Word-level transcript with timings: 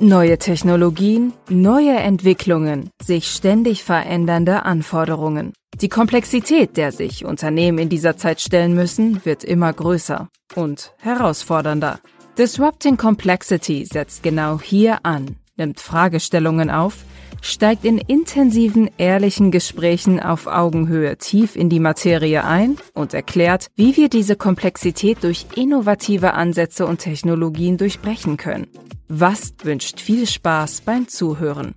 Neue 0.00 0.38
Technologien, 0.38 1.32
neue 1.48 1.96
Entwicklungen, 1.96 2.90
sich 3.02 3.30
ständig 3.30 3.84
verändernde 3.84 4.64
Anforderungen. 4.64 5.52
Die 5.80 5.88
Komplexität, 5.88 6.76
der 6.76 6.92
sich 6.92 7.24
Unternehmen 7.24 7.78
in 7.78 7.88
dieser 7.88 8.16
Zeit 8.16 8.40
stellen 8.40 8.74
müssen, 8.74 9.24
wird 9.24 9.44
immer 9.44 9.72
größer 9.72 10.28
und 10.54 10.92
herausfordernder. 10.98 12.00
Disrupting 12.36 12.96
Complexity 12.96 13.84
setzt 13.84 14.22
genau 14.22 14.60
hier 14.60 14.98
an, 15.04 15.36
nimmt 15.56 15.80
Fragestellungen 15.80 16.70
auf, 16.70 17.04
steigt 17.44 17.84
in 17.84 17.98
intensiven, 17.98 18.90
ehrlichen 18.96 19.50
Gesprächen 19.50 20.18
auf 20.18 20.46
Augenhöhe 20.46 21.16
tief 21.18 21.56
in 21.56 21.68
die 21.68 21.78
Materie 21.78 22.44
ein 22.44 22.76
und 22.94 23.14
erklärt, 23.14 23.68
wie 23.76 23.96
wir 23.96 24.08
diese 24.08 24.34
Komplexität 24.34 25.22
durch 25.22 25.46
innovative 25.54 26.32
Ansätze 26.34 26.86
und 26.86 26.98
Technologien 26.98 27.76
durchbrechen 27.76 28.36
können. 28.36 28.66
Was 29.08 29.54
wünscht 29.62 30.00
viel 30.00 30.26
Spaß 30.26 30.80
beim 30.80 31.06
Zuhören. 31.08 31.74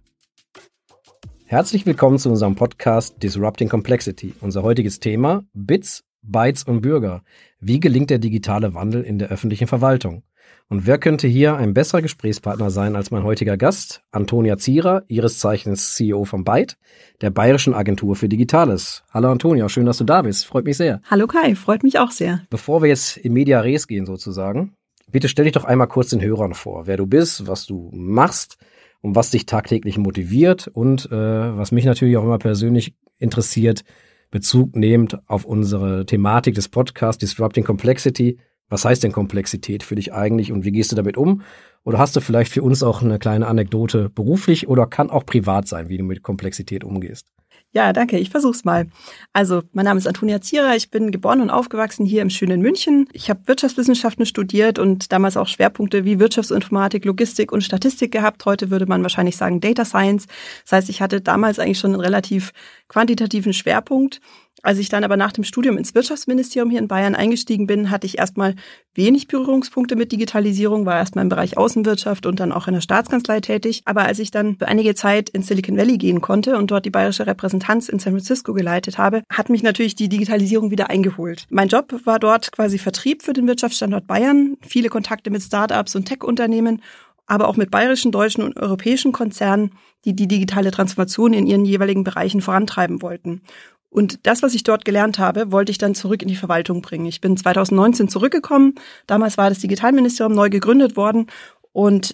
Herzlich 1.46 1.86
willkommen 1.86 2.18
zu 2.18 2.30
unserem 2.30 2.56
Podcast 2.56 3.22
Disrupting 3.22 3.70
Complexity. 3.70 4.34
Unser 4.42 4.64
heutiges 4.64 5.00
Thema 5.00 5.44
Bits, 5.54 6.04
Bytes 6.22 6.64
und 6.64 6.82
Bürger. 6.82 7.24
Wie 7.60 7.80
gelingt 7.80 8.10
der 8.10 8.20
digitale 8.20 8.74
Wandel 8.74 9.04
in 9.04 9.20
der 9.20 9.30
öffentlichen 9.30 9.68
Verwaltung? 9.68 10.24
Und 10.70 10.86
wer 10.86 10.98
könnte 10.98 11.30
hier 11.30 11.56
ein 11.56 11.74
besserer 11.74 12.02
Gesprächspartner 12.02 12.70
sein 12.72 12.98
als 12.98 13.10
mein 13.10 13.24
heutiger 13.24 13.56
Gast, 13.56 14.04
Antonia 14.12 14.58
Zierer, 14.58 15.04
ihres 15.08 15.40
Zeichens 15.40 15.94
CEO 15.94 16.26
von 16.26 16.44
Byte, 16.44 16.78
der 17.22 17.30
Bayerischen 17.30 17.74
Agentur 17.74 18.18
für 18.18 18.28
Digitales. 18.28 19.06
Hallo 19.14 19.32
Antonia, 19.32 19.70
schön, 19.70 19.86
dass 19.86 20.00
du 20.00 20.04
da 20.04 20.24
bist. 20.24 20.46
Freut 20.46 20.66
mich 20.66 20.76
sehr. 20.76 21.00
Hallo 21.10 21.26
Kai, 21.26 21.56
freut 21.56 21.84
mich 21.84 22.00
auch 22.00 22.12
sehr. 22.12 22.42
Bevor 22.50 22.82
wir 22.82 22.90
jetzt 22.90 23.16
in 23.16 23.32
Media 23.32 23.62
Res 23.62 23.88
gehen 23.88 24.06
sozusagen, 24.06 24.74
bitte 25.10 25.30
stell 25.30 25.46
dich 25.46 25.54
doch 25.54 25.64
einmal 25.64 25.88
kurz 25.88 26.10
den 26.10 26.22
Hörern 26.22 26.54
vor, 26.54 26.86
wer 26.86 26.98
du 26.98 27.08
bist, 27.08 27.48
was 27.48 27.66
du 27.66 27.90
machst 27.94 28.58
und 29.00 29.16
was 29.16 29.32
dich 29.32 29.46
tagtäglich 29.46 29.98
motiviert 29.98 30.68
und 30.68 31.06
äh, 31.10 31.58
was 31.58 31.72
mich 31.72 31.86
natürlich 31.86 32.18
auch 32.18 32.24
immer 32.24 32.40
persönlich 32.40 32.94
interessiert, 33.20 33.86
Bezug 34.32 34.76
nehmend 34.76 35.18
auf 35.30 35.46
unsere 35.46 36.06
Thematik 36.06 36.56
des 36.56 36.68
Podcasts 36.68 37.20
Disrupting 37.20 37.64
Complexity, 37.64 38.38
was 38.70 38.86
heißt 38.86 39.04
denn 39.04 39.12
Komplexität 39.12 39.84
für 39.84 39.96
dich 39.96 40.14
eigentlich 40.14 40.52
und 40.52 40.66
wie 40.66 40.72
gehst 40.72 40.92
du 40.92 40.96
damit 40.96 41.18
um? 41.18 41.42
Oder 41.84 42.00
hast 42.00 42.16
du 42.16 42.22
vielleicht 42.22 42.52
für 42.52 42.64
uns 42.64 42.84
auch 42.84 43.02
eine 43.02 43.20
kleine 43.20 43.48
Anekdote 43.48 44.10
beruflich 44.10 44.68
oder 44.68 44.88
kann 44.88 45.10
auch 45.10 45.26
privat 45.26 45.68
sein, 45.68 45.90
wie 45.90 45.98
du 45.98 46.04
mit 46.04 46.22
Komplexität 46.22 46.84
umgehst? 46.84 47.28
Ja, 47.74 47.94
danke. 47.94 48.18
Ich 48.18 48.30
versuch's 48.30 48.64
mal. 48.64 48.88
Also, 49.34 49.62
mein 49.74 49.86
Name 49.86 49.98
ist 49.98 50.08
Antonia 50.08 50.42
Zierer. 50.42 50.76
Ich 50.76 50.90
bin 50.90 51.12
geboren 51.12 51.42
und 51.42 51.50
aufgewachsen 51.50 52.06
hier 52.06 52.22
im 52.22 52.30
schönen 52.30 52.62
München. 52.62 53.08
Ich 53.12 53.30
habe 53.30 53.42
Wirtschaftswissenschaften 53.46 54.26
studiert 54.26 54.80
und 54.80 55.12
damals 55.12 55.38
auch 55.38 55.48
Schwerpunkte 55.48 56.06
wie 56.06 56.20
Wirtschaftsinformatik, 56.20 57.06
Logistik 57.06 57.52
und 57.52 57.64
Statistik 57.64 58.12
gehabt. 58.12 58.46
Heute 58.46 58.72
würde 58.72 58.86
man 58.86 59.04
wahrscheinlich 59.04 59.38
sagen 59.38 59.60
Data 59.60 59.86
Science. 59.86 60.28
Das 60.64 60.72
heißt, 60.72 60.90
ich 60.90 61.02
hatte 61.02 61.22
damals 61.22 61.60
eigentlich 61.60 61.80
schon 61.80 61.94
einen 61.94 62.02
relativ 62.02 62.52
quantitativen 62.88 63.54
Schwerpunkt 63.54 64.22
als 64.64 64.80
ich 64.80 64.90
dann 64.90 65.04
aber 65.04 65.18
nach 65.18 65.32
dem 65.32 65.44
Studium 65.44 65.78
ins 65.78 65.94
Wirtschaftsministerium 65.94 66.70
hier 66.70 66.80
in 66.80 66.88
Bayern 66.88 67.16
eingestiegen 67.16 67.68
bin, 67.68 67.92
hatte 67.92 68.08
ich 68.08 68.18
erstmal 68.18 68.56
wenig 68.96 69.28
Berührungspunkte 69.28 69.96
mit 69.96 70.12
Digitalisierung, 70.12 70.86
war 70.86 70.98
erstmal 70.98 71.24
im 71.24 71.30
Bereich 71.30 71.58
Außenwirtschaft 71.58 72.26
und 72.26 72.40
dann 72.40 72.52
auch 72.52 72.68
in 72.68 72.74
der 72.74 72.82
Staatskanzlei 72.82 73.40
tätig. 73.40 73.82
Aber 73.86 74.04
als 74.04 74.20
ich 74.20 74.32
dann 74.32 74.58
für 74.58 74.68
einige 74.68 74.96
Zeit 74.96 75.30
in 75.30 75.44
Silicon 75.44 75.78
Valley 75.78 75.98
gehen 75.98 76.22
konnte 76.22 76.58
und 76.58 76.72
dort 76.72 76.86
die 76.86 76.90
bayerische 76.90 77.28
Repräsentanz 77.28 77.90
in 77.90 78.00
San 78.00 78.14
Francisco 78.14 78.54
geleitet 78.54 78.98
habe, 78.98 79.22
hat 79.32 79.50
mich 79.50 79.64
natürlich 79.64 79.96
die 79.96 80.10
Digitalisierung 80.10 80.72
wieder 80.72 80.90
eingeholt. 80.90 81.46
Mein 81.50 81.68
Job 81.68 81.94
war 82.06 82.20
dort 82.20 82.52
quasi 82.52 82.78
Vertrieb 82.78 83.24
für 83.24 83.34
den 83.34 83.48
Wirtschaftsstandort 83.48 84.08
Bayern, 84.08 84.58
viele 84.62 84.90
Kontakte 84.90 85.30
mit 85.30 85.44
Startups 85.44 85.96
und 85.96 86.06
Tech-Unternehmen 86.06 86.82
aber 87.28 87.50
auch 87.50 87.58
mit 87.58 87.70
bayerischen, 87.70 88.12
deutschen 88.12 88.44
und 88.44 88.58
europäischen 88.58 89.12
Konzernen, 89.12 89.72
die 90.06 90.16
die 90.16 90.28
digitale 90.28 90.72
Transformation 90.72 91.34
in 91.34 91.46
ihren 91.46 91.66
jeweiligen 91.66 92.06
Bereichen 92.06 92.42
vorantreiben 92.42 93.02
wollten. 93.02 93.42
Und 93.90 94.26
das, 94.28 94.44
was 94.44 94.54
ich 94.54 94.64
dort 94.64 94.86
gelernt 94.86 95.18
habe, 95.18 95.52
wollte 95.52 95.72
ich 95.72 95.78
dann 95.78 95.96
zurück 95.96 96.22
in 96.22 96.28
die 96.28 96.36
Verwaltung 96.36 96.82
bringen. 96.82 97.06
Ich 97.06 97.22
bin 97.22 97.38
2019 97.38 98.10
zurückgekommen. 98.10 98.76
Damals 99.08 99.38
war 99.38 99.50
das 99.50 99.60
Digitalministerium 99.60 100.34
neu 100.34 100.50
gegründet 100.50 100.98
worden 100.98 101.28
und 101.72 102.14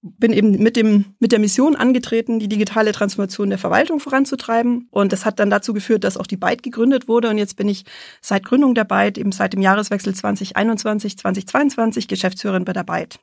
bin 0.00 0.32
eben 0.32 0.52
mit 0.62 0.76
dem, 0.76 1.06
mit 1.18 1.32
der 1.32 1.40
Mission 1.40 1.74
angetreten, 1.74 2.38
die 2.38 2.48
digitale 2.48 2.92
Transformation 2.92 3.50
der 3.50 3.58
Verwaltung 3.58 3.98
voranzutreiben. 3.98 4.86
Und 4.90 5.12
das 5.12 5.24
hat 5.24 5.40
dann 5.40 5.50
dazu 5.50 5.72
geführt, 5.72 6.04
dass 6.04 6.16
auch 6.16 6.26
die 6.26 6.36
Byte 6.36 6.62
gegründet 6.62 7.08
wurde. 7.08 7.28
Und 7.28 7.38
jetzt 7.38 7.56
bin 7.56 7.68
ich 7.68 7.84
seit 8.20 8.44
Gründung 8.44 8.74
der 8.74 8.84
Byte, 8.84 9.18
eben 9.18 9.32
seit 9.32 9.54
dem 9.54 9.60
Jahreswechsel 9.60 10.14
2021, 10.14 11.18
2022 11.18 12.06
Geschäftsführerin 12.06 12.64
bei 12.64 12.72
der 12.72 12.84
Byte. 12.84 13.18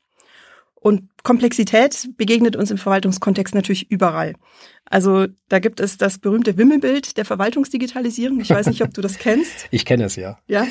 Und 0.86 1.10
Komplexität 1.24 2.10
begegnet 2.16 2.56
uns 2.56 2.70
im 2.70 2.78
Verwaltungskontext 2.78 3.56
natürlich 3.56 3.90
überall. 3.90 4.36
Also 4.88 5.26
da 5.50 5.58
gibt 5.58 5.80
es 5.80 5.98
das 5.98 6.20
berühmte 6.20 6.60
Wimmelbild 6.60 7.18
der 7.18 7.26
Verwaltungsdigitalisierung. 7.26 8.40
Ich 8.40 8.52
weiß 8.52 8.68
nicht, 8.68 8.84
ob 8.84 8.94
du 8.94 9.02
das 9.02 9.18
kennst. 9.18 9.66
Ich 9.72 9.84
kenne 9.84 10.04
es 10.04 10.16
ja. 10.16 10.38
Ja, 10.46 10.68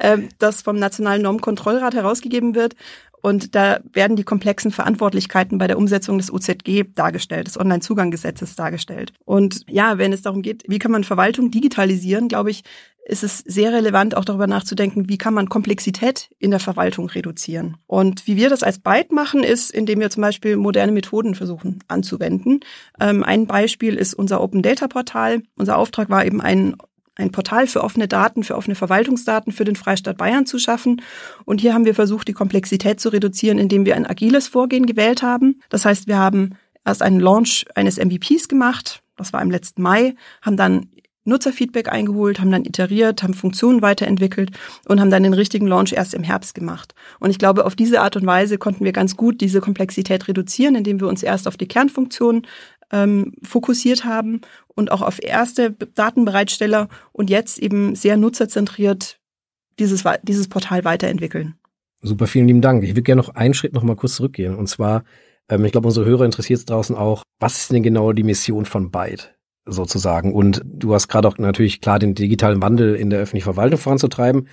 ähm, 0.00 0.30
das 0.40 0.62
vom 0.62 0.80
Nationalen 0.80 1.22
Normkontrollrat 1.22 1.94
herausgegeben 1.94 2.56
wird. 2.56 2.74
Und 3.20 3.54
da 3.54 3.78
werden 3.92 4.16
die 4.16 4.24
komplexen 4.24 4.72
Verantwortlichkeiten 4.72 5.58
bei 5.58 5.68
der 5.68 5.78
Umsetzung 5.78 6.18
des 6.18 6.32
OZG 6.32 6.86
dargestellt, 6.96 7.46
des 7.46 7.56
Onlinezugangsgesetzes 7.56 8.56
dargestellt. 8.56 9.12
Und 9.24 9.60
ja, 9.70 9.96
wenn 9.96 10.12
es 10.12 10.22
darum 10.22 10.42
geht, 10.42 10.64
wie 10.66 10.80
kann 10.80 10.90
man 10.90 11.04
Verwaltung 11.04 11.52
digitalisieren, 11.52 12.26
glaube 12.26 12.50
ich, 12.50 12.64
ist 13.04 13.24
es 13.24 13.38
sehr 13.38 13.72
relevant, 13.72 14.16
auch 14.16 14.24
darüber 14.24 14.46
nachzudenken, 14.46 15.08
wie 15.08 15.18
kann 15.18 15.34
man 15.34 15.48
Komplexität 15.48 16.30
in 16.38 16.50
der 16.50 16.60
Verwaltung 16.60 17.08
reduzieren. 17.08 17.76
Und 17.86 18.26
wie 18.26 18.36
wir 18.36 18.48
das 18.48 18.62
als 18.62 18.78
Byte 18.78 19.12
machen, 19.12 19.42
ist, 19.42 19.70
indem 19.70 20.00
wir 20.00 20.10
zum 20.10 20.20
Beispiel 20.20 20.56
moderne 20.56 20.92
Methoden 20.92 21.34
versuchen 21.34 21.80
anzuwenden. 21.88 22.60
Ähm, 23.00 23.24
ein 23.24 23.46
Beispiel 23.46 23.96
ist 23.96 24.14
unser 24.14 24.40
Open 24.40 24.62
Data 24.62 24.86
Portal. 24.86 25.42
Unser 25.56 25.78
Auftrag 25.78 26.10
war 26.10 26.24
eben 26.24 26.40
ein 26.40 26.76
ein 27.14 27.30
Portal 27.30 27.66
für 27.66 27.84
offene 27.84 28.08
Daten, 28.08 28.42
für 28.42 28.56
offene 28.56 28.74
Verwaltungsdaten 28.74 29.52
für 29.52 29.64
den 29.64 29.76
Freistaat 29.76 30.16
Bayern 30.16 30.46
zu 30.46 30.58
schaffen. 30.58 31.02
Und 31.44 31.60
hier 31.60 31.74
haben 31.74 31.84
wir 31.84 31.94
versucht, 31.94 32.26
die 32.26 32.32
Komplexität 32.32 33.00
zu 33.00 33.10
reduzieren, 33.10 33.58
indem 33.58 33.84
wir 33.84 33.96
ein 33.96 34.06
agiles 34.06 34.48
Vorgehen 34.48 34.86
gewählt 34.86 35.22
haben. 35.22 35.60
Das 35.68 35.84
heißt, 35.84 36.06
wir 36.06 36.18
haben 36.18 36.56
erst 36.84 37.02
einen 37.02 37.20
Launch 37.20 37.66
eines 37.74 37.98
MVPs 37.98 38.48
gemacht. 38.48 39.02
Das 39.16 39.32
war 39.32 39.42
im 39.42 39.50
letzten 39.50 39.82
Mai, 39.82 40.14
haben 40.40 40.56
dann 40.56 40.88
Nutzerfeedback 41.24 41.88
eingeholt, 41.88 42.40
haben 42.40 42.50
dann 42.50 42.64
iteriert, 42.64 43.22
haben 43.22 43.34
Funktionen 43.34 43.82
weiterentwickelt 43.82 44.50
und 44.86 45.00
haben 45.00 45.10
dann 45.10 45.22
den 45.22 45.34
richtigen 45.34 45.66
Launch 45.66 45.92
erst 45.92 46.14
im 46.14 46.22
Herbst 46.22 46.54
gemacht. 46.54 46.94
Und 47.20 47.30
ich 47.30 47.38
glaube, 47.38 47.64
auf 47.64 47.76
diese 47.76 48.00
Art 48.00 48.16
und 48.16 48.26
Weise 48.26 48.58
konnten 48.58 48.84
wir 48.84 48.92
ganz 48.92 49.16
gut 49.16 49.40
diese 49.40 49.60
Komplexität 49.60 50.28
reduzieren, 50.28 50.74
indem 50.74 51.00
wir 51.00 51.08
uns 51.08 51.22
erst 51.22 51.46
auf 51.46 51.56
die 51.56 51.68
Kernfunktion 51.68 52.46
ähm, 52.90 53.32
fokussiert 53.42 54.04
haben 54.04 54.40
und 54.74 54.90
auch 54.90 55.02
auf 55.02 55.22
erste 55.22 55.72
Datenbereitsteller 55.72 56.88
und 57.12 57.30
jetzt 57.30 57.58
eben 57.58 57.94
sehr 57.94 58.16
nutzerzentriert 58.16 59.18
dieses, 59.78 60.04
dieses 60.22 60.48
Portal 60.48 60.84
weiterentwickeln. 60.84 61.54
Super, 62.02 62.26
vielen 62.26 62.48
lieben 62.48 62.60
Dank. 62.60 62.82
Ich 62.82 62.90
würde 62.90 63.02
gerne 63.02 63.22
noch 63.22 63.34
einen 63.34 63.54
Schritt 63.54 63.72
noch 63.74 63.84
mal 63.84 63.96
kurz 63.96 64.16
zurückgehen. 64.16 64.56
Und 64.56 64.66
zwar, 64.68 65.04
ähm, 65.48 65.64
ich 65.64 65.72
glaube, 65.72 65.86
unsere 65.86 66.04
Hörer 66.04 66.24
interessiert 66.24 66.58
es 66.58 66.66
draußen 66.66 66.96
auch, 66.96 67.22
was 67.38 67.58
ist 67.58 67.72
denn 67.72 67.82
genau 67.82 68.12
die 68.12 68.24
Mission 68.24 68.64
von 68.64 68.90
Byte? 68.90 69.34
Sozusagen. 69.66 70.34
Und 70.34 70.62
du 70.64 70.94
hast 70.94 71.08
gerade 71.08 71.28
auch 71.28 71.38
natürlich 71.38 71.80
klar 71.80 71.98
den 71.98 72.14
digitalen 72.14 72.62
Wandel 72.62 72.94
in 72.94 73.10
der 73.10 73.20
öffentlichen 73.20 73.44
Verwaltung 73.44 73.78
voranzutreiben. 73.78 74.48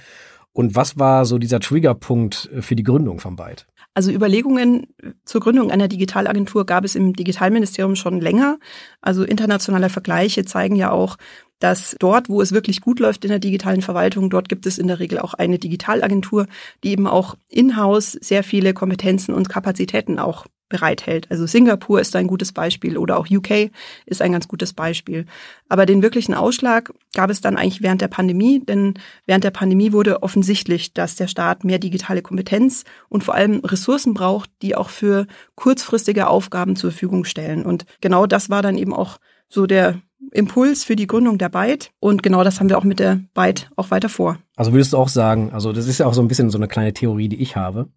Und 0.52 0.75
was 0.75 0.97
war 0.97 1.25
so 1.25 1.38
dieser 1.38 1.59
Triggerpunkt 1.59 2.50
für 2.59 2.75
die 2.75 2.84
Gründung 2.84 3.19
von 3.19 3.36
Byte? 3.36 3.68
Also 3.94 4.12
Überlegungen 4.12 4.88
zur 5.25 5.42
Gründung 5.42 5.72
einer 5.72 5.88
Digitalagentur 5.88 6.66
gab 6.66 6.86
es 6.86 6.96
im 6.96 7.14
Digitalministerium 7.14 7.96
schon 7.96 8.22
länger. 8.22 8.59
Also 9.02 9.24
internationale 9.24 9.90
Vergleiche 9.90 10.46
zeigen 10.46 10.75
ja 10.75 10.92
auch, 10.92 11.18
dass 11.59 11.96
dort, 12.00 12.30
wo 12.30 12.42
es 12.42 12.52
wirklich 12.52 12.81
gut 12.81 13.00
läuft 13.00 13.25
in 13.25 13.30
der 13.30 13.40
digitalen 13.40 13.81
Verwaltung, 13.81 14.30
dort 14.30 14.48
gibt 14.48 14.66
es 14.66 14.78
in 14.78 14.88
der 14.88 15.00
Regel 15.00 15.19
auch 15.19 15.34
eine 15.34 15.59
Digitalagentur, 15.59 16.48
die 16.84 16.92
eben 16.92 17.08
auch 17.08 17.36
in-house 17.50 18.13
sehr 18.13 18.44
viele 18.44 18.74
Kompetenzen 18.74 19.33
und 19.33 19.50
Kapazitäten 19.50 20.19
auch 20.19 20.45
bereithält. 20.69 21.30
Also 21.30 21.45
Singapur 21.45 22.00
ist 22.00 22.16
ein 22.16 22.27
gutes 22.27 22.51
Beispiel 22.51 22.98
oder 22.98 23.18
auch 23.18 23.27
UK 23.30 23.71
ist 24.06 24.21
ein 24.21 24.31
ganz 24.31 24.48
gutes 24.48 24.74
Beispiel. 24.74 25.25
Aber 25.68 25.86
den 25.86 26.01
wirklichen 26.01 26.33
Ausschlag 26.33 26.94
gab 27.13 27.30
es 27.30 27.42
dann 27.42 27.57
eigentlich 27.57 27.81
während 27.81 28.01
der 28.01 28.07
Pandemie, 28.07 28.60
denn 28.63 28.94
während 29.25 29.44
der 29.44 29.51
Pandemie 29.51 29.92
wurde 29.92 30.24
offensichtlich, 30.24 30.94
dass 30.94 31.16
der 31.16 31.27
Staat 31.27 31.63
mehr 31.63 31.80
digitale 31.80 32.21
Kompetenz 32.21 32.86
und 33.10 33.24
vor 33.24 33.33
allem 33.33 33.60
Ressourcen 33.66 34.13
braucht, 34.13 34.50
die 34.62 34.75
auch 34.75 34.89
für 34.89 35.27
kurzfristige 35.56 36.27
Aufgaben 36.27 36.75
zur 36.75 36.92
Verfügung 36.92 37.25
stellen. 37.25 37.66
Und 37.66 37.86
genau 38.01 38.25
das 38.25 38.50
war 38.50 38.62
dann 38.62 38.77
eben 38.77 38.94
auch 38.94 39.18
so 39.50 39.66
der 39.66 40.00
Impuls 40.31 40.83
für 40.83 40.95
die 40.95 41.07
Gründung 41.07 41.38
der 41.38 41.50
Byte. 41.50 41.92
Und 42.00 42.24
genau 42.24 42.44
das 42.44 42.60
haben 42.60 42.69
wir 42.69 42.77
auch 42.77 42.83
mit 42.83 43.00
der 43.00 43.21
Byte 43.33 43.69
auch 43.75 43.92
weiter 43.92 44.10
vor. 44.10 44.38
Also 44.56 44.74
würdest 44.74 44.94
du 44.94 44.98
auch 44.98 45.10
sagen, 45.10 45.51
also 45.51 45.74
das 45.74 45.88
ist 45.88 46.00
ja 46.00 46.06
auch 46.06 46.13
so 46.13 46.21
ein 46.21 46.27
bisschen 46.27 46.50
so 46.50 46.57
eine 46.57 46.68
kleine 46.68 46.94
Theorie, 46.94 47.30
die 47.30 47.42
ich 47.42 47.56
habe. 47.56 47.89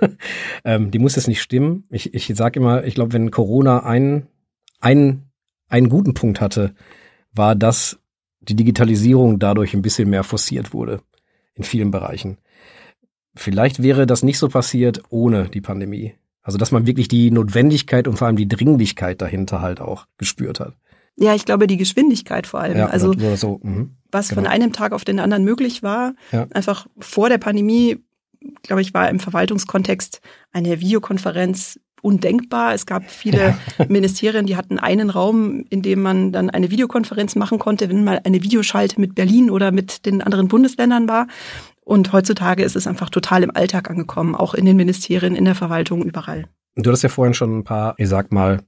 ähm, 0.64 0.90
die 0.90 0.98
muss 0.98 1.16
jetzt 1.16 1.28
nicht 1.28 1.42
stimmen. 1.42 1.84
Ich, 1.90 2.14
ich 2.14 2.32
sage 2.34 2.60
immer, 2.60 2.84
ich 2.84 2.94
glaube, 2.94 3.12
wenn 3.12 3.30
Corona 3.30 3.84
einen, 3.84 4.28
einen, 4.80 5.30
einen 5.68 5.88
guten 5.88 6.14
Punkt 6.14 6.40
hatte, 6.40 6.74
war, 7.32 7.54
dass 7.54 7.98
die 8.40 8.56
Digitalisierung 8.56 9.38
dadurch 9.38 9.74
ein 9.74 9.82
bisschen 9.82 10.10
mehr 10.10 10.24
forciert 10.24 10.72
wurde 10.72 11.00
in 11.54 11.64
vielen 11.64 11.90
Bereichen. 11.90 12.38
vielleicht 13.36 13.82
wäre 13.82 14.06
das 14.06 14.22
nicht 14.22 14.38
so 14.38 14.48
passiert 14.48 15.02
ohne 15.08 15.48
die 15.48 15.60
Pandemie. 15.60 16.14
Also 16.42 16.58
dass 16.58 16.72
man 16.72 16.86
wirklich 16.86 17.08
die 17.08 17.30
Notwendigkeit 17.30 18.06
und 18.06 18.16
vor 18.16 18.26
allem 18.26 18.36
die 18.36 18.48
Dringlichkeit 18.48 19.22
dahinter 19.22 19.62
halt 19.62 19.80
auch 19.80 20.06
gespürt 20.18 20.60
hat. 20.60 20.74
Ja, 21.16 21.34
ich 21.34 21.44
glaube 21.44 21.66
die 21.66 21.76
Geschwindigkeit 21.76 22.46
vor 22.46 22.60
allem. 22.60 22.76
Ja, 22.76 22.86
also 22.86 23.14
so, 23.36 23.60
mh, 23.62 23.86
was 24.10 24.28
genau. 24.28 24.42
von 24.42 24.50
einem 24.50 24.72
Tag 24.72 24.92
auf 24.92 25.04
den 25.04 25.20
anderen 25.20 25.44
möglich 25.44 25.82
war, 25.82 26.14
Ja. 26.32 26.46
einfach 26.52 26.86
vor 26.98 27.28
der 27.28 27.38
Pandemie, 27.38 27.98
glaube 28.62 28.82
ich, 28.82 28.94
war 28.94 29.08
im 29.08 29.20
Verwaltungskontext 29.20 30.20
eine 30.52 30.80
Videokonferenz 30.80 31.78
undenkbar. 32.02 32.74
Es 32.74 32.84
gab 32.84 33.10
viele 33.10 33.56
Ministerien, 33.88 34.44
die 34.46 34.56
hatten 34.56 34.78
einen 34.78 35.08
Raum, 35.10 35.64
in 35.70 35.82
dem 35.82 36.02
man 36.02 36.32
dann 36.32 36.50
eine 36.50 36.70
Videokonferenz 36.70 37.34
machen 37.34 37.58
konnte, 37.58 37.88
wenn 37.88 38.04
mal 38.04 38.20
eine 38.24 38.42
Videoschalte 38.42 39.00
mit 39.00 39.14
Berlin 39.14 39.50
oder 39.50 39.72
mit 39.72 40.04
den 40.04 40.20
anderen 40.20 40.48
Bundesländern 40.48 41.08
war. 41.08 41.26
Und 41.80 42.12
heutzutage 42.12 42.62
ist 42.62 42.76
es 42.76 42.86
einfach 42.86 43.10
total 43.10 43.42
im 43.42 43.54
Alltag 43.54 43.90
angekommen, 43.90 44.34
auch 44.34 44.54
in 44.54 44.64
den 44.66 44.76
Ministerien, 44.76 45.34
in 45.34 45.44
der 45.44 45.54
Verwaltung, 45.54 46.02
überall. 46.02 46.46
Du 46.76 46.88
hattest 46.90 47.02
ja 47.04 47.08
vorhin 47.08 47.34
schon 47.34 47.58
ein 47.58 47.64
paar, 47.64 47.94
ich 47.98 48.08
sag 48.08 48.32
mal, 48.32 48.62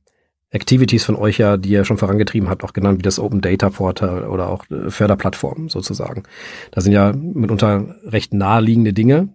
Activities 0.50 1.04
von 1.04 1.16
euch 1.16 1.38
ja, 1.38 1.56
die 1.56 1.70
ihr 1.70 1.84
schon 1.84 1.98
vorangetrieben 1.98 2.48
habt, 2.48 2.62
auch 2.64 2.72
genannt 2.72 2.98
wie 2.98 3.02
das 3.02 3.18
Open 3.18 3.40
Data 3.40 3.70
Portal 3.70 4.24
oder 4.24 4.48
auch 4.48 4.64
äh, 4.70 4.90
Förderplattformen 4.90 5.68
sozusagen. 5.68 6.22
Da 6.70 6.80
sind 6.80 6.92
ja 6.92 7.12
mitunter 7.12 7.96
recht 8.04 8.32
naheliegende 8.32 8.92
Dinge, 8.92 9.28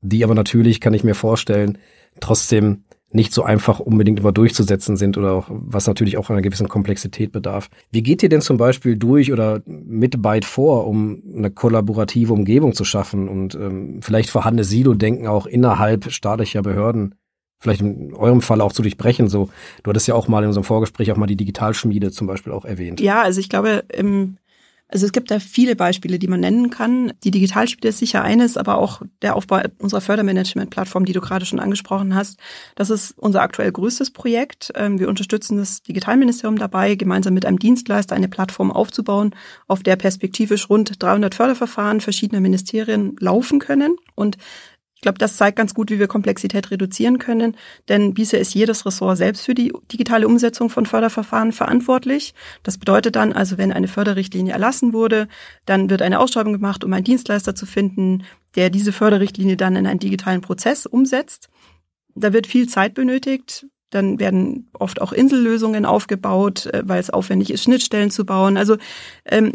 die 0.00 0.24
aber 0.24 0.34
natürlich, 0.34 0.80
kann 0.80 0.94
ich 0.94 1.04
mir 1.04 1.14
vorstellen, 1.14 1.78
trotzdem 2.20 2.84
nicht 3.10 3.32
so 3.32 3.42
einfach 3.42 3.80
unbedingt 3.80 4.20
immer 4.20 4.32
durchzusetzen 4.32 4.98
sind 4.98 5.16
oder 5.16 5.32
auch, 5.32 5.46
was 5.48 5.86
natürlich 5.86 6.18
auch 6.18 6.28
einer 6.28 6.42
gewissen 6.42 6.68
Komplexität 6.68 7.32
bedarf. 7.32 7.70
Wie 7.90 8.02
geht 8.02 8.22
ihr 8.22 8.28
denn 8.28 8.42
zum 8.42 8.58
Beispiel 8.58 8.96
durch 8.96 9.32
oder 9.32 9.62
mit 9.64 10.20
Byte 10.20 10.44
vor, 10.44 10.86
um 10.86 11.22
eine 11.34 11.50
kollaborative 11.50 12.34
Umgebung 12.34 12.74
zu 12.74 12.84
schaffen 12.84 13.28
und 13.28 13.54
ähm, 13.54 14.00
vielleicht 14.02 14.28
vorhandenes 14.28 14.68
Silo-Denken 14.68 15.26
auch 15.26 15.46
innerhalb 15.46 16.10
staatlicher 16.12 16.60
Behörden 16.60 17.14
vielleicht 17.58 17.80
in 17.80 18.14
eurem 18.14 18.40
Fall 18.40 18.60
auch 18.60 18.72
zu 18.72 18.82
durchbrechen. 18.82 19.28
So, 19.28 19.50
du 19.82 19.90
hattest 19.90 20.08
ja 20.08 20.14
auch 20.14 20.28
mal 20.28 20.42
in 20.42 20.48
unserem 20.48 20.64
Vorgespräch 20.64 21.10
auch 21.12 21.16
mal 21.16 21.26
die 21.26 21.36
Digitalschmiede 21.36 22.10
zum 22.10 22.26
Beispiel 22.26 22.52
auch 22.52 22.64
erwähnt. 22.64 23.00
Ja, 23.00 23.22
also 23.22 23.40
ich 23.40 23.48
glaube, 23.48 23.84
im, 23.92 24.38
also 24.90 25.04
es 25.04 25.12
gibt 25.12 25.30
da 25.30 25.38
viele 25.38 25.76
Beispiele, 25.76 26.18
die 26.18 26.28
man 26.28 26.40
nennen 26.40 26.70
kann. 26.70 27.12
Die 27.22 27.30
Digitalspiele 27.30 27.90
ist 27.90 27.98
sicher 27.98 28.22
eines, 28.22 28.56
aber 28.56 28.78
auch 28.78 29.02
der 29.20 29.36
Aufbau 29.36 29.60
unserer 29.78 30.00
Fördermanagement-Plattform, 30.00 31.04
die 31.04 31.12
du 31.12 31.20
gerade 31.20 31.44
schon 31.44 31.60
angesprochen 31.60 32.14
hast. 32.14 32.38
Das 32.74 32.88
ist 32.88 33.12
unser 33.18 33.42
aktuell 33.42 33.70
größtes 33.70 34.12
Projekt. 34.12 34.72
Ähm, 34.76 34.98
Wir 34.98 35.08
unterstützen 35.08 35.58
das 35.58 35.82
Digitalministerium 35.82 36.58
dabei, 36.58 36.94
gemeinsam 36.94 37.34
mit 37.34 37.44
einem 37.44 37.58
Dienstleister 37.58 38.16
eine 38.16 38.28
Plattform 38.28 38.72
aufzubauen, 38.72 39.34
auf 39.66 39.82
der 39.82 39.96
perspektivisch 39.96 40.70
rund 40.70 41.02
300 41.02 41.34
Förderverfahren 41.34 42.00
verschiedener 42.00 42.40
Ministerien 42.40 43.16
laufen 43.20 43.58
können. 43.58 43.96
Und 44.14 44.38
ich 44.98 45.02
glaube, 45.02 45.18
das 45.18 45.36
zeigt 45.36 45.56
ganz 45.56 45.74
gut, 45.74 45.92
wie 45.92 46.00
wir 46.00 46.08
Komplexität 46.08 46.72
reduzieren 46.72 47.20
können, 47.20 47.56
denn 47.88 48.14
bisher 48.14 48.40
ist 48.40 48.52
jedes 48.52 48.84
Ressort 48.84 49.16
selbst 49.16 49.46
für 49.46 49.54
die 49.54 49.72
digitale 49.92 50.26
Umsetzung 50.26 50.70
von 50.70 50.86
Förderverfahren 50.86 51.52
verantwortlich. 51.52 52.34
Das 52.64 52.78
bedeutet 52.78 53.14
dann 53.14 53.32
also, 53.32 53.58
wenn 53.58 53.72
eine 53.72 53.86
Förderrichtlinie 53.86 54.52
erlassen 54.52 54.92
wurde, 54.92 55.28
dann 55.66 55.88
wird 55.88 56.02
eine 56.02 56.18
Ausschreibung 56.18 56.52
gemacht, 56.52 56.82
um 56.82 56.92
einen 56.92 57.04
Dienstleister 57.04 57.54
zu 57.54 57.64
finden, 57.64 58.24
der 58.56 58.70
diese 58.70 58.90
Förderrichtlinie 58.90 59.56
dann 59.56 59.76
in 59.76 59.86
einen 59.86 60.00
digitalen 60.00 60.40
Prozess 60.40 60.84
umsetzt. 60.84 61.48
Da 62.16 62.32
wird 62.32 62.48
viel 62.48 62.68
Zeit 62.68 62.94
benötigt. 62.94 63.68
Dann 63.90 64.18
werden 64.18 64.68
oft 64.72 65.00
auch 65.00 65.12
Insellösungen 65.12 65.86
aufgebaut, 65.86 66.66
äh, 66.66 66.82
weil 66.84 66.98
es 66.98 67.10
aufwendig 67.10 67.50
ist, 67.50 67.62
Schnittstellen 67.62 68.10
zu 68.10 68.26
bauen. 68.26 68.56
Also 68.56 68.78
ähm, 69.24 69.52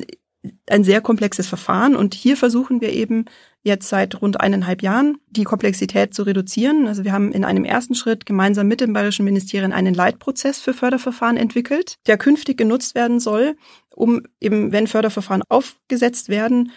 ein 0.67 0.85
sehr 0.85 1.01
komplexes 1.01 1.47
Verfahren. 1.47 1.97
Und 1.97 2.13
hier 2.13 2.37
versuchen 2.37 2.79
wir 2.79 2.93
eben 2.93 3.25
jetzt 3.63 3.87
seit 3.87 4.21
rund 4.21 4.39
eineinhalb 4.41 4.81
Jahren 4.81 5.17
die 5.29 5.45
Komplexität 5.45 6.13
zu 6.13 6.23
reduzieren. 6.23 6.87
Also 6.87 7.05
wir 7.05 7.13
haben 7.13 7.31
in 7.31 7.45
einem 7.45 7.63
ersten 7.63 7.95
Schritt 7.95 8.25
gemeinsam 8.25 8.67
mit 8.67 8.81
den 8.81 8.93
bayerischen 8.93 9.25
Ministerien 9.25 9.71
einen 9.71 9.93
Leitprozess 9.93 10.59
für 10.59 10.73
Förderverfahren 10.73 11.37
entwickelt, 11.37 11.95
der 12.05 12.17
künftig 12.17 12.57
genutzt 12.57 12.93
werden 12.93 13.19
soll, 13.21 13.55
um 13.89 14.21
eben, 14.41 14.71
wenn 14.73 14.87
Förderverfahren 14.87 15.43
aufgesetzt 15.47 16.27
werden, 16.27 16.71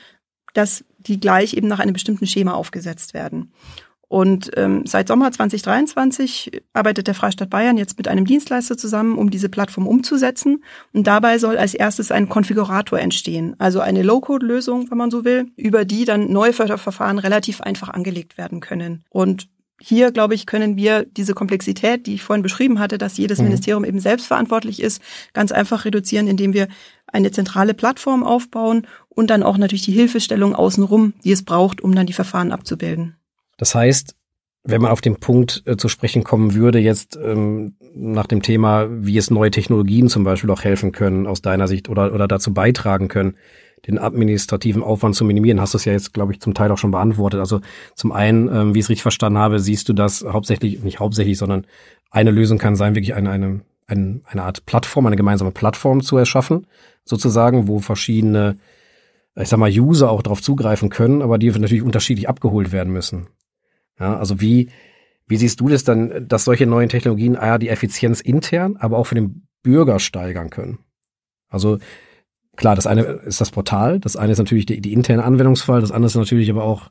dass 0.55 0.85
die 0.99 1.21
gleich 1.21 1.55
eben 1.55 1.69
nach 1.69 1.81
einem 1.81 1.93
bestimmten 1.93 2.27
Schema 2.27 2.55
aufgesetzt 2.55 3.15
werden. 3.15 3.53
Und 4.09 4.53
ähm, 4.57 4.83
seit 4.87 5.09
Sommer 5.09 5.33
2023 5.33 6.63
arbeitet 6.73 7.09
der 7.09 7.15
Freistaat 7.15 7.51
Bayern 7.51 7.77
jetzt 7.77 7.99
mit 7.99 8.07
einem 8.07 8.25
Dienstleister 8.25 8.77
zusammen, 8.77 9.19
um 9.19 9.31
diese 9.31 9.49
Plattform 9.49 9.89
umzusetzen. 9.89 10.63
Und 10.93 11.09
dabei 11.09 11.39
soll 11.39 11.59
als 11.59 11.75
erstes 11.75 12.13
ein 12.13 12.29
Konfigurator 12.29 13.01
entstehen, 13.01 13.57
also 13.59 13.81
eine 13.81 14.03
Low-Code-Lösung, 14.03 14.91
wenn 14.91 14.99
man 14.99 15.11
so 15.11 15.25
will, 15.25 15.47
über 15.57 15.85
die 15.85 16.05
dann 16.05 16.31
neue 16.31 16.53
Förderverfahren 16.53 17.19
relativ 17.19 17.61
einfach 17.61 17.89
angelegt 17.89 18.39
werden 18.39 18.61
können. 18.61 19.05
Und 19.11 19.49
hier, 19.81 20.11
glaube 20.11 20.35
ich, 20.35 20.47
können 20.47 20.77
wir 20.77 21.05
diese 21.05 21.35
Komplexität, 21.35 22.07
die 22.07 22.15
ich 22.15 22.23
vorhin 22.23 22.43
beschrieben 22.43 22.79
hatte, 22.79 22.99
dass 22.99 23.19
jedes 23.19 23.39
Mhm. 23.39 23.47
Ministerium 23.47 23.85
eben 23.85 24.01
selbst 24.01 24.27
verantwortlich 24.27 24.81
ist, 24.81 25.03
ganz 25.33 25.53
einfach 25.53 25.85
reduzieren, 25.85 26.29
indem 26.29 26.55
wir 26.55 26.69
eine 27.07 27.31
zentrale 27.31 27.75
Plattform 27.75 28.23
aufbauen 28.25 28.87
und 29.09 29.29
dann 29.31 29.43
auch 29.43 29.59
natürlich 29.59 29.85
die 29.85 29.93
Hilfestellung 29.93 30.55
außenrum, 30.55 31.15
die 31.25 31.33
es 31.33 31.45
braucht, 31.45 31.81
um 31.83 31.95
dann 31.95 32.07
die 32.07 32.13
Verfahren 32.13 32.53
abzubilden. 32.53 33.17
Das 33.57 33.75
heißt, 33.75 34.15
wenn 34.65 34.83
man 34.83 34.91
auf 34.91 35.01
den 35.01 35.17
Punkt 35.17 35.63
äh, 35.67 35.77
zu 35.77 35.89
sprechen 35.89 36.25
kommen 36.25 36.55
würde, 36.55 36.79
jetzt 36.79 37.17
ähm, 37.23 37.77
nach 37.95 38.27
dem 38.27 38.43
Thema, 38.43 38.89
wie 38.91 39.17
es 39.17 39.31
neue 39.31 39.51
Technologien 39.51 40.09
zum 40.09 40.25
Beispiel 40.25 40.51
auch 40.51 40.65
helfen 40.65 40.93
können 40.93 41.27
aus 41.27 41.41
deiner 41.41 41.69
Sicht 41.69 41.89
oder, 41.89 42.13
oder 42.13 42.27
dazu 42.27 42.53
beitragen 42.53 43.09
können, 43.09 43.37
den 43.87 43.99
administrativen 43.99 44.83
Aufwand 44.83 45.15
zu 45.15 45.25
minimieren, 45.25 45.61
hast 45.61 45.75
du 45.75 45.79
es 45.79 45.85
ja 45.85 45.93
jetzt, 45.93 46.13
glaube 46.13 46.33
ich, 46.33 46.41
zum 46.41 46.55
Teil 46.55 46.71
auch 46.73 46.79
schon 46.79 46.91
beantwortet. 46.91 47.39
Also 47.41 47.61
zum 47.95 48.11
einen, 48.11 48.49
ähm, 48.49 48.75
wie 48.75 48.81
ich 48.81 48.87
es 48.87 48.89
richtig 48.89 49.03
verstanden 49.03 49.39
habe, 49.39 49.61
siehst 49.61 49.89
du 49.89 49.93
das 49.93 50.25
hauptsächlich, 50.25 50.83
nicht 50.83 50.99
hauptsächlich, 50.99 51.39
sondern 51.39 51.67
eine 52.11 52.33
Lösung 52.33 52.59
kann 52.59 52.75
sein, 52.75 52.95
wirklich 52.95 53.15
eine, 53.15 53.31
eine, 53.31 53.61
eine, 53.87 54.21
eine 54.25 54.43
Art 54.43 54.67
Plattform, 54.67 55.07
eine 55.07 55.17
gemeinsame 55.17 55.53
Plattform 55.53 56.03
zu 56.03 56.17
erschaffen, 56.17 56.67
sozusagen, 57.05 57.69
wo 57.69 57.79
verschiedene, 57.79 58.57
ich 59.37 59.49
sag 59.49 59.59
mal, 59.59 59.71
User 59.71 60.11
auch 60.11 60.23
darauf 60.23 60.43
zugreifen 60.43 60.89
können, 60.89 61.23
aber 61.23 61.39
die 61.39 61.51
natürlich 61.51 61.83
unterschiedlich 61.83 62.29
abgeholt 62.29 62.73
werden 62.73 62.93
müssen. 62.93 63.29
Ja, 63.99 64.17
also 64.17 64.41
wie, 64.41 64.71
wie 65.27 65.37
siehst 65.37 65.61
du 65.61 65.69
das 65.69 65.85
dann, 65.85 66.29
dass 66.29 66.45
solche 66.45 66.67
neuen 66.67 66.89
Technologien 66.89 67.37
ah, 67.37 67.47
ja, 67.47 67.59
die 67.59 67.69
Effizienz 67.69 68.21
intern, 68.21 68.77
aber 68.77 68.99
auch 68.99 69.05
für 69.05 69.15
den 69.15 69.47
Bürger 69.63 69.99
steigern 69.99 70.51
können? 70.51 70.79
Also 71.49 71.79
klar, 72.57 72.75
das 72.75 72.87
eine 72.87 73.03
ist 73.03 73.41
das 73.41 73.51
Portal, 73.51 74.01
das 74.01 74.17
eine 74.17 74.33
ist 74.33 74.39
natürlich 74.39 74.67
die, 74.67 74.81
die 74.81 74.93
interne 74.93 75.25
Anwendungsfall, 75.25 75.81
das 75.81 75.93
andere 75.93 76.07
ist 76.07 76.17
natürlich 76.17 76.51
aber 76.51 76.65
auch, 76.65 76.91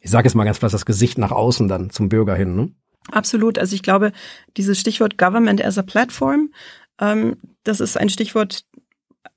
ich 0.00 0.10
sage 0.10 0.26
jetzt 0.26 0.34
mal 0.34 0.44
ganz 0.44 0.58
platt, 0.58 0.72
das 0.72 0.86
Gesicht 0.86 1.18
nach 1.18 1.32
außen 1.32 1.68
dann 1.68 1.90
zum 1.90 2.08
Bürger 2.08 2.34
hin. 2.34 2.56
Ne? 2.56 2.72
Absolut. 3.10 3.58
Also 3.58 3.74
ich 3.74 3.82
glaube, 3.82 4.12
dieses 4.56 4.78
Stichwort 4.78 5.18
Government 5.18 5.64
as 5.64 5.78
a 5.78 5.82
Platform, 5.82 6.50
ähm, 7.00 7.36
das 7.64 7.80
ist 7.80 7.98
ein 7.98 8.08
Stichwort, 8.08 8.64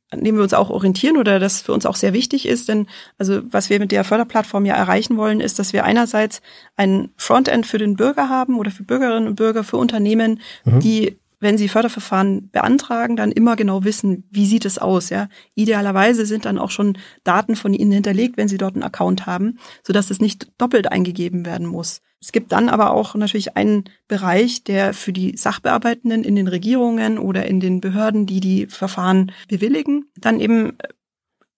an 0.10 0.24
dem 0.24 0.36
wir 0.36 0.44
uns 0.44 0.54
auch 0.54 0.70
orientieren 0.70 1.18
oder 1.18 1.40
das 1.40 1.62
für 1.62 1.74
uns 1.74 1.86
auch 1.86 1.96
sehr 1.96 2.14
wichtig 2.14 2.48
ist. 2.48 2.70
Denn 2.70 2.88
also 3.18 3.42
was 3.52 3.70
wir 3.70 3.80
mit 3.80 3.92
der 3.92 4.04
Förderplattform 4.04 4.66
ja 4.66 4.76
erreichen 4.76 5.18
wollen, 5.18 5.42
ist, 5.42 5.60
dass 5.60 5.74
wir 5.74 5.84
einerseits 5.84 6.42
ein 6.78 7.10
Frontend 7.18 7.66
für 7.66 7.78
den 7.78 7.96
Bürger 7.96 8.30
haben 8.30 8.58
oder 8.58 8.72
für 8.72 8.84
Bürgerinnen 8.84 9.28
und 9.28 9.36
Bürger, 9.36 9.64
für 9.64 9.78
Unternehmen, 9.78 10.40
Mhm. 10.64 10.80
die 10.80 11.18
wenn 11.40 11.58
sie 11.58 11.70
Förderverfahren 11.70 12.50
beantragen, 12.50 13.16
dann 13.16 13.32
immer 13.32 13.56
genau 13.56 13.84
wissen, 13.84 14.28
wie 14.32 14.46
sieht 14.46 14.66
es 14.66 14.78
aus, 14.78 15.10
ja. 15.10 15.30
Idealerweise 15.56 16.26
sind 16.26 16.46
dann 16.46 16.58
auch 16.58 16.72
schon 16.72 16.98
Daten 17.24 17.56
von 17.56 17.74
ihnen 17.74 17.92
hinterlegt, 17.92 18.38
wenn 18.38 18.48
sie 18.48 18.58
dort 18.58 18.76
einen 18.76 18.84
Account 18.84 19.26
haben, 19.26 19.60
sodass 19.84 20.10
es 20.10 20.20
nicht 20.20 20.48
doppelt 20.58 20.92
eingegeben 20.92 21.46
werden 21.46 21.68
muss. 21.68 22.02
Es 22.20 22.32
gibt 22.32 22.52
dann 22.52 22.70
aber 22.70 22.92
auch 22.92 23.14
natürlich 23.14 23.56
einen 23.56 23.84
Bereich, 24.08 24.64
der 24.64 24.94
für 24.94 25.14
die 25.14 25.38
Sachbearbeitenden 25.38 26.24
in 26.24 26.36
den 26.36 26.48
Regierungen 26.48 27.20
oder 27.20 27.46
in 27.46 27.60
den 27.60 27.80
Behörden, 27.80 28.26
die 28.26 28.40
die 28.40 28.66
Verfahren 28.66 29.32
bewilligen, 29.48 30.06
dann 30.18 30.40
eben 30.40 30.78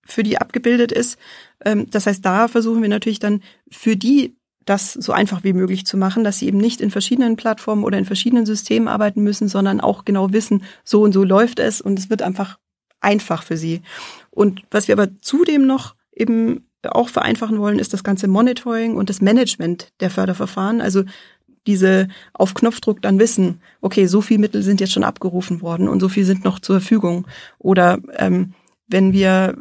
für 0.06 0.24
die 0.24 0.38
abgebildet 0.38 0.92
ist. 0.92 1.18
Ähm, 1.64 1.88
Das 1.90 2.06
heißt, 2.06 2.26
da 2.26 2.48
versuchen 2.48 2.82
wir 2.82 2.90
natürlich 2.90 3.20
dann 3.20 3.42
für 3.72 3.96
die 3.96 4.36
das 4.70 4.94
so 4.94 5.12
einfach 5.12 5.44
wie 5.44 5.54
möglich 5.54 5.86
zu 5.86 5.98
machen, 5.98 6.24
dass 6.24 6.40
sie 6.40 6.48
eben 6.48 6.60
nicht 6.60 6.80
in 6.80 6.92
verschiedenen 6.92 7.36
Plattformen 7.36 7.84
oder 7.84 7.98
in 7.98 8.06
verschiedenen 8.06 8.46
Systemen 8.46 8.88
arbeiten 8.88 9.24
müssen, 9.24 9.48
sondern 9.48 9.82
auch 9.82 10.06
genau 10.06 10.32
wissen, 10.32 10.64
so 10.84 11.02
und 11.02 11.12
so 11.12 11.24
läuft 11.24 11.60
es 11.60 11.82
und 11.82 11.98
es 11.98 12.10
wird 12.10 12.22
einfach 12.22 12.60
einfach 13.02 13.44
für 13.44 13.58
sie. 13.58 13.82
Und 14.30 14.62
was 14.70 14.88
wir 14.88 14.94
aber 14.94 15.10
zudem 15.22 15.66
noch 15.66 15.96
eben 16.14 16.66
auch 16.84 17.10
vereinfachen 17.10 17.60
wollen, 17.60 17.80
ist 17.80 17.94
das 17.94 18.04
ganze 18.04 18.28
Monitoring 18.28 18.96
und 18.96 19.10
das 19.10 19.22
Management 19.22 19.92
der 20.00 20.10
Förderverfahren. 20.10 20.82
Also 20.82 21.04
diese 21.66 22.08
auf 22.34 22.54
Knopfdruck 22.54 23.02
dann 23.02 23.20
wissen, 23.20 23.62
okay, 23.82 24.06
so 24.06 24.22
viel 24.22 24.38
Mittel 24.38 24.62
sind 24.62 24.80
jetzt 24.80 24.94
schon 24.94 25.04
abgerufen 25.04 25.62
worden 25.62 25.90
und 25.90 26.00
so 26.00 26.10
viel 26.10 26.26
sind 26.26 26.44
noch 26.44 26.60
zur 26.60 26.80
Verfügung. 26.80 27.28
Oder 27.58 28.00
ähm, 28.18 28.54
wenn 28.90 29.14
wir 29.14 29.58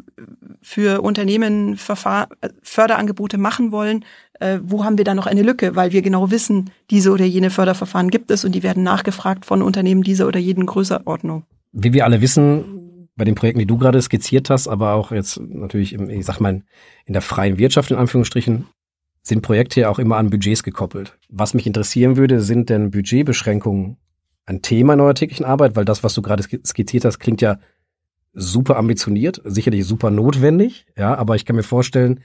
für 0.61 1.01
Unternehmen 1.01 1.77
Verfahr 1.77 2.29
Förderangebote 2.61 3.37
machen 3.37 3.71
wollen, 3.71 4.03
äh, 4.39 4.59
wo 4.63 4.83
haben 4.83 4.97
wir 4.97 5.05
da 5.05 5.13
noch 5.13 5.27
eine 5.27 5.43
Lücke, 5.43 5.75
weil 5.75 5.91
wir 5.91 6.01
genau 6.01 6.31
wissen, 6.31 6.71
diese 6.89 7.11
oder 7.11 7.25
jene 7.25 7.49
Förderverfahren 7.49 8.09
gibt 8.09 8.31
es 8.31 8.43
und 8.43 8.53
die 8.53 8.63
werden 8.63 8.83
nachgefragt 8.83 9.45
von 9.45 9.61
Unternehmen 9.61 10.03
dieser 10.03 10.27
oder 10.27 10.39
jeden 10.39 10.65
Größerordnung. 10.65 11.43
Wie 11.71 11.93
wir 11.93 12.05
alle 12.05 12.21
wissen, 12.21 12.79
bei 13.15 13.25
den 13.25 13.35
Projekten, 13.35 13.59
die 13.59 13.67
du 13.67 13.77
gerade 13.77 14.01
skizziert 14.01 14.49
hast, 14.49 14.67
aber 14.67 14.93
auch 14.93 15.11
jetzt 15.11 15.39
natürlich, 15.39 15.93
im, 15.93 16.09
ich 16.09 16.25
sag 16.25 16.39
mal, 16.39 16.63
in 17.05 17.13
der 17.13 17.21
freien 17.21 17.59
Wirtschaft 17.59 17.91
in 17.91 17.97
Anführungsstrichen, 17.97 18.65
sind 19.21 19.41
Projekte 19.41 19.81
ja 19.81 19.89
auch 19.89 19.99
immer 19.99 20.17
an 20.17 20.29
Budgets 20.29 20.63
gekoppelt. 20.63 21.17
Was 21.27 21.53
mich 21.53 21.67
interessieren 21.67 22.15
würde, 22.15 22.41
sind 22.41 22.69
denn 22.69 22.91
Budgetbeschränkungen 22.91 23.97
ein 24.45 24.61
Thema 24.61 24.93
in 24.93 25.01
eurer 25.01 25.13
täglichen 25.13 25.45
Arbeit? 25.45 25.75
Weil 25.75 25.85
das, 25.85 26.03
was 26.03 26.13
du 26.13 26.21
gerade 26.21 26.43
skizziert 26.43 27.03
hast, 27.05 27.19
klingt 27.19 27.41
ja 27.41 27.59
super 28.33 28.77
ambitioniert, 28.77 29.41
sicherlich 29.45 29.85
super 29.85 30.11
notwendig, 30.11 30.85
ja, 30.97 31.15
aber 31.15 31.35
ich 31.35 31.45
kann 31.45 31.55
mir 31.55 31.63
vorstellen, 31.63 32.19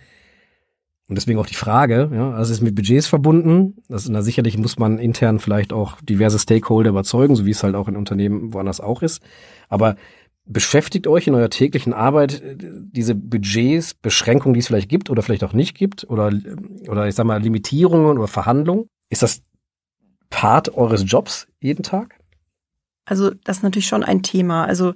und 1.07 1.17
deswegen 1.17 1.39
auch 1.39 1.47
die 1.47 1.55
Frage, 1.55 2.11
ja, 2.15 2.31
also 2.31 2.51
es 2.51 2.59
ist 2.59 2.63
mit 2.63 2.75
Budgets 2.75 3.07
verbunden. 3.07 3.77
Das, 3.89 4.09
na, 4.09 4.23
sicherlich 4.23 4.57
muss 4.57 4.79
man 4.79 4.99
intern 4.99 5.39
vielleicht 5.39 5.73
auch 5.75 6.01
diverse 6.01 6.39
Stakeholder 6.39 6.91
überzeugen, 6.91 7.37
so 7.37 7.45
wie 7.45 7.51
es 7.51 7.63
halt 7.63 7.75
auch 7.75 7.89
in 7.89 7.97
Unternehmen 7.97 8.55
woanders 8.55 8.81
auch 8.81 9.03
ist. 9.03 9.23
Aber 9.69 9.97
beschäftigt 10.47 11.07
euch 11.07 11.27
in 11.27 11.35
eurer 11.35 11.51
täglichen 11.51 11.93
Arbeit 11.93 12.43
äh, 12.43 12.57
diese 12.59 13.15
Budgets, 13.15 13.93
Beschränkungen, 13.93 14.55
die 14.55 14.61
es 14.61 14.67
vielleicht 14.67 14.89
gibt 14.89 15.11
oder 15.11 15.23
vielleicht 15.23 15.45
auch 15.45 15.53
nicht 15.53 15.77
gibt, 15.77 16.09
oder, 16.09 16.33
oder 16.89 17.07
ich 17.07 17.15
sag 17.15 17.27
mal, 17.27 17.41
Limitierungen 17.41 18.17
oder 18.17 18.29
Verhandlungen? 18.29 18.87
Ist 19.11 19.23
das 19.23 19.43
Part 20.31 20.75
eures 20.75 21.05
Jobs 21.07 21.49
jeden 21.61 21.83
Tag? 21.83 22.19
Also 23.05 23.31
das 23.45 23.59
ist 23.59 23.63
natürlich 23.63 23.87
schon 23.87 24.05
ein 24.05 24.23
Thema. 24.23 24.65
Also 24.65 24.95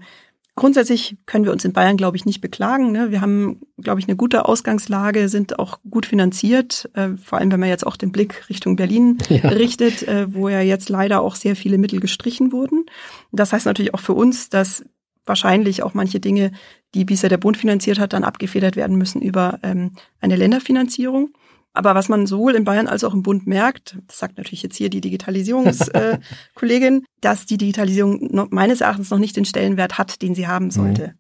Grundsätzlich 0.59 1.17
können 1.25 1.45
wir 1.45 1.53
uns 1.53 1.65
in 1.65 1.73
Bayern, 1.73 1.97
glaube 1.97 2.17
ich, 2.17 2.25
nicht 2.25 2.41
beklagen. 2.41 2.91
Ne? 2.91 3.13
Wir 3.13 3.21
haben, 3.21 3.61
glaube 3.81 4.01
ich, 4.01 4.09
eine 4.09 4.17
gute 4.17 4.47
Ausgangslage, 4.47 5.29
sind 5.29 5.61
auch 5.61 5.79
gut 5.89 6.05
finanziert, 6.05 6.91
äh, 6.95 7.11
vor 7.23 7.39
allem 7.39 7.53
wenn 7.53 7.61
man 7.61 7.69
jetzt 7.69 7.87
auch 7.87 7.97
den 7.97 8.11
Blick 8.11 8.49
Richtung 8.51 8.75
Berlin 8.75 9.19
ja. 9.29 9.51
richtet, 9.51 10.03
äh, 10.09 10.35
wo 10.35 10.49
ja 10.49 10.61
jetzt 10.61 10.89
leider 10.89 11.21
auch 11.21 11.37
sehr 11.37 11.55
viele 11.55 11.79
Mittel 11.79 12.01
gestrichen 12.01 12.51
wurden. 12.51 12.87
Das 13.31 13.53
heißt 13.53 13.67
natürlich 13.67 13.95
auch 13.95 14.01
für 14.01 14.15
uns, 14.15 14.49
dass 14.49 14.85
wahrscheinlich 15.25 15.85
auch 15.85 15.95
manche 15.95 16.19
Dinge, 16.19 16.51
die 16.93 17.05
bisher 17.05 17.31
der 17.31 17.37
Bund 17.37 17.57
finanziert 17.57 18.01
hat, 18.01 18.13
dann 18.13 18.25
abgefedert 18.25 18.75
werden 18.75 18.99
müssen 18.99 19.23
über 19.23 19.61
ähm, 19.63 19.93
eine 20.21 20.35
Länderfinanzierung. 20.35 21.31
Aber 21.79 21.95
was 21.95 22.09
man 22.09 22.27
sowohl 22.27 22.57
in 22.57 22.65
Bayern 22.65 22.89
als 22.89 23.05
auch 23.05 23.15
im 23.15 23.23
Bund 23.23 23.47
merkt, 23.47 23.97
das 24.09 24.19
sagt 24.19 24.37
natürlich 24.37 24.65
jetzt 24.65 24.75
hier 24.75 24.91
die 24.91 25.01
Digitalisierungskollegin, 25.01 27.05
dass 27.21 27.47
die 27.47 27.57
Digitalisierung 27.57 28.35
noch, 28.35 28.51
meines 28.51 28.81
Erachtens 28.81 29.11
noch 29.11 29.21
nicht 29.21 29.37
den 29.37 29.45
Stellenwert 29.45 29.97
hat, 29.97 30.21
den 30.21 30.35
sie 30.35 30.49
haben 30.49 30.73
sollte. 30.73 31.07
Mhm. 31.07 31.13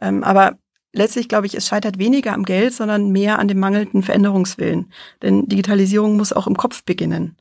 Ähm, 0.00 0.22
aber 0.22 0.58
letztlich 0.92 1.28
glaube 1.28 1.46
ich, 1.46 1.56
es 1.56 1.66
scheitert 1.66 1.98
weniger 1.98 2.34
am 2.34 2.44
Geld, 2.44 2.72
sondern 2.72 3.10
mehr 3.10 3.40
an 3.40 3.48
dem 3.48 3.58
mangelnden 3.58 4.04
Veränderungswillen. 4.04 4.92
Denn 5.22 5.48
Digitalisierung 5.48 6.16
muss 6.16 6.32
auch 6.32 6.46
im 6.46 6.56
Kopf 6.56 6.84
beginnen. 6.84 7.36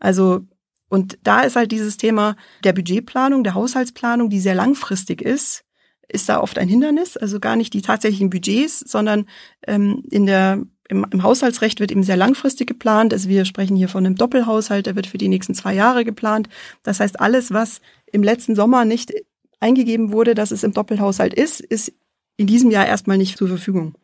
Also 0.00 0.40
und 0.88 1.16
da 1.22 1.42
ist 1.42 1.54
halt 1.54 1.70
dieses 1.70 1.96
Thema 1.96 2.34
der 2.64 2.72
Budgetplanung, 2.72 3.44
der 3.44 3.54
Haushaltsplanung, 3.54 4.30
die 4.30 4.40
sehr 4.40 4.56
langfristig 4.56 5.22
ist, 5.22 5.62
ist 6.08 6.28
da 6.28 6.40
oft 6.40 6.58
ein 6.58 6.68
Hindernis. 6.68 7.16
Also 7.16 7.38
gar 7.38 7.54
nicht 7.54 7.72
die 7.72 7.82
tatsächlichen 7.82 8.30
Budgets, 8.30 8.80
sondern 8.80 9.26
ähm, 9.68 10.02
in 10.10 10.26
der 10.26 10.64
im, 10.90 11.06
im 11.10 11.22
Haushaltsrecht 11.22 11.80
wird 11.80 11.92
eben 11.92 12.02
sehr 12.02 12.16
langfristig 12.16 12.66
geplant. 12.66 13.12
Also 13.12 13.28
wir 13.28 13.44
sprechen 13.44 13.76
hier 13.76 13.88
von 13.88 14.04
einem 14.04 14.16
Doppelhaushalt, 14.16 14.86
der 14.86 14.96
wird 14.96 15.06
für 15.06 15.18
die 15.18 15.28
nächsten 15.28 15.54
zwei 15.54 15.72
Jahre 15.74 16.04
geplant. 16.04 16.48
Das 16.82 17.00
heißt, 17.00 17.20
alles, 17.20 17.52
was 17.52 17.80
im 18.12 18.22
letzten 18.22 18.56
Sommer 18.56 18.84
nicht 18.84 19.12
eingegeben 19.60 20.12
wurde, 20.12 20.34
dass 20.34 20.50
es 20.50 20.64
im 20.64 20.72
Doppelhaushalt 20.72 21.32
ist, 21.32 21.60
ist 21.60 21.92
in 22.36 22.46
diesem 22.46 22.70
Jahr 22.70 22.86
erstmal 22.86 23.18
nicht 23.18 23.38
zur 23.38 23.48
Verfügung. 23.48 23.94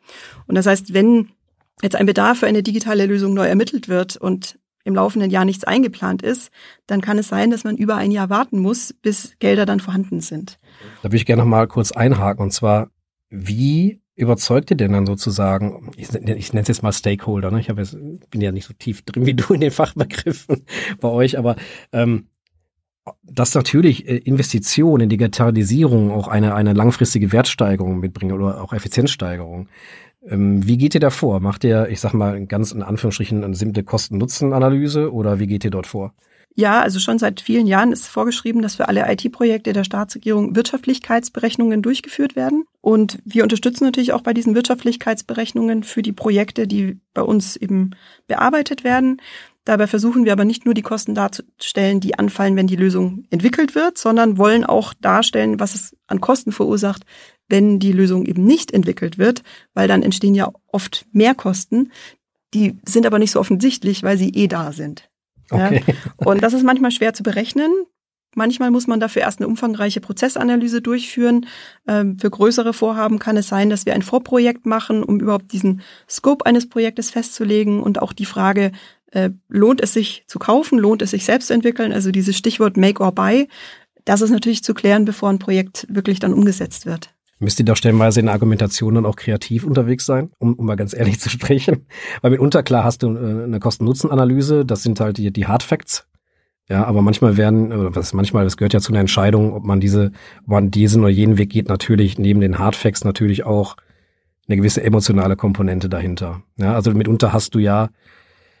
Und 0.47 0.55
das 0.55 0.65
heißt, 0.65 0.93
wenn 0.93 1.29
jetzt 1.81 1.95
ein 1.95 2.05
Bedarf 2.05 2.39
für 2.39 2.47
eine 2.47 2.63
digitale 2.63 3.05
Lösung 3.05 3.33
neu 3.33 3.47
ermittelt 3.47 3.89
wird 3.89 4.15
und 4.15 4.57
im 4.85 4.95
laufenden 4.95 5.29
Jahr 5.29 5.43
nichts 5.43 5.65
eingeplant 5.65 6.21
ist, 6.21 6.51
dann 6.85 7.01
kann 7.01 7.17
es 7.17 7.27
sein, 7.27 7.51
dass 7.51 7.65
man 7.65 7.75
über 7.75 7.95
ein 7.95 8.11
Jahr 8.11 8.29
warten 8.29 8.59
muss, 8.59 8.93
bis 8.93 9.33
Gelder 9.39 9.65
dann 9.65 9.81
vorhanden 9.81 10.21
sind. 10.21 10.57
Da 11.01 11.09
würde 11.09 11.17
ich 11.17 11.25
gerne 11.25 11.41
noch 11.41 11.49
mal 11.49 11.67
kurz 11.67 11.91
einhaken. 11.91 12.43
Und 12.43 12.51
zwar, 12.51 12.89
wie 13.29 13.99
überzeugt 14.17 14.71
ihr 14.71 14.77
denn 14.77 14.93
dann 14.93 15.05
sozusagen, 15.05 15.91
ich, 15.95 16.13
ich 16.13 16.53
nenne 16.53 16.63
es 16.63 16.67
jetzt 16.67 16.83
mal 16.83 16.91
Stakeholder, 16.91 17.51
ne? 17.51 17.59
ich 17.59 17.69
habe 17.69 17.81
jetzt, 17.81 17.95
bin 18.31 18.41
ja 18.41 18.51
nicht 18.51 18.65
so 18.65 18.73
tief 18.73 19.03
drin 19.03 19.25
wie 19.25 19.33
du 19.35 19.53
in 19.53 19.61
den 19.61 19.71
Fachbegriffen 19.71 20.65
bei 20.99 21.07
euch, 21.07 21.37
aber 21.37 21.55
ähm, 21.93 22.27
dass 23.23 23.55
natürlich 23.55 24.07
äh, 24.07 24.17
Investitionen 24.17 25.03
in 25.03 25.09
Digitalisierung 25.09 26.11
auch 26.11 26.27
eine, 26.27 26.55
eine 26.55 26.73
langfristige 26.73 27.31
Wertsteigerung 27.31 27.99
mitbringen 27.99 28.33
oder 28.33 28.61
auch 28.61 28.73
Effizienzsteigerung. 28.73 29.69
Ähm, 30.27 30.65
wie 30.67 30.77
geht 30.77 30.95
ihr 30.95 30.99
da 30.99 31.11
vor? 31.11 31.39
Macht 31.39 31.63
ihr, 31.63 31.87
ich 31.89 31.99
sag 31.99 32.13
mal, 32.13 32.43
ganz 32.47 32.71
in 32.71 32.81
Anführungsstrichen 32.81 33.43
eine 33.43 33.55
simple 33.55 33.83
Kosten-Nutzen-Analyse 33.83 35.13
oder 35.13 35.39
wie 35.39 35.47
geht 35.47 35.63
ihr 35.63 35.71
dort 35.71 35.87
vor? 35.87 36.13
Ja, 36.59 36.81
also 36.81 36.99
schon 36.99 37.19
seit 37.19 37.39
vielen 37.39 37.67
Jahren 37.67 37.91
ist 37.91 38.07
vorgeschrieben, 38.07 38.63
dass 38.63 38.77
für 38.77 38.87
alle 38.87 39.05
IT-Projekte 39.11 39.73
der 39.73 39.83
Staatsregierung 39.83 40.55
Wirtschaftlichkeitsberechnungen 40.55 41.83
durchgeführt 41.83 42.35
werden. 42.35 42.65
Und 42.81 43.19
wir 43.25 43.43
unterstützen 43.43 43.83
natürlich 43.83 44.11
auch 44.11 44.21
bei 44.21 44.33
diesen 44.33 44.55
Wirtschaftlichkeitsberechnungen 44.55 45.83
für 45.83 46.01
die 46.01 46.13
Projekte, 46.13 46.65
die 46.65 46.99
bei 47.13 47.21
uns 47.21 47.57
eben 47.57 47.91
bearbeitet 48.25 48.83
werden. 48.83 49.21
Dabei 49.65 49.85
versuchen 49.85 50.25
wir 50.25 50.31
aber 50.31 50.45
nicht 50.45 50.65
nur 50.65 50.73
die 50.73 50.81
Kosten 50.81 51.13
darzustellen, 51.13 51.99
die 51.99 52.17
anfallen, 52.17 52.55
wenn 52.55 52.65
die 52.65 52.75
Lösung 52.75 53.25
entwickelt 53.29 53.75
wird, 53.75 53.99
sondern 53.99 54.39
wollen 54.39 54.63
auch 54.65 54.95
darstellen, 54.95 55.59
was 55.59 55.75
es 55.75 55.95
an 56.07 56.21
Kosten 56.21 56.51
verursacht, 56.51 57.03
wenn 57.47 57.77
die 57.77 57.91
Lösung 57.91 58.25
eben 58.25 58.43
nicht 58.45 58.71
entwickelt 58.71 59.19
wird, 59.19 59.43
weil 59.75 59.87
dann 59.87 60.01
entstehen 60.01 60.33
ja 60.33 60.51
oft 60.65 61.05
Mehrkosten. 61.11 61.91
Die 62.55 62.79
sind 62.83 63.05
aber 63.05 63.19
nicht 63.19 63.31
so 63.31 63.39
offensichtlich, 63.39 64.01
weil 64.01 64.17
sie 64.17 64.31
eh 64.31 64.47
da 64.47 64.71
sind. 64.71 65.07
Okay. 65.51 65.83
Ja. 65.85 65.93
Und 66.17 66.43
das 66.43 66.53
ist 66.53 66.63
manchmal 66.63 66.91
schwer 66.91 67.13
zu 67.13 67.23
berechnen. 67.23 67.71
Manchmal 68.35 68.69
muss 68.69 68.85
man 68.85 68.99
dafür 68.99 69.23
erst 69.23 69.39
eine 69.39 69.47
umfangreiche 69.47 69.99
Prozessanalyse 69.99 70.81
durchführen. 70.81 71.47
Ähm, 71.87 72.19
für 72.19 72.29
größere 72.29 72.73
Vorhaben 72.73 73.17
kann 73.17 73.37
es 73.37 73.47
sein, 73.47 73.69
dass 73.69 73.85
wir 73.85 73.93
ein 73.93 74.03
Vorprojekt 74.03 74.65
machen, 74.65 75.03
um 75.03 75.19
überhaupt 75.19 75.51
diesen 75.53 75.81
Scope 76.07 76.45
eines 76.45 76.69
Projektes 76.69 77.09
festzulegen 77.09 77.81
und 77.81 78.01
auch 78.01 78.13
die 78.13 78.25
Frage, 78.25 78.73
äh, 79.11 79.31
lohnt 79.47 79.81
es 79.81 79.93
sich 79.93 80.23
zu 80.27 80.37
kaufen, 80.37 80.77
lohnt 80.77 81.01
es 81.01 81.11
sich 81.11 81.25
selbst 81.25 81.47
zu 81.47 81.53
entwickeln, 81.53 81.91
also 81.91 82.11
dieses 82.11 82.37
Stichwort 82.37 82.77
Make 82.77 83.01
or 83.01 83.11
Buy, 83.11 83.47
das 84.05 84.21
ist 84.21 84.29
natürlich 84.29 84.63
zu 84.63 84.73
klären, 84.73 85.03
bevor 85.03 85.29
ein 85.29 85.39
Projekt 85.39 85.85
wirklich 85.89 86.19
dann 86.19 86.33
umgesetzt 86.33 86.85
wird. 86.85 87.09
Müsst 87.39 87.59
ihr 87.59 87.65
doch 87.65 87.75
stellenweise 87.75 88.19
in 88.19 88.25
der 88.25 88.33
Argumentation 88.33 88.95
dann 88.95 89.05
auch 89.05 89.15
kreativ 89.15 89.63
unterwegs 89.63 90.05
sein, 90.05 90.31
um, 90.39 90.55
um 90.55 90.65
mal 90.65 90.75
ganz 90.75 90.93
ehrlich 90.93 91.19
zu 91.19 91.29
sprechen. 91.29 91.85
Weil 92.21 92.31
mitunter, 92.31 92.63
klar, 92.63 92.83
hast 92.83 93.03
du 93.03 93.15
äh, 93.15 93.43
eine 93.43 93.59
Kosten-Nutzen-Analyse, 93.59 94.65
das 94.65 94.83
sind 94.83 94.99
halt 94.99 95.17
die, 95.17 95.31
die 95.31 95.47
Hard 95.47 95.63
Facts. 95.63 96.07
Ja, 96.69 96.83
aber 96.83 97.01
manchmal 97.01 97.37
werden, 97.37 97.71
oder 97.71 97.95
was 97.95 98.13
manchmal, 98.13 98.43
das 98.43 98.57
gehört 98.57 98.73
ja 98.73 98.81
zu 98.81 98.91
einer 98.91 98.99
Entscheidung, 98.99 99.53
ob 99.53 99.63
man 99.63 99.79
diese, 99.79 100.11
ob 100.43 100.49
man 100.49 100.71
diesen 100.71 101.01
oder 101.01 101.11
jenen 101.11 101.37
Weg 101.37 101.49
geht, 101.49 101.69
natürlich 101.69 102.17
neben 102.17 102.41
den 102.41 102.59
Hard 102.59 102.75
Facts 102.75 103.05
natürlich 103.05 103.45
auch 103.45 103.77
eine 104.47 104.57
gewisse 104.57 104.83
emotionale 104.83 105.35
Komponente 105.35 105.87
dahinter. 105.87 106.41
Ja, 106.57 106.73
also 106.73 106.91
mitunter 106.91 107.31
hast 107.31 107.55
du 107.55 107.59
ja 107.59 107.89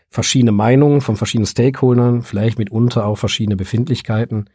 verschiedene 0.09 0.51
Meinungen 0.51 1.01
von 1.01 1.17
verschiedenen 1.17 1.47
Stakeholdern, 1.47 2.21
vielleicht 2.21 2.57
mitunter 2.57 3.05
auch 3.05 3.17
verschiedene 3.17 3.57
Befindlichkeiten, 3.57 4.49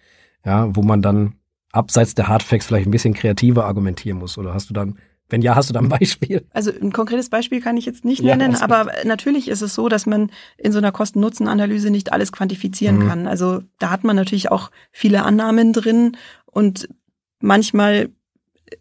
ja, 0.45 0.75
wo 0.75 0.83
man 0.83 1.03
dann 1.03 1.35
abseits 1.73 2.15
der 2.15 2.29
Hardfacts 2.29 2.67
vielleicht 2.67 2.87
ein 2.87 2.91
bisschen 2.91 3.15
kreativer 3.15 3.65
argumentieren 3.65 4.19
muss? 4.19 4.39
Oder 4.39 4.55
hast 4.55 4.71
du 4.71 4.75
dann, 4.75 4.99
wenn 5.29 5.43
ja, 5.43 5.57
hast 5.57 5.71
du 5.71 5.75
da 5.75 5.81
ein 5.81 5.89
Beispiel? 5.89 6.47
Also 6.51 6.71
ein 6.71 6.93
konkretes 6.93 7.31
Beispiel 7.31 7.61
kann 7.61 7.77
ich 7.77 7.87
jetzt 7.87 8.05
nicht 8.05 8.23
nennen, 8.23 8.53
ja, 8.53 8.61
aber 8.61 8.85
gut. 8.85 9.05
natürlich 9.05 9.49
ist 9.49 9.63
es 9.63 9.75
so, 9.75 9.89
dass 9.89 10.07
man 10.07 10.31
in 10.59 10.73
so 10.73 10.79
einer 10.79 10.93
Kosten-Nutzen-Analyse 10.93 11.91
nicht 11.91 12.13
alles 12.13 12.31
quantifizieren 12.31 12.99
mhm. 12.99 13.09
kann. 13.09 13.27
Also 13.27 13.63
da 13.79 13.91
hat 13.91 14.05
man 14.05 14.15
natürlich 14.15 14.51
auch 14.51 14.71
viele 14.93 15.25
Annahmen 15.25 15.73
drin 15.73 16.17
und 16.47 16.89
manchmal 17.41 18.11
äh, 18.67 18.77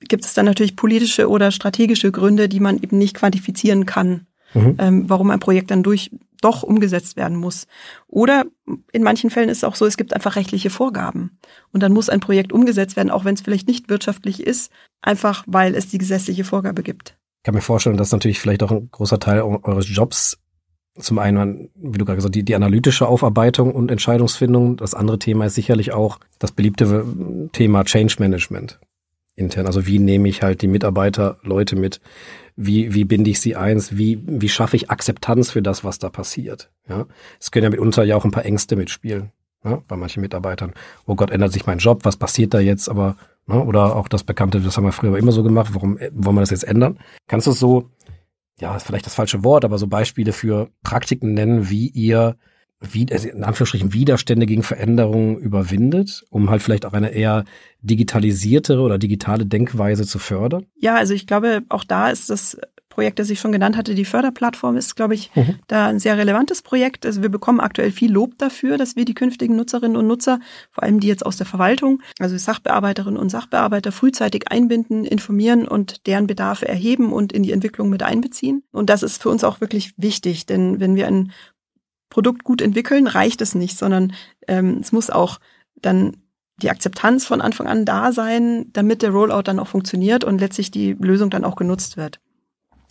gibt 0.00 0.24
es 0.24 0.34
dann 0.34 0.46
natürlich 0.46 0.76
politische 0.76 1.28
oder 1.28 1.50
strategische 1.50 2.10
Gründe, 2.10 2.48
die 2.48 2.60
man 2.60 2.76
eben 2.78 2.98
nicht 2.98 3.14
quantifizieren 3.14 3.86
kann, 3.86 4.26
mhm. 4.54 4.76
ähm, 4.78 5.04
warum 5.08 5.30
ein 5.30 5.40
Projekt 5.40 5.70
dann 5.70 5.82
durch 5.82 6.10
doch 6.44 6.62
umgesetzt 6.62 7.16
werden 7.16 7.36
muss. 7.36 7.66
Oder 8.06 8.44
in 8.92 9.02
manchen 9.02 9.30
Fällen 9.30 9.48
ist 9.48 9.58
es 9.58 9.64
auch 9.64 9.74
so, 9.74 9.86
es 9.86 9.96
gibt 9.96 10.14
einfach 10.14 10.36
rechtliche 10.36 10.70
Vorgaben. 10.70 11.38
Und 11.72 11.82
dann 11.82 11.92
muss 11.92 12.08
ein 12.08 12.20
Projekt 12.20 12.52
umgesetzt 12.52 12.96
werden, 12.96 13.10
auch 13.10 13.24
wenn 13.24 13.34
es 13.34 13.40
vielleicht 13.40 13.66
nicht 13.66 13.88
wirtschaftlich 13.88 14.46
ist, 14.46 14.70
einfach 15.02 15.44
weil 15.46 15.74
es 15.74 15.88
die 15.88 15.98
gesetzliche 15.98 16.44
Vorgabe 16.44 16.82
gibt. 16.82 17.16
Ich 17.38 17.46
kann 17.46 17.54
mir 17.54 17.60
vorstellen, 17.60 17.96
dass 17.96 18.12
natürlich 18.12 18.40
vielleicht 18.40 18.62
auch 18.62 18.70
ein 18.70 18.88
großer 18.90 19.18
Teil 19.18 19.42
eures 19.42 19.86
Jobs 19.88 20.38
zum 20.98 21.18
einen, 21.18 21.70
wie 21.74 21.98
du 21.98 22.04
gerade 22.04 22.16
gesagt 22.16 22.30
hast, 22.30 22.36
die, 22.36 22.44
die 22.44 22.54
analytische 22.54 23.08
Aufarbeitung 23.08 23.72
und 23.72 23.90
Entscheidungsfindung. 23.90 24.76
Das 24.76 24.94
andere 24.94 25.18
Thema 25.18 25.46
ist 25.46 25.56
sicherlich 25.56 25.92
auch 25.92 26.20
das 26.38 26.52
beliebte 26.52 27.04
Thema 27.52 27.84
Change 27.84 28.16
Management 28.20 28.78
intern. 29.36 29.66
Also 29.66 29.86
wie 29.86 29.98
nehme 29.98 30.28
ich 30.28 30.42
halt 30.42 30.62
die 30.62 30.68
Mitarbeiter, 30.68 31.38
Leute 31.42 31.76
mit, 31.76 32.00
wie, 32.56 32.94
wie 32.94 33.04
binde 33.04 33.30
ich 33.30 33.40
sie 33.40 33.56
eins, 33.56 33.96
wie, 33.96 34.22
wie 34.26 34.48
schaffe 34.48 34.76
ich 34.76 34.90
Akzeptanz 34.90 35.50
für 35.50 35.62
das, 35.62 35.84
was 35.84 35.98
da 35.98 36.08
passiert. 36.08 36.70
Ja, 36.88 37.06
Es 37.40 37.50
können 37.50 37.64
ja 37.64 37.70
mitunter 37.70 38.04
ja 38.04 38.16
auch 38.16 38.24
ein 38.24 38.30
paar 38.30 38.44
Ängste 38.44 38.76
mitspielen, 38.76 39.32
ja? 39.64 39.82
bei 39.88 39.96
manchen 39.96 40.20
Mitarbeitern. 40.20 40.72
Oh 41.06 41.16
Gott, 41.16 41.30
ändert 41.30 41.52
sich 41.52 41.66
mein 41.66 41.78
Job, 41.78 42.04
was 42.04 42.16
passiert 42.16 42.54
da 42.54 42.60
jetzt? 42.60 42.88
Aber, 42.88 43.16
ne? 43.46 43.62
oder 43.62 43.96
auch 43.96 44.08
das 44.08 44.22
Bekannte, 44.22 44.60
das 44.60 44.76
haben 44.76 44.84
wir 44.84 44.92
früher 44.92 45.18
immer 45.18 45.32
so 45.32 45.42
gemacht, 45.42 45.70
warum 45.74 45.98
wollen 46.12 46.36
wir 46.36 46.40
das 46.42 46.50
jetzt 46.50 46.64
ändern? 46.64 46.98
Kannst 47.26 47.46
du 47.46 47.52
so, 47.52 47.90
ja, 48.60 48.76
ist 48.76 48.86
vielleicht 48.86 49.06
das 49.06 49.14
falsche 49.14 49.42
Wort, 49.42 49.64
aber 49.64 49.78
so 49.78 49.88
Beispiele 49.88 50.32
für 50.32 50.68
Praktiken 50.84 51.34
nennen, 51.34 51.70
wie 51.70 51.88
ihr 51.88 52.36
wie, 52.92 53.06
also 53.10 53.28
in 53.28 53.44
Anführungsstrichen 53.44 53.92
Widerstände 53.92 54.46
gegen 54.46 54.62
Veränderungen 54.62 55.36
überwindet, 55.38 56.24
um 56.30 56.50
halt 56.50 56.62
vielleicht 56.62 56.86
auch 56.86 56.92
eine 56.92 57.10
eher 57.10 57.44
digitalisierte 57.82 58.80
oder 58.80 58.98
digitale 58.98 59.46
Denkweise 59.46 60.06
zu 60.06 60.18
fördern? 60.18 60.66
Ja, 60.76 60.96
also 60.96 61.14
ich 61.14 61.26
glaube, 61.26 61.62
auch 61.68 61.84
da 61.84 62.10
ist 62.10 62.30
das 62.30 62.56
Projekt, 62.94 63.18
das 63.18 63.28
ich 63.28 63.40
schon 63.40 63.50
genannt 63.50 63.76
hatte, 63.76 63.94
die 63.94 64.04
Förderplattform, 64.04 64.76
ist, 64.76 64.94
glaube 64.94 65.14
ich, 65.14 65.34
mhm. 65.34 65.56
da 65.66 65.88
ein 65.88 65.98
sehr 65.98 66.16
relevantes 66.16 66.62
Projekt. 66.62 67.04
Also 67.04 67.22
wir 67.22 67.28
bekommen 67.28 67.58
aktuell 67.58 67.90
viel 67.90 68.12
Lob 68.12 68.38
dafür, 68.38 68.78
dass 68.78 68.94
wir 68.94 69.04
die 69.04 69.14
künftigen 69.14 69.56
Nutzerinnen 69.56 69.96
und 69.96 70.06
Nutzer, 70.06 70.38
vor 70.70 70.84
allem 70.84 71.00
die 71.00 71.08
jetzt 71.08 71.26
aus 71.26 71.36
der 71.36 71.46
Verwaltung, 71.46 72.00
also 72.20 72.36
Sachbearbeiterinnen 72.38 73.18
und 73.18 73.30
Sachbearbeiter, 73.30 73.90
frühzeitig 73.90 74.50
einbinden, 74.50 75.04
informieren 75.04 75.66
und 75.66 76.06
deren 76.06 76.28
Bedarfe 76.28 76.68
erheben 76.68 77.12
und 77.12 77.32
in 77.32 77.42
die 77.42 77.52
Entwicklung 77.52 77.90
mit 77.90 78.04
einbeziehen. 78.04 78.62
Und 78.70 78.90
das 78.90 79.02
ist 79.02 79.20
für 79.20 79.28
uns 79.28 79.42
auch 79.42 79.60
wirklich 79.60 79.92
wichtig, 79.96 80.46
denn 80.46 80.78
wenn 80.78 80.94
wir 80.94 81.08
ein 81.08 81.32
Produkt 82.14 82.44
gut 82.44 82.62
entwickeln, 82.62 83.08
reicht 83.08 83.40
es 83.40 83.56
nicht, 83.56 83.76
sondern 83.76 84.12
ähm, 84.46 84.78
es 84.80 84.92
muss 84.92 85.10
auch 85.10 85.40
dann 85.74 86.16
die 86.62 86.70
Akzeptanz 86.70 87.26
von 87.26 87.40
Anfang 87.40 87.66
an 87.66 87.84
da 87.84 88.12
sein, 88.12 88.66
damit 88.72 89.02
der 89.02 89.10
Rollout 89.10 89.42
dann 89.42 89.58
auch 89.58 89.66
funktioniert 89.66 90.22
und 90.22 90.38
letztlich 90.38 90.70
die 90.70 90.92
Lösung 90.92 91.28
dann 91.28 91.44
auch 91.44 91.56
genutzt 91.56 91.96
wird. 91.96 92.20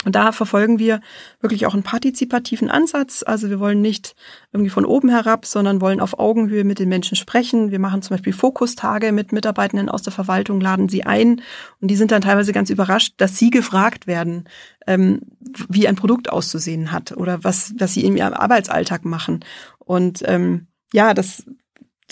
Und 0.05 0.15
da 0.15 0.31
verfolgen 0.31 0.79
wir 0.79 1.01
wirklich 1.39 1.65
auch 1.65 1.73
einen 1.73 1.83
partizipativen 1.83 2.69
Ansatz. 2.69 3.23
Also 3.25 3.49
wir 3.49 3.59
wollen 3.59 3.81
nicht 3.81 4.15
irgendwie 4.51 4.69
von 4.69 4.85
oben 4.85 5.09
herab, 5.09 5.45
sondern 5.45 5.81
wollen 5.81 5.99
auf 5.99 6.19
Augenhöhe 6.19 6.63
mit 6.63 6.79
den 6.79 6.89
Menschen 6.89 7.15
sprechen. 7.15 7.71
Wir 7.71 7.79
machen 7.79 8.01
zum 8.01 8.15
Beispiel 8.15 8.33
Fokustage 8.33 9.11
mit 9.11 9.31
Mitarbeitenden 9.31 9.89
aus 9.89 10.01
der 10.01 10.13
Verwaltung, 10.13 10.61
laden 10.61 10.89
sie 10.89 11.03
ein 11.03 11.41
und 11.81 11.89
die 11.89 11.95
sind 11.95 12.11
dann 12.11 12.21
teilweise 12.21 12.53
ganz 12.53 12.69
überrascht, 12.69 13.13
dass 13.17 13.37
sie 13.37 13.49
gefragt 13.49 14.07
werden, 14.07 14.45
ähm, 14.87 15.21
wie 15.69 15.87
ein 15.87 15.95
Produkt 15.95 16.31
auszusehen 16.31 16.91
hat 16.91 17.11
oder 17.11 17.43
was, 17.43 17.73
was 17.77 17.93
sie 17.93 18.05
in 18.05 18.17
ihrem 18.17 18.33
Arbeitsalltag 18.33 19.05
machen. 19.05 19.45
Und 19.79 20.23
ähm, 20.25 20.67
ja, 20.93 21.13
das 21.13 21.43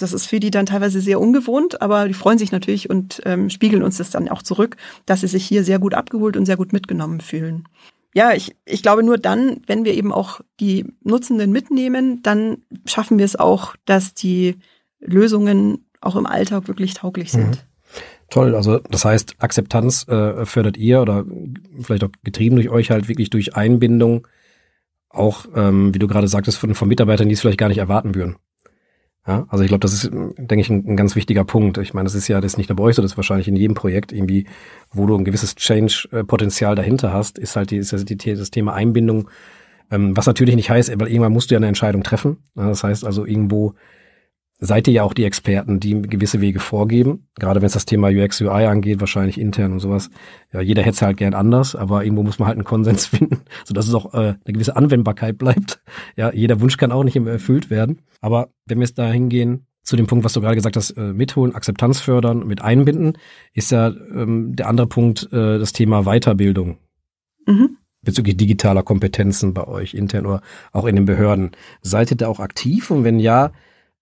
das 0.01 0.13
ist 0.13 0.25
für 0.25 0.39
die 0.39 0.51
dann 0.51 0.65
teilweise 0.65 1.01
sehr 1.01 1.19
ungewohnt, 1.19 1.81
aber 1.81 2.07
die 2.07 2.13
freuen 2.13 2.37
sich 2.37 2.51
natürlich 2.51 2.89
und 2.89 3.21
ähm, 3.25 3.49
spiegeln 3.49 3.83
uns 3.83 3.97
das 3.97 4.09
dann 4.09 4.29
auch 4.29 4.41
zurück, 4.41 4.77
dass 5.05 5.21
sie 5.21 5.27
sich 5.27 5.45
hier 5.45 5.63
sehr 5.63 5.79
gut 5.79 5.93
abgeholt 5.93 6.37
und 6.37 6.45
sehr 6.45 6.57
gut 6.57 6.73
mitgenommen 6.73 7.21
fühlen. 7.21 7.67
Ja, 8.13 8.33
ich, 8.33 8.55
ich 8.65 8.83
glaube 8.83 9.03
nur 9.03 9.17
dann, 9.17 9.61
wenn 9.67 9.85
wir 9.85 9.93
eben 9.93 10.11
auch 10.11 10.41
die 10.59 10.85
Nutzenden 11.03 11.51
mitnehmen, 11.51 12.21
dann 12.23 12.57
schaffen 12.85 13.17
wir 13.17 13.25
es 13.25 13.37
auch, 13.37 13.75
dass 13.85 14.13
die 14.13 14.57
Lösungen 14.99 15.85
auch 16.01 16.15
im 16.15 16.25
Alltag 16.25 16.67
wirklich 16.67 16.93
tauglich 16.93 17.31
sind. 17.31 17.49
Mhm. 17.49 17.57
Toll, 18.29 18.55
also 18.55 18.79
das 18.79 19.05
heißt, 19.05 19.35
Akzeptanz 19.39 20.07
äh, 20.07 20.45
fördert 20.45 20.77
ihr 20.77 21.01
oder 21.01 21.25
vielleicht 21.81 22.03
auch 22.03 22.11
getrieben 22.23 22.55
durch 22.55 22.69
euch 22.69 22.89
halt 22.89 23.07
wirklich 23.09 23.29
durch 23.29 23.55
Einbindung, 23.55 24.27
auch 25.09 25.45
ähm, 25.53 25.93
wie 25.93 25.99
du 25.99 26.07
gerade 26.07 26.29
sagtest, 26.29 26.57
von, 26.57 26.73
von 26.73 26.87
Mitarbeitern, 26.87 27.27
die 27.27 27.33
es 27.33 27.41
vielleicht 27.41 27.57
gar 27.57 27.67
nicht 27.67 27.79
erwarten 27.79 28.15
würden. 28.15 28.37
Ja, 29.27 29.45
also 29.49 29.63
ich 29.63 29.67
glaube, 29.67 29.81
das 29.81 29.93
ist, 29.93 30.09
denke 30.11 30.61
ich, 30.61 30.69
ein, 30.69 30.83
ein, 30.87 30.97
ganz 30.97 31.15
wichtiger 31.15 31.43
Punkt. 31.43 31.77
Ich 31.77 31.93
meine, 31.93 32.05
das 32.05 32.15
ist 32.15 32.27
ja 32.27 32.41
das 32.41 32.53
ist 32.53 32.57
nicht 32.57 32.69
nur 32.69 32.75
bei 32.75 32.83
euch 32.83 32.95
so, 32.95 33.03
das 33.03 33.11
ist 33.11 33.17
wahrscheinlich 33.17 33.47
in 33.47 33.55
jedem 33.55 33.75
Projekt 33.75 34.11
irgendwie, 34.11 34.47
wo 34.91 35.05
du 35.05 35.15
ein 35.15 35.25
gewisses 35.25 35.55
Change-Potenzial 35.55 36.75
dahinter 36.75 37.13
hast, 37.13 37.37
ist 37.37 37.55
halt 37.55 37.69
die, 37.69 37.77
ist 37.77 37.93
das, 37.93 38.03
die, 38.03 38.17
das 38.17 38.49
Thema 38.49 38.73
Einbindung, 38.73 39.29
ähm, 39.91 40.17
was 40.17 40.25
natürlich 40.25 40.55
nicht 40.55 40.71
heißt, 40.71 40.99
weil 40.99 41.09
irgendwann 41.09 41.33
musst 41.33 41.51
du 41.51 41.55
ja 41.55 41.59
eine 41.59 41.67
Entscheidung 41.67 42.01
treffen. 42.01 42.37
Ja, 42.55 42.67
das 42.69 42.83
heißt 42.83 43.05
also 43.05 43.25
irgendwo 43.25 43.75
seid 44.63 44.87
ihr 44.87 44.93
ja 44.93 45.03
auch 45.03 45.13
die 45.13 45.25
Experten, 45.25 45.79
die 45.79 45.99
gewisse 46.03 46.39
Wege 46.39 46.59
vorgeben. 46.59 47.27
Gerade 47.39 47.61
wenn 47.61 47.65
es 47.65 47.73
das 47.73 47.85
Thema 47.85 48.09
UX, 48.09 48.39
UI 48.41 48.65
angeht, 48.65 48.99
wahrscheinlich 48.99 49.39
intern 49.39 49.73
und 49.73 49.79
sowas. 49.79 50.11
Ja, 50.53 50.61
jeder 50.61 50.83
hätte 50.83 50.93
es 50.93 51.01
halt 51.01 51.17
gern 51.17 51.33
anders, 51.33 51.75
aber 51.75 52.03
irgendwo 52.03 52.21
muss 52.21 52.37
man 52.37 52.47
halt 52.47 52.57
einen 52.57 52.63
Konsens 52.63 53.05
finden, 53.07 53.41
sodass 53.65 53.87
es 53.87 53.93
auch 53.95 54.13
äh, 54.13 54.17
eine 54.17 54.37
gewisse 54.45 54.75
Anwendbarkeit 54.75 55.39
bleibt. 55.39 55.81
Ja, 56.15 56.31
jeder 56.31 56.61
Wunsch 56.61 56.77
kann 56.77 56.91
auch 56.91 57.03
nicht 57.03 57.15
immer 57.15 57.31
erfüllt 57.31 57.71
werden. 57.71 58.03
Aber 58.21 58.49
wenn 58.67 58.77
wir 58.77 58.85
jetzt 58.85 58.99
da 58.99 59.09
hingehen, 59.09 59.65
zu 59.81 59.95
dem 59.95 60.05
Punkt, 60.05 60.23
was 60.23 60.33
du 60.33 60.41
gerade 60.41 60.55
gesagt 60.55 60.77
hast, 60.77 60.91
äh, 60.91 61.11
mitholen, 61.11 61.55
Akzeptanz 61.55 61.99
fördern, 61.99 62.45
mit 62.45 62.61
einbinden, 62.61 63.17
ist 63.53 63.71
ja 63.71 63.87
ähm, 63.87 64.55
der 64.55 64.67
andere 64.67 64.85
Punkt 64.85 65.27
äh, 65.33 65.57
das 65.57 65.73
Thema 65.73 66.03
Weiterbildung. 66.03 66.77
Mhm. 67.47 67.77
Bezüglich 68.03 68.37
digitaler 68.37 68.83
Kompetenzen 68.83 69.55
bei 69.55 69.67
euch 69.67 69.95
intern 69.95 70.27
oder 70.27 70.41
auch 70.71 70.85
in 70.85 70.95
den 70.95 71.05
Behörden. 71.05 71.51
Seid 71.81 72.11
ihr 72.11 72.17
da 72.17 72.27
auch 72.27 72.39
aktiv? 72.39 72.91
Und 72.91 73.03
wenn 73.03 73.19
ja, 73.19 73.51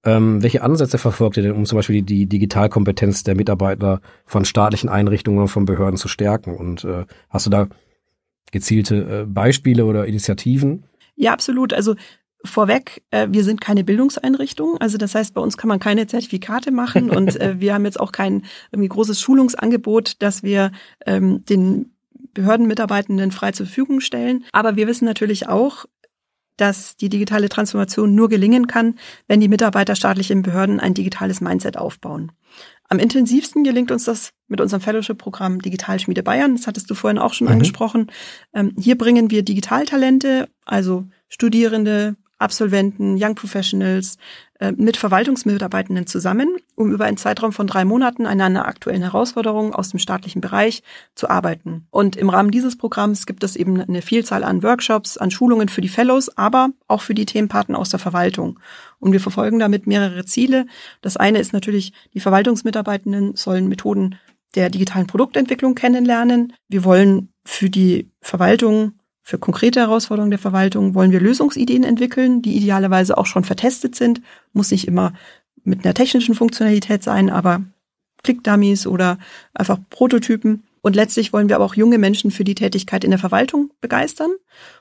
ähm, 0.05 0.41
welche 0.41 0.61
Ansätze 0.61 0.97
verfolgt 0.97 1.37
ihr 1.37 1.43
denn, 1.43 1.51
um 1.51 1.65
zum 1.65 1.77
Beispiel 1.77 2.01
die, 2.01 2.05
die 2.05 2.25
Digitalkompetenz 2.27 3.23
der 3.23 3.35
Mitarbeiter 3.35 4.01
von 4.25 4.45
staatlichen 4.45 4.89
Einrichtungen 4.89 5.39
und 5.39 5.47
von 5.49 5.65
Behörden 5.65 5.97
zu 5.97 6.07
stärken? 6.07 6.55
Und 6.55 6.83
äh, 6.85 7.05
hast 7.29 7.45
du 7.45 7.49
da 7.49 7.67
gezielte 8.51 9.21
äh, 9.21 9.25
Beispiele 9.25 9.85
oder 9.85 10.05
Initiativen? 10.05 10.85
Ja, 11.15 11.33
absolut. 11.33 11.73
Also 11.73 11.95
Vorweg, 12.45 13.03
äh, 13.11 13.27
wir 13.29 13.43
sind 13.43 13.59
keine 13.59 13.83
Bildungseinrichtung, 13.83 14.77
also 14.77 14.97
das 14.97 15.13
heißt, 15.13 15.33
bei 15.33 15.41
uns 15.41 15.57
kann 15.57 15.67
man 15.67 15.79
keine 15.79 16.07
Zertifikate 16.07 16.71
machen 16.71 17.09
und 17.15 17.39
äh, 17.39 17.59
wir 17.59 17.73
haben 17.73 17.85
jetzt 17.85 17.99
auch 17.99 18.13
kein 18.13 18.43
irgendwie 18.71 18.89
großes 18.89 19.19
Schulungsangebot, 19.19 20.21
das 20.21 20.43
wir 20.43 20.71
ähm, 21.05 21.43
den 21.45 21.91
Behördenmitarbeitenden 22.33 23.31
frei 23.31 23.51
zur 23.51 23.65
Verfügung 23.65 23.99
stellen. 23.99 24.45
Aber 24.53 24.75
wir 24.75 24.87
wissen 24.87 25.05
natürlich 25.05 25.49
auch, 25.49 25.85
dass 26.59 26.97
die 26.97 27.09
digitale 27.09 27.49
Transformation 27.49 28.15
nur 28.15 28.29
gelingen 28.29 28.67
kann, 28.67 28.95
wenn 29.27 29.39
die 29.39 29.47
Mitarbeiter 29.47 29.95
staatlichen 29.95 30.41
Behörden 30.41 30.79
ein 30.79 30.93
digitales 30.93 31.41
Mindset 31.41 31.77
aufbauen. 31.77 32.31
Am 32.87 32.99
intensivsten 32.99 33.63
gelingt 33.63 33.91
uns 33.91 34.05
das 34.05 34.31
mit 34.47 34.59
unserem 34.59 34.81
Fellowship-Programm 34.81 35.61
Digitalschmiede 35.61 36.23
Bayern. 36.23 36.55
Das 36.55 36.65
hattest 36.65 36.89
du 36.89 36.95
vorhin 36.95 37.19
auch 37.19 37.33
schon 37.33 37.47
mhm. 37.47 37.53
angesprochen. 37.53 38.07
Ähm, 38.53 38.73
hier 38.79 38.97
bringen 38.97 39.29
wir 39.29 39.43
Digitaltalente, 39.43 40.49
also 40.65 41.05
Studierende, 41.27 42.15
Absolventen, 42.39 43.17
Young 43.21 43.35
Professionals 43.35 44.17
äh, 44.59 44.71
mit 44.71 44.97
Verwaltungsmitarbeitenden 44.97 46.07
zusammen, 46.07 46.55
um 46.75 46.91
über 46.91 47.05
einen 47.05 47.17
Zeitraum 47.17 47.51
von 47.51 47.67
drei 47.67 47.85
Monaten 47.85 48.25
an 48.25 48.41
einer 48.41 48.67
aktuellen 48.67 49.01
Herausforderung 49.01 49.73
aus 49.75 49.89
dem 49.89 49.99
staatlichen 49.99 50.41
Bereich 50.41 50.81
zu 51.15 51.29
arbeiten. 51.29 51.87
Und 51.91 52.15
im 52.15 52.29
Rahmen 52.29 52.51
dieses 52.51 52.77
Programms 52.77 53.25
gibt 53.25 53.43
es 53.43 53.55
eben 53.55 53.79
eine 53.79 54.01
Vielzahl 54.01 54.43
an 54.43 54.63
Workshops, 54.63 55.17
an 55.17 55.31
Schulungen 55.31 55.69
für 55.69 55.81
die 55.81 55.89
Fellows, 55.89 56.35
aber 56.37 56.69
auch 56.87 57.01
für 57.01 57.13
die 57.13 57.25
Themenpartner 57.25 57.77
aus 57.77 57.89
der 57.89 57.99
Verwaltung. 57.99 58.59
Und 58.99 59.11
wir 59.11 59.21
verfolgen 59.21 59.59
damit 59.59 59.85
mehrere 59.87 60.25
Ziele. 60.25 60.65
Das 61.01 61.17
eine 61.17 61.39
ist 61.39 61.53
natürlich, 61.53 61.93
die 62.13 62.19
Verwaltungsmitarbeitenden 62.19 63.35
sollen 63.35 63.67
Methoden 63.67 64.17
der 64.55 64.69
digitalen 64.69 65.07
Produktentwicklung 65.07 65.75
kennenlernen. 65.75 66.53
Wir 66.67 66.83
wollen 66.83 67.29
für 67.45 67.69
die 67.69 68.09
Verwaltung 68.21 68.98
für 69.29 69.37
konkrete 69.37 69.79
Herausforderungen 69.79 70.31
der 70.31 70.39
Verwaltung 70.39 70.95
wollen 70.95 71.11
wir 71.11 71.21
Lösungsideen 71.21 71.83
entwickeln, 71.83 72.41
die 72.41 72.57
idealerweise 72.57 73.15
auch 73.15 73.27
schon 73.27 73.43
vertestet 73.43 73.93
sind. 73.95 74.21
Muss 74.53 74.71
nicht 74.71 74.87
immer 74.87 75.13
mit 75.63 75.85
einer 75.85 75.93
technischen 75.93 76.33
Funktionalität 76.33 77.03
sein, 77.03 77.29
aber 77.29 77.61
Click-Dummies 78.23 78.87
oder 78.87 79.19
einfach 79.53 79.77
Prototypen. 79.91 80.63
Und 80.81 80.95
letztlich 80.95 81.31
wollen 81.31 81.47
wir 81.47 81.57
aber 81.57 81.65
auch 81.65 81.75
junge 81.75 81.99
Menschen 81.99 82.31
für 82.31 82.43
die 82.43 82.55
Tätigkeit 82.55 83.03
in 83.03 83.11
der 83.11 83.19
Verwaltung 83.19 83.69
begeistern. 83.81 84.31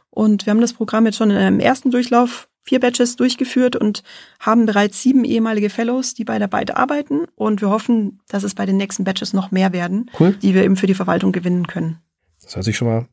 Und 0.08 0.46
wir 0.46 0.52
haben 0.52 0.62
das 0.62 0.72
Programm 0.72 1.04
jetzt 1.04 1.18
schon 1.18 1.30
in 1.30 1.36
einem 1.36 1.60
ersten 1.60 1.90
Durchlauf 1.90 2.48
vier 2.62 2.80
Batches 2.80 3.16
durchgeführt 3.16 3.76
und 3.76 4.02
haben 4.40 4.64
bereits 4.64 5.02
sieben 5.02 5.26
ehemalige 5.26 5.68
Fellows, 5.68 6.14
die 6.14 6.24
bei 6.24 6.38
der 6.38 6.48
Byte 6.48 6.74
arbeiten. 6.74 7.26
Und 7.34 7.60
wir 7.60 7.68
hoffen, 7.68 8.20
dass 8.28 8.44
es 8.44 8.54
bei 8.54 8.64
den 8.64 8.78
nächsten 8.78 9.04
Batches 9.04 9.34
noch 9.34 9.50
mehr 9.50 9.74
werden, 9.74 10.10
cool. 10.18 10.32
die 10.40 10.54
wir 10.54 10.64
eben 10.64 10.76
für 10.76 10.86
die 10.86 10.94
Verwaltung 10.94 11.32
gewinnen 11.32 11.66
können. 11.66 11.98
Das 12.42 12.56
hört 12.56 12.64
sich 12.64 12.78
schon 12.78 12.88
mal 12.88 13.08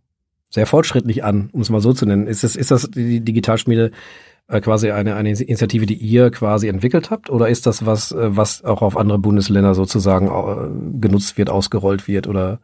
sehr 0.49 0.65
fortschrittlich 0.65 1.23
an, 1.23 1.49
um 1.51 1.62
es 1.62 1.69
mal 1.69 1.81
so 1.81 1.93
zu 1.93 2.05
nennen. 2.05 2.27
Ist 2.27 2.43
das, 2.43 2.55
ist 2.55 2.71
das 2.71 2.89
die 2.91 3.19
Digitalschmiede 3.19 3.91
äh, 4.47 4.62
quasi 4.62 4.91
eine, 4.91 5.15
eine 5.15 5.29
Initiative, 5.29 5.86
die 5.86 5.95
ihr 5.95 6.29
quasi 6.31 6.67
entwickelt 6.67 7.10
habt? 7.10 7.29
Oder 7.29 7.49
ist 7.49 7.65
das 7.65 7.86
was, 7.86 8.12
äh, 8.12 8.36
was 8.36 8.63
auch 8.63 8.81
auf 8.81 8.97
andere 8.97 9.19
Bundesländer 9.19 9.75
sozusagen 9.75 10.27
äh, 10.27 10.99
genutzt 10.99 11.38
wird, 11.38 11.49
ausgerollt 11.49 12.08
wird 12.08 12.27
oder? 12.27 12.60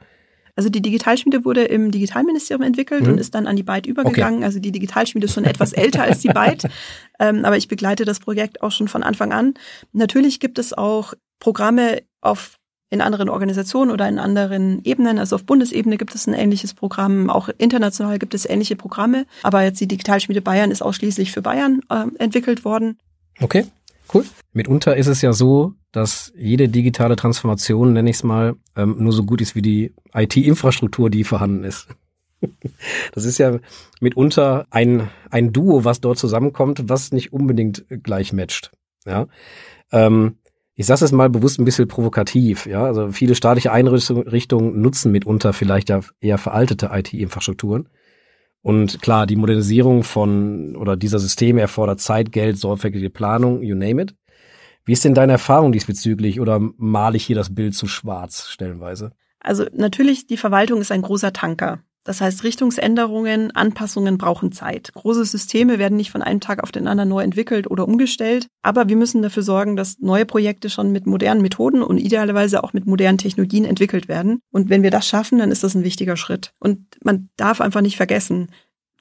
Also 0.56 0.70
die 0.70 0.82
Digitalschmiede 0.82 1.46
wurde 1.46 1.64
im 1.64 1.92
Digitalministerium 1.92 2.66
entwickelt 2.66 3.04
mhm. 3.04 3.14
und 3.14 3.18
ist 3.18 3.34
dann 3.34 3.48
an 3.48 3.56
die 3.56 3.64
Byte 3.64 3.88
übergegangen. 3.88 4.40
Okay. 4.40 4.46
Also 4.46 4.60
die 4.60 4.72
Digitalschmiede 4.72 5.26
ist 5.26 5.34
schon 5.34 5.46
etwas 5.46 5.74
älter 5.74 6.04
als 6.04 6.20
die 6.20 6.30
Byte. 6.30 6.70
Ähm, 7.20 7.46
aber 7.46 7.56
ich 7.56 7.68
begleite 7.68 8.04
das 8.04 8.20
Projekt 8.20 8.64
auch 8.64 8.72
schon 8.72 8.88
von 8.88 9.04
Anfang 9.04 9.32
an. 9.32 9.54
Natürlich 9.92 10.40
gibt 10.40 10.58
es 10.58 10.74
auch 10.74 11.14
Programme 11.38 12.02
auf 12.20 12.58
in 12.92 13.02
anderen 13.02 13.30
Organisationen 13.30 13.90
oder 13.90 14.08
in 14.08 14.20
anderen 14.20 14.84
Ebenen. 14.84 15.18
Also 15.18 15.38
auf 15.38 15.46
Bundesebene 15.46 15.98
gibt 15.98 16.14
es 16.14 16.28
ein 16.28 16.34
ähnliches 16.34 16.74
Programm, 16.74 17.30
auch 17.30 17.50
international 17.58 18.20
gibt 18.20 18.36
es 18.36 18.46
ähnliche 18.46 18.76
Programme. 18.76 19.26
Aber 19.44 19.64
jetzt 19.64 19.80
die 19.80 19.88
Digitalschmiede 19.88 20.42
Bayern 20.42 20.72
ist 20.72 20.84
ausschließlich 20.84 21.32
für 21.32 21.42
Bayern 21.42 21.82
äh, 21.90 22.06
entwickelt 22.20 22.66
worden. 22.66 23.00
Okay, 23.40 23.66
cool. 24.14 24.26
Mitunter 24.52 24.98
ist 24.98 25.08
es 25.08 25.22
ja 25.22 25.32
so, 25.32 25.74
dass 25.94 26.34
jede 26.38 26.68
digitale 26.68 27.16
Transformation, 27.16 27.94
nenne 27.94 28.10
ich 28.10 28.18
es 28.18 28.24
mal, 28.24 28.56
ähm, 28.76 28.98
nur 29.00 29.14
so 29.14 29.24
gut 29.24 29.40
ist 29.40 29.56
wie 29.56 29.62
die 29.62 29.94
IT-Infrastruktur, 30.14 31.10
die 31.10 31.24
vorhanden 31.24 31.64
ist. 31.64 31.88
Das 33.14 33.26
ist 33.26 33.38
ja 33.38 33.60
mitunter 34.00 34.66
ein, 34.72 35.10
ein 35.30 35.54
Duo, 35.54 35.86
was 35.86 36.02
dort 36.02 36.18
zusammenkommt, 36.18 36.90
was 36.90 37.12
nicht 37.12 37.34
unbedingt 37.34 37.86
gleich 38.02 38.34
matcht. 38.34 38.72
Ja. 39.06 39.28
Ähm, 39.92 40.38
ich 40.82 40.88
sage 40.88 41.06
es 41.06 41.12
mal 41.12 41.30
bewusst 41.30 41.60
ein 41.60 41.66
bisschen 41.66 41.88
provokativ, 41.88 42.66
ja. 42.66 42.84
Also 42.84 43.12
viele 43.12 43.36
staatliche 43.36 43.72
Einrichtungen 43.72 44.82
nutzen 44.82 45.12
mitunter 45.12 45.54
vielleicht 45.54 45.90
ja 45.90 46.00
eher 46.20 46.40
veraltete 46.40 46.90
IT-Infrastrukturen. 46.92 47.88
Und 48.64 49.00
klar, 49.00 49.28
die 49.28 49.36
Modernisierung 49.36 50.02
von 50.02 50.76
oder 50.76 50.98
dieser 50.98 51.20
Systeme 51.20 51.62
erfordert 51.62 52.00
Zeit, 52.00 52.32
Geld, 52.32 52.58
sorgfältige 52.58 53.12
Planung, 53.12 53.62
you 53.62 53.76
name 53.76 54.02
it. 54.02 54.16
Wie 54.84 54.94
ist 54.94 55.06
denn 55.06 55.14
deine 55.14 55.34
Erfahrung 55.34 55.72
diesbezüglich 55.72 56.42
oder 56.42 56.60
male 56.78 57.16
ich 57.16 57.26
hier 57.26 57.36
das 57.36 57.54
Bild 57.54 57.76
zu 57.76 57.86
schwarz 57.86 58.48
stellenweise? 58.50 59.12
Also 59.40 59.66
natürlich, 59.74 60.26
die 60.26 60.38
Verwaltung 60.38 60.82
ist 60.82 60.92
ein 60.92 61.04
großer 61.04 61.32
Tanker. 61.32 61.84
Das 62.04 62.20
heißt, 62.20 62.44
Richtungsänderungen, 62.44 63.52
Anpassungen 63.52 64.18
brauchen 64.18 64.52
Zeit. 64.52 64.92
Große 64.94 65.24
Systeme 65.26 65.78
werden 65.78 65.98
nicht 65.98 66.12
von 66.12 66.24
einem 66.24 66.40
Tag 66.40 66.64
auf 66.64 66.72
den 66.72 66.88
anderen 66.88 67.10
neu 67.10 67.22
entwickelt 67.22 67.70
oder 67.70 67.88
umgestellt, 67.88 68.48
aber 68.64 68.90
wir 68.90 68.96
müssen 68.96 69.22
dafür 69.22 69.44
sorgen, 69.44 69.76
dass 69.76 70.00
neue 70.00 70.26
Projekte 70.26 70.70
schon 70.70 70.92
mit 70.92 71.06
modernen 71.06 71.42
Methoden 71.42 71.84
und 71.84 72.00
idealerweise 72.00 72.64
auch 72.64 72.74
mit 72.74 72.88
modernen 72.88 73.20
Technologien 73.20 73.66
entwickelt 73.66 74.08
werden. 74.08 74.40
Und 74.52 74.70
wenn 74.70 74.84
wir 74.84 74.92
das 74.92 75.08
schaffen, 75.08 75.38
dann 75.38 75.52
ist 75.52 75.64
das 75.64 75.76
ein 75.76 75.84
wichtiger 75.84 76.18
Schritt. 76.18 76.54
Und 76.60 76.86
man 77.04 77.30
darf 77.38 77.62
einfach 77.62 77.82
nicht 77.82 77.98
vergessen, 77.98 78.48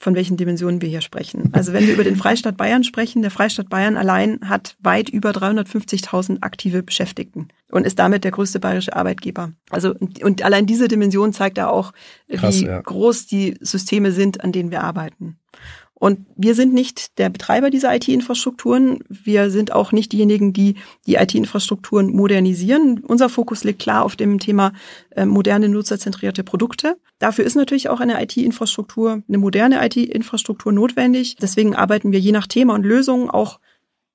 von 0.00 0.14
welchen 0.14 0.38
Dimensionen 0.38 0.80
wir 0.80 0.88
hier 0.88 1.02
sprechen. 1.02 1.50
Also 1.52 1.74
wenn 1.74 1.86
wir 1.86 1.92
über 1.92 2.04
den 2.04 2.16
Freistaat 2.16 2.56
Bayern 2.56 2.84
sprechen, 2.84 3.20
der 3.20 3.30
Freistaat 3.30 3.68
Bayern 3.68 3.98
allein 3.98 4.40
hat 4.48 4.76
weit 4.80 5.10
über 5.10 5.30
350.000 5.30 6.38
aktive 6.40 6.82
Beschäftigten 6.82 7.48
und 7.70 7.86
ist 7.86 7.98
damit 7.98 8.24
der 8.24 8.30
größte 8.30 8.60
bayerische 8.60 8.96
Arbeitgeber. 8.96 9.52
Also 9.68 9.94
und 10.22 10.42
allein 10.42 10.64
diese 10.64 10.88
Dimension 10.88 11.34
zeigt 11.34 11.58
ja 11.58 11.68
auch, 11.68 11.92
Krass, 12.30 12.60
wie 12.60 12.64
ja. 12.64 12.80
groß 12.80 13.26
die 13.26 13.58
Systeme 13.60 14.10
sind, 14.10 14.42
an 14.42 14.52
denen 14.52 14.70
wir 14.70 14.82
arbeiten. 14.82 15.36
Und 16.00 16.26
wir 16.34 16.54
sind 16.54 16.72
nicht 16.72 17.18
der 17.18 17.28
Betreiber 17.28 17.68
dieser 17.68 17.94
IT-Infrastrukturen. 17.94 19.04
Wir 19.10 19.50
sind 19.50 19.70
auch 19.72 19.92
nicht 19.92 20.12
diejenigen, 20.12 20.54
die 20.54 20.76
die 21.06 21.16
IT-Infrastrukturen 21.16 22.10
modernisieren. 22.10 23.00
Unser 23.06 23.28
Fokus 23.28 23.64
liegt 23.64 23.82
klar 23.82 24.02
auf 24.02 24.16
dem 24.16 24.38
Thema 24.38 24.72
äh, 25.10 25.26
moderne 25.26 25.68
nutzerzentrierte 25.68 26.42
Produkte. 26.42 26.96
Dafür 27.18 27.44
ist 27.44 27.54
natürlich 27.54 27.90
auch 27.90 28.00
eine 28.00 28.20
IT-Infrastruktur, 28.22 29.22
eine 29.28 29.38
moderne 29.38 29.84
IT-Infrastruktur 29.84 30.72
notwendig. 30.72 31.36
Deswegen 31.36 31.76
arbeiten 31.76 32.12
wir 32.12 32.18
je 32.18 32.32
nach 32.32 32.46
Thema 32.46 32.74
und 32.74 32.86
Lösung 32.86 33.28
auch 33.28 33.60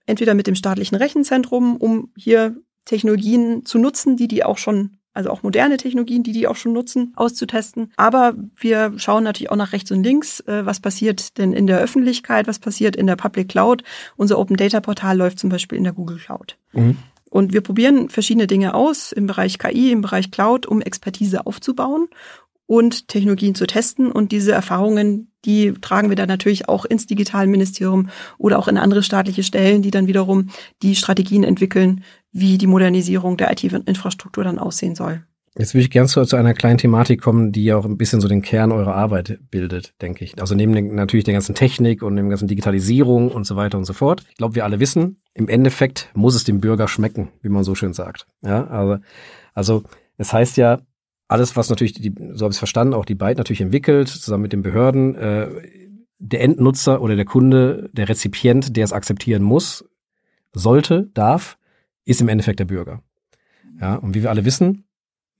entweder 0.08 0.34
mit 0.34 0.48
dem 0.48 0.56
staatlichen 0.56 0.96
Rechenzentrum, 0.96 1.78
um 1.78 2.12
hier 2.18 2.56
Technologien 2.86 3.64
zu 3.64 3.78
nutzen, 3.78 4.18
die 4.18 4.28
die 4.28 4.44
auch 4.44 4.58
schon 4.58 4.98
also 5.16 5.32
auch 5.32 5.42
moderne 5.42 5.78
Technologien, 5.78 6.22
die 6.22 6.34
die 6.34 6.48
auch 6.48 6.56
schon 6.56 6.74
nutzen, 6.74 7.14
auszutesten. 7.16 7.92
Aber 7.96 8.36
wir 8.56 8.94
schauen 8.98 9.24
natürlich 9.24 9.50
auch 9.50 9.56
nach 9.56 9.72
rechts 9.72 9.92
und 9.92 10.04
links, 10.04 10.42
äh, 10.42 10.66
was 10.66 10.80
passiert 10.80 11.38
denn 11.38 11.54
in 11.54 11.66
der 11.66 11.80
Öffentlichkeit, 11.80 12.48
was 12.48 12.60
passiert 12.60 12.96
in 12.96 13.08
der 13.08 13.16
Public 13.16 13.50
Cloud. 13.50 13.84
Unser 14.18 14.38
Open 14.38 14.58
Data 14.58 14.82
Portal 14.82 15.18
läuft 15.18 15.40
zum 15.40 15.50
Beispiel 15.50 15.78
in 15.78 15.86
der 15.86 15.94
Google 15.94 16.18
Cloud. 16.18 16.58
Mhm. 16.74 16.98
Und 17.30 17.54
wir 17.54 17.62
probieren 17.62 18.10
verschiedene 18.10 18.48
Dinge 18.48 18.74
aus 18.74 19.12
im 19.12 19.26
Bereich 19.26 19.58
KI, 19.58 19.92
im 19.92 20.02
Bereich 20.02 20.32
Cloud, 20.32 20.66
um 20.66 20.82
Expertise 20.82 21.46
aufzubauen 21.46 22.08
und 22.68 23.08
Technologien 23.08 23.56
zu 23.56 23.68
testen. 23.68 24.12
Und 24.12 24.32
diese 24.32 24.52
Erfahrungen, 24.52 25.32
die 25.46 25.74
tragen 25.74 26.10
wir 26.10 26.16
dann 26.16 26.28
natürlich 26.28 26.68
auch 26.68 26.86
ins 26.86 27.06
Digitalministerium 27.08 28.10
oder 28.38 28.60
auch 28.60 28.68
in 28.68 28.78
andere 28.78 29.04
staatliche 29.04 29.44
Stellen, 29.44 29.82
die 29.82 29.92
dann 29.92 30.08
wiederum 30.08 30.50
die 30.82 30.96
Strategien 30.96 31.44
entwickeln, 31.44 32.04
wie 32.36 32.58
die 32.58 32.68
Modernisierung 32.68 33.38
der 33.38 33.50
IT-Infrastruktur 33.52 34.44
dann 34.44 34.60
aussehen 34.60 34.94
soll. 34.94 35.24
Jetzt 35.58 35.74
würde 35.74 35.84
ich 35.84 35.90
gerne 35.90 36.10
zu, 36.10 36.22
zu, 36.26 36.36
einer 36.36 36.54
kleinen 36.54 36.78
Thematik 36.78 37.22
kommen, 37.22 37.54
die 37.54 37.64
ja 37.64 37.78
auch 37.78 37.86
ein 37.86 37.96
bisschen 37.96 38.20
so 38.20 38.28
den 38.28 38.42
Kern 38.42 38.74
eurer 38.74 38.94
Arbeit 38.94 39.40
bildet, 39.50 39.94
denke 40.02 40.26
ich. 40.26 40.38
Also 40.42 40.54
neben 40.54 40.74
den, 40.74 40.96
natürlich 40.96 41.24
der 41.24 41.34
ganzen 41.34 41.56
Technik 41.56 42.04
und 42.04 42.18
dem 42.18 42.30
ganzen 42.30 42.50
Digitalisierung 42.50 43.32
und 43.32 43.46
so 43.46 43.56
weiter 43.56 43.78
und 43.78 43.86
so 43.86 43.94
fort. 43.94 44.26
Ich 44.30 44.36
glaube, 44.36 44.56
wir 44.56 44.66
alle 44.66 44.82
wissen, 44.82 45.22
im 45.34 45.48
Endeffekt 45.48 46.10
muss 46.14 46.36
es 46.36 46.44
dem 46.44 46.60
Bürger 46.60 46.90
schmecken, 46.90 47.30
wie 47.42 47.48
man 47.48 47.64
so 47.64 47.74
schön 47.74 47.94
sagt. 47.94 48.28
Ja, 48.44 48.68
also, 48.68 48.98
also 49.54 49.84
es 50.18 50.34
heißt 50.34 50.58
ja, 50.58 50.82
alles, 51.30 51.56
was 51.56 51.70
natürlich, 51.70 51.94
die, 51.94 52.14
so 52.34 52.44
habe 52.44 52.52
ich 52.52 52.56
es 52.56 52.60
verstanden, 52.60 52.94
auch 52.94 53.06
die 53.06 53.16
Byte 53.16 53.38
natürlich 53.38 53.62
entwickelt, 53.62 54.10
zusammen 54.10 54.44
mit 54.44 54.52
den 54.52 54.62
Behörden, 54.62 55.16
äh, 55.16 55.48
der 56.20 56.42
Endnutzer 56.42 57.02
oder 57.02 57.16
der 57.16 57.26
Kunde, 57.26 57.90
der 57.94 58.10
Rezipient, 58.10 58.76
der 58.76 58.84
es 58.84 58.92
akzeptieren 58.92 59.42
muss, 59.42 59.86
sollte, 60.52 61.10
darf, 61.14 61.58
ist 62.06 62.22
im 62.22 62.30
Endeffekt 62.30 62.60
der 62.60 62.66
Bürger. 62.66 63.02
Ja, 63.82 63.96
und 63.96 64.14
wie 64.16 64.24
wir 64.24 64.30
alle 64.30 64.46
wissen, 64.46 64.86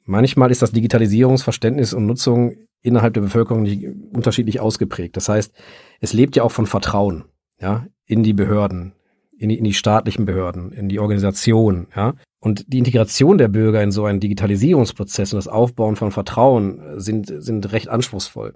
manchmal 0.04 0.52
ist 0.52 0.62
das 0.62 0.72
Digitalisierungsverständnis 0.72 1.94
und 1.94 2.06
Nutzung 2.06 2.56
innerhalb 2.82 3.14
der 3.14 3.22
Bevölkerung 3.22 3.64
nicht 3.64 3.88
unterschiedlich 4.12 4.60
ausgeprägt. 4.60 5.16
Das 5.18 5.30
heißt, 5.30 5.54
es 6.02 6.14
lebt 6.14 6.36
ja 6.36 6.44
auch 6.44 6.52
von 6.52 6.68
Vertrauen, 6.68 7.26
ja, 7.60 7.88
in 8.06 8.24
die 8.24 8.34
Behörden, 8.34 8.94
in 9.38 9.50
die, 9.50 9.58
in 9.58 9.64
die 9.64 9.74
staatlichen 9.74 10.26
Behörden, 10.26 10.72
in 10.72 10.90
die 10.90 11.00
Organisation, 11.00 11.88
ja. 11.96 12.14
Und 12.40 12.72
die 12.72 12.78
Integration 12.78 13.40
der 13.40 13.48
Bürger 13.48 13.82
in 13.82 13.90
so 13.90 14.06
einen 14.06 14.20
Digitalisierungsprozess 14.20 15.34
und 15.34 15.38
das 15.38 15.48
Aufbauen 15.48 15.96
von 15.96 16.12
Vertrauen 16.12 17.00
sind, 17.02 17.26
sind 17.26 17.72
recht 17.72 17.88
anspruchsvoll. 17.88 18.54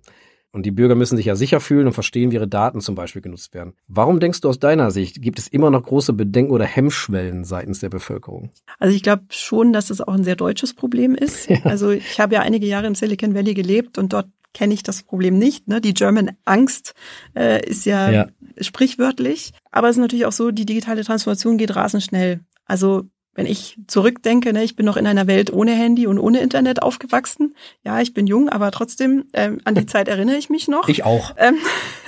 Und 0.52 0.66
die 0.66 0.72
Bürger 0.72 0.96
müssen 0.96 1.16
sich 1.16 1.28
ja 1.28 1.36
sicher 1.36 1.60
fühlen 1.60 1.86
und 1.88 1.94
verstehen, 1.94 2.32
wie 2.32 2.36
ihre 2.36 2.48
Daten 2.48 2.82
zum 2.82 2.96
Beispiel 2.96 3.22
genutzt 3.22 3.54
werden. 3.54 3.74
Warum 3.88 4.20
denkst 4.20 4.42
du 4.42 4.50
aus 4.50 4.60
deiner 4.60 4.90
Sicht, 4.90 5.22
gibt 5.22 5.38
es 5.38 5.48
immer 5.48 5.70
noch 5.70 5.84
große 5.84 6.14
Bedenken 6.14 6.52
oder 6.52 6.66
Hemmschwellen 6.66 7.44
seitens 7.44 7.80
der 7.80 7.90
Bevölkerung? 7.90 8.52
Also 8.80 8.96
ich 8.96 9.04
glaube 9.04 9.26
schon, 9.30 9.74
dass 9.74 9.92
es 9.92 10.02
auch 10.02 10.14
ein 10.14 10.24
sehr 10.24 10.36
deutsches 10.36 10.74
Problem 10.74 11.16
ist. 11.16 11.50
Ja. 11.50 11.58
Also 11.64 11.90
ich 11.90 12.20
habe 12.20 12.36
ja 12.36 12.42
einige 12.42 12.68
Jahre 12.68 12.86
im 12.86 12.94
Silicon 12.96 13.34
Valley 13.34 13.56
gelebt 13.56 13.98
und 13.98 14.14
dort 14.14 14.28
kenne 14.54 14.74
ich 14.74 14.84
das 14.84 15.02
Problem 15.02 15.38
nicht. 15.38 15.68
Ne? 15.68 15.82
Die 15.82 15.96
German 15.96 16.32
Angst 16.46 16.94
äh, 17.36 17.66
ist 17.68 17.86
ja, 17.86 18.10
ja 18.12 18.28
sprichwörtlich. 18.60 19.52
Aber 19.72 19.90
es 19.90 19.96
ist 19.96 20.02
natürlich 20.02 20.26
auch 20.26 20.32
so, 20.32 20.52
die 20.52 20.66
digitale 20.66 21.04
Transformation 21.04 21.58
geht 21.58 21.76
rasend 21.76 22.04
schnell. 22.04 22.42
Also 22.66 23.06
wenn 23.36 23.46
ich 23.46 23.80
zurückdenke, 23.88 24.52
ne, 24.54 24.64
ich 24.64 24.76
bin 24.76 24.86
noch 24.86 24.98
in 24.98 25.08
einer 25.08 25.28
Welt 25.28 25.54
ohne 25.54 25.72
Handy 25.72 26.08
und 26.08 26.20
ohne 26.20 26.42
Internet 26.42 26.82
aufgewachsen. 26.82 27.56
Ja, 27.84 28.02
ich 28.02 28.14
bin 28.14 28.28
jung, 28.28 28.50
aber 28.50 28.72
trotzdem 28.72 29.26
ähm, 29.34 29.60
an 29.64 29.76
die 29.76 29.86
Zeit 29.88 30.08
erinnere 30.08 30.38
ich 30.38 30.50
mich 30.50 30.68
noch. 30.68 30.90
Ich 30.90 31.04
auch. 31.04 31.34
Ähm, 31.38 31.58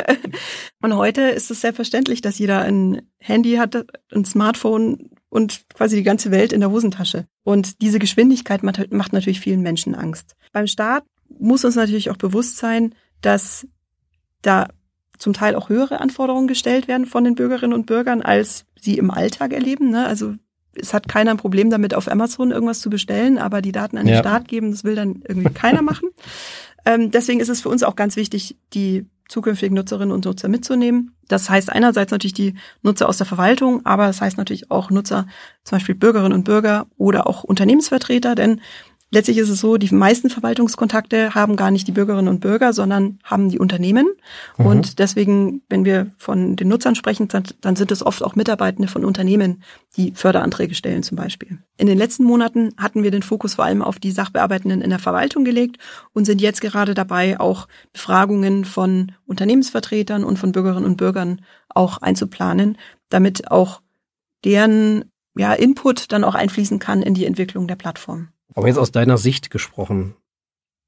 und 0.81 0.95
heute 0.95 1.21
ist 1.21 1.51
es 1.51 1.61
selbstverständlich, 1.61 2.21
dass 2.21 2.39
jeder 2.39 2.61
ein 2.61 3.01
Handy 3.19 3.53
hat, 3.55 3.85
ein 4.13 4.25
Smartphone 4.25 5.09
und 5.29 5.61
quasi 5.73 5.95
die 5.95 6.03
ganze 6.03 6.31
Welt 6.31 6.51
in 6.51 6.59
der 6.59 6.71
Hosentasche. 6.71 7.25
Und 7.43 7.81
diese 7.81 7.99
Geschwindigkeit 7.99 8.63
macht 8.63 9.13
natürlich 9.13 9.39
vielen 9.39 9.61
Menschen 9.61 9.95
Angst. 9.95 10.35
Beim 10.51 10.67
Staat 10.67 11.05
muss 11.39 11.63
uns 11.63 11.75
natürlich 11.75 12.09
auch 12.09 12.17
bewusst 12.17 12.57
sein, 12.57 12.93
dass 13.21 13.65
da 14.41 14.67
zum 15.17 15.33
Teil 15.33 15.55
auch 15.55 15.69
höhere 15.69 16.01
Anforderungen 16.01 16.47
gestellt 16.47 16.87
werden 16.87 17.05
von 17.05 17.23
den 17.23 17.35
Bürgerinnen 17.35 17.73
und 17.73 17.85
Bürgern, 17.85 18.21
als 18.21 18.65
sie 18.79 18.97
im 18.97 19.11
Alltag 19.11 19.53
erleben. 19.53 19.91
Ne? 19.91 20.05
Also 20.05 20.33
es 20.75 20.93
hat 20.93 21.07
keiner 21.07 21.31
ein 21.31 21.37
Problem 21.37 21.69
damit, 21.69 21.93
auf 21.93 22.09
Amazon 22.09 22.51
irgendwas 22.51 22.79
zu 22.79 22.89
bestellen, 22.89 23.37
aber 23.37 23.61
die 23.61 23.71
Daten 23.71 23.97
an 23.97 24.05
den 24.05 24.15
ja. 24.15 24.21
Staat 24.21 24.47
geben, 24.47 24.71
das 24.71 24.83
will 24.83 24.95
dann 24.95 25.23
irgendwie 25.27 25.53
keiner 25.53 25.81
machen. 25.81 26.09
Ähm, 26.83 27.11
deswegen 27.11 27.39
ist 27.39 27.49
es 27.49 27.61
für 27.61 27.69
uns 27.69 27.83
auch 27.83 27.95
ganz 27.95 28.15
wichtig, 28.15 28.57
die 28.73 29.05
zukünftigen 29.29 29.75
Nutzerinnen 29.75 30.11
und 30.11 30.25
Nutzer 30.25 30.47
mitzunehmen. 30.47 31.15
Das 31.27 31.49
heißt 31.49 31.71
einerseits 31.71 32.11
natürlich 32.11 32.33
die 32.33 32.55
Nutzer 32.81 33.07
aus 33.07 33.17
der 33.17 33.27
Verwaltung, 33.27 33.85
aber 33.85 34.07
das 34.07 34.19
heißt 34.19 34.37
natürlich 34.37 34.71
auch 34.71 34.89
Nutzer, 34.89 35.27
zum 35.63 35.77
Beispiel 35.77 35.93
Bürgerinnen 35.95 36.33
und 36.33 36.43
Bürger 36.43 36.87
oder 36.97 37.27
auch 37.27 37.43
Unternehmensvertreter, 37.43 38.35
denn 38.35 38.61
Letztlich 39.13 39.39
ist 39.39 39.49
es 39.49 39.59
so, 39.59 39.75
die 39.75 39.93
meisten 39.93 40.29
Verwaltungskontakte 40.29 41.35
haben 41.35 41.57
gar 41.57 41.69
nicht 41.69 41.85
die 41.85 41.91
Bürgerinnen 41.91 42.29
und 42.29 42.39
Bürger, 42.39 42.71
sondern 42.71 43.19
haben 43.25 43.49
die 43.49 43.59
Unternehmen. 43.59 44.07
Mhm. 44.57 44.65
Und 44.65 44.99
deswegen, 44.99 45.61
wenn 45.67 45.83
wir 45.83 46.11
von 46.17 46.55
den 46.55 46.69
Nutzern 46.69 46.95
sprechen, 46.95 47.27
dann 47.27 47.75
sind 47.75 47.91
es 47.91 48.05
oft 48.05 48.23
auch 48.23 48.35
Mitarbeitende 48.35 48.87
von 48.87 49.03
Unternehmen, 49.03 49.63
die 49.97 50.13
Förderanträge 50.15 50.75
stellen 50.75 51.03
zum 51.03 51.17
Beispiel. 51.17 51.59
In 51.77 51.87
den 51.87 51.97
letzten 51.97 52.23
Monaten 52.23 52.73
hatten 52.77 53.03
wir 53.03 53.11
den 53.11 53.21
Fokus 53.21 53.55
vor 53.55 53.65
allem 53.65 53.81
auf 53.81 53.99
die 53.99 54.11
Sachbearbeitenden 54.11 54.81
in 54.81 54.89
der 54.89 54.99
Verwaltung 54.99 55.43
gelegt 55.43 55.77
und 56.13 56.23
sind 56.23 56.39
jetzt 56.39 56.61
gerade 56.61 56.93
dabei, 56.93 57.37
auch 57.37 57.67
Befragungen 57.91 58.63
von 58.63 59.11
Unternehmensvertretern 59.25 60.23
und 60.23 60.39
von 60.39 60.53
Bürgerinnen 60.53 60.85
und 60.85 60.95
Bürgern 60.95 61.41
auch 61.67 61.97
einzuplanen, 61.97 62.77
damit 63.09 63.51
auch 63.51 63.81
deren 64.45 65.11
ja, 65.35 65.53
Input 65.53 66.13
dann 66.13 66.23
auch 66.23 66.35
einfließen 66.35 66.79
kann 66.79 67.01
in 67.01 67.13
die 67.13 67.25
Entwicklung 67.25 67.67
der 67.67 67.75
Plattform. 67.75 68.29
Aber 68.53 68.67
jetzt 68.67 68.77
aus 68.77 68.91
deiner 68.91 69.17
Sicht 69.17 69.49
gesprochen, 69.49 70.15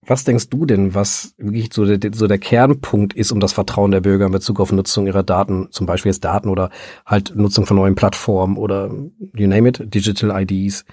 was 0.06 0.26
denkst 0.26 0.50
du 0.50 0.66
denn, 0.66 0.94
was 0.94 1.34
wirklich 1.38 1.74
so 1.74 1.86
der, 1.86 2.12
so 2.14 2.28
der 2.28 2.38
Kernpunkt 2.38 3.14
ist, 3.14 3.32
um 3.32 3.40
das 3.40 3.54
Vertrauen 3.54 3.92
der 3.92 4.02
Bürger 4.02 4.26
in 4.26 4.32
Bezug 4.32 4.60
auf 4.60 4.72
Nutzung 4.72 5.08
ihrer 5.08 5.24
Daten, 5.24 5.72
zum 5.72 5.86
Beispiel 5.86 6.12
jetzt 6.12 6.26
Daten 6.26 6.50
oder 6.50 6.70
halt 7.06 7.34
Nutzung 7.36 7.66
von 7.66 7.78
neuen 7.78 7.96
Plattformen 7.96 8.58
oder 8.58 8.94
you 9.34 9.48
name 9.48 9.70
it, 9.70 9.94
Digital 9.94 10.42
IDs 10.42 10.84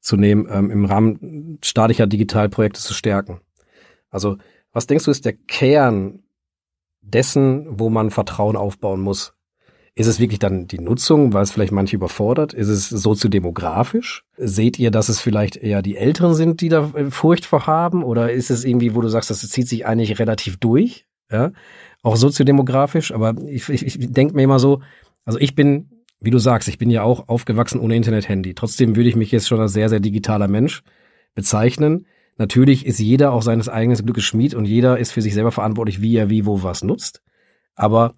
zu 0.00 0.16
nehmen, 0.16 0.46
ähm, 0.50 0.70
im 0.70 0.84
Rahmen 0.86 1.58
staatlicher 1.62 2.06
Digitalprojekte 2.06 2.80
zu 2.80 2.94
stärken? 2.94 3.40
Also, 4.08 4.38
was 4.72 4.86
denkst 4.86 5.04
du 5.04 5.10
ist 5.10 5.24
der 5.24 5.34
Kern 5.34 6.22
dessen, 7.02 7.66
wo 7.78 7.90
man 7.90 8.10
Vertrauen 8.10 8.56
aufbauen 8.56 9.00
muss? 9.00 9.34
Ist 9.96 10.08
es 10.08 10.18
wirklich 10.18 10.40
dann 10.40 10.66
die 10.66 10.80
Nutzung, 10.80 11.32
weil 11.32 11.44
es 11.44 11.52
vielleicht 11.52 11.72
manche 11.72 11.94
überfordert? 11.94 12.52
Ist 12.52 12.68
es 12.68 12.88
soziodemografisch? 12.88 14.24
Seht 14.36 14.76
ihr, 14.78 14.90
dass 14.90 15.08
es 15.08 15.20
vielleicht 15.20 15.56
eher 15.56 15.82
die 15.82 15.96
Älteren 15.96 16.34
sind, 16.34 16.60
die 16.60 16.68
da 16.68 16.90
äh, 16.94 17.10
Furcht 17.12 17.46
vor 17.46 17.68
haben? 17.68 18.02
Oder 18.02 18.32
ist 18.32 18.50
es 18.50 18.64
irgendwie, 18.64 18.96
wo 18.96 19.00
du 19.00 19.08
sagst, 19.08 19.30
das 19.30 19.48
zieht 19.48 19.68
sich 19.68 19.86
eigentlich 19.86 20.18
relativ 20.18 20.56
durch? 20.56 21.06
Ja, 21.30 21.52
auch 22.02 22.16
soziodemografisch. 22.16 23.12
Aber 23.12 23.36
ich, 23.46 23.68
ich, 23.68 23.86
ich 23.86 24.12
denke 24.12 24.34
mir 24.34 24.42
immer 24.42 24.58
so, 24.58 24.82
also 25.24 25.38
ich 25.38 25.54
bin, 25.54 25.90
wie 26.20 26.30
du 26.30 26.38
sagst, 26.38 26.68
ich 26.68 26.78
bin 26.78 26.90
ja 26.90 27.02
auch 27.04 27.28
aufgewachsen 27.28 27.78
ohne 27.78 27.94
Internet-Handy. 27.94 28.54
Trotzdem 28.54 28.96
würde 28.96 29.08
ich 29.08 29.16
mich 29.16 29.30
jetzt 29.30 29.46
schon 29.46 29.60
als 29.60 29.74
sehr, 29.74 29.88
sehr 29.88 30.00
digitaler 30.00 30.48
Mensch 30.48 30.82
bezeichnen. 31.36 32.06
Natürlich 32.36 32.84
ist 32.84 32.98
jeder 32.98 33.32
auch 33.32 33.42
seines 33.42 33.68
eigenen 33.68 34.04
Glückes 34.04 34.24
Schmied 34.24 34.54
und 34.54 34.64
jeder 34.64 34.98
ist 34.98 35.12
für 35.12 35.22
sich 35.22 35.34
selber 35.34 35.52
verantwortlich, 35.52 36.02
wie 36.02 36.16
er 36.16 36.30
wie 36.30 36.46
wo 36.46 36.64
was 36.64 36.82
nutzt. 36.82 37.22
Aber 37.76 38.14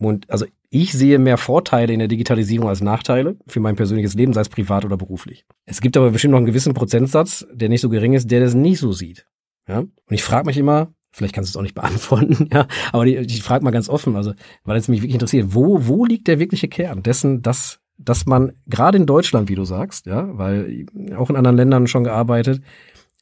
und 0.00 0.30
also 0.30 0.46
ich 0.70 0.92
sehe 0.92 1.18
mehr 1.18 1.36
Vorteile 1.36 1.92
in 1.92 1.98
der 1.98 2.08
Digitalisierung 2.08 2.68
als 2.68 2.80
Nachteile 2.80 3.36
für 3.46 3.60
mein 3.60 3.76
persönliches 3.76 4.14
Leben, 4.14 4.32
sei 4.32 4.40
es 4.40 4.48
privat 4.48 4.84
oder 4.84 4.96
beruflich. 4.96 5.44
Es 5.66 5.80
gibt 5.80 5.96
aber 5.96 6.10
bestimmt 6.10 6.32
noch 6.32 6.38
einen 6.38 6.46
gewissen 6.46 6.74
Prozentsatz, 6.74 7.46
der 7.52 7.68
nicht 7.68 7.80
so 7.80 7.88
gering 7.88 8.12
ist, 8.12 8.30
der 8.30 8.40
das 8.40 8.54
nicht 8.54 8.78
so 8.78 8.92
sieht. 8.92 9.26
Ja? 9.68 9.78
Und 9.78 9.90
ich 10.10 10.22
frage 10.22 10.46
mich 10.46 10.56
immer, 10.56 10.92
Vielleicht 11.12 11.34
kannst 11.34 11.48
du 11.48 11.52
es 11.52 11.56
auch 11.56 11.62
nicht 11.62 11.74
beantworten, 11.74 12.48
ja. 12.52 12.66
Aber 12.92 13.04
die, 13.04 13.16
ich 13.16 13.42
frage 13.42 13.64
mal 13.64 13.72
ganz 13.72 13.88
offen, 13.88 14.16
also, 14.16 14.32
weil 14.64 14.76
es 14.76 14.88
mich 14.88 15.00
wirklich 15.02 15.14
interessiert, 15.14 15.54
wo, 15.54 15.88
wo 15.88 16.04
liegt 16.04 16.28
der 16.28 16.38
wirkliche 16.38 16.68
Kern 16.68 17.02
dessen, 17.02 17.42
dass, 17.42 17.80
dass 17.98 18.26
man 18.26 18.52
gerade 18.66 18.96
in 18.96 19.06
Deutschland, 19.06 19.48
wie 19.48 19.56
du 19.56 19.64
sagst, 19.64 20.06
ja, 20.06 20.28
weil 20.38 20.86
auch 21.16 21.28
in 21.28 21.36
anderen 21.36 21.56
Ländern 21.56 21.86
schon 21.88 22.04
gearbeitet, 22.04 22.62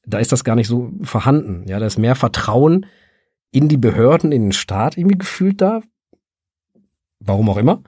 da 0.04 0.18
ist 0.18 0.32
das 0.32 0.44
gar 0.44 0.54
nicht 0.54 0.68
so 0.68 0.92
vorhanden. 1.02 1.64
Ja, 1.66 1.78
da 1.78 1.86
ist 1.86 1.98
mehr 1.98 2.14
Vertrauen 2.14 2.86
in 3.50 3.68
die 3.68 3.76
Behörden, 3.78 4.32
in 4.32 4.42
den 4.42 4.52
Staat 4.52 4.98
irgendwie 4.98 5.18
gefühlt 5.18 5.60
da. 5.60 5.80
Warum 7.20 7.48
auch 7.48 7.56
immer. 7.56 7.82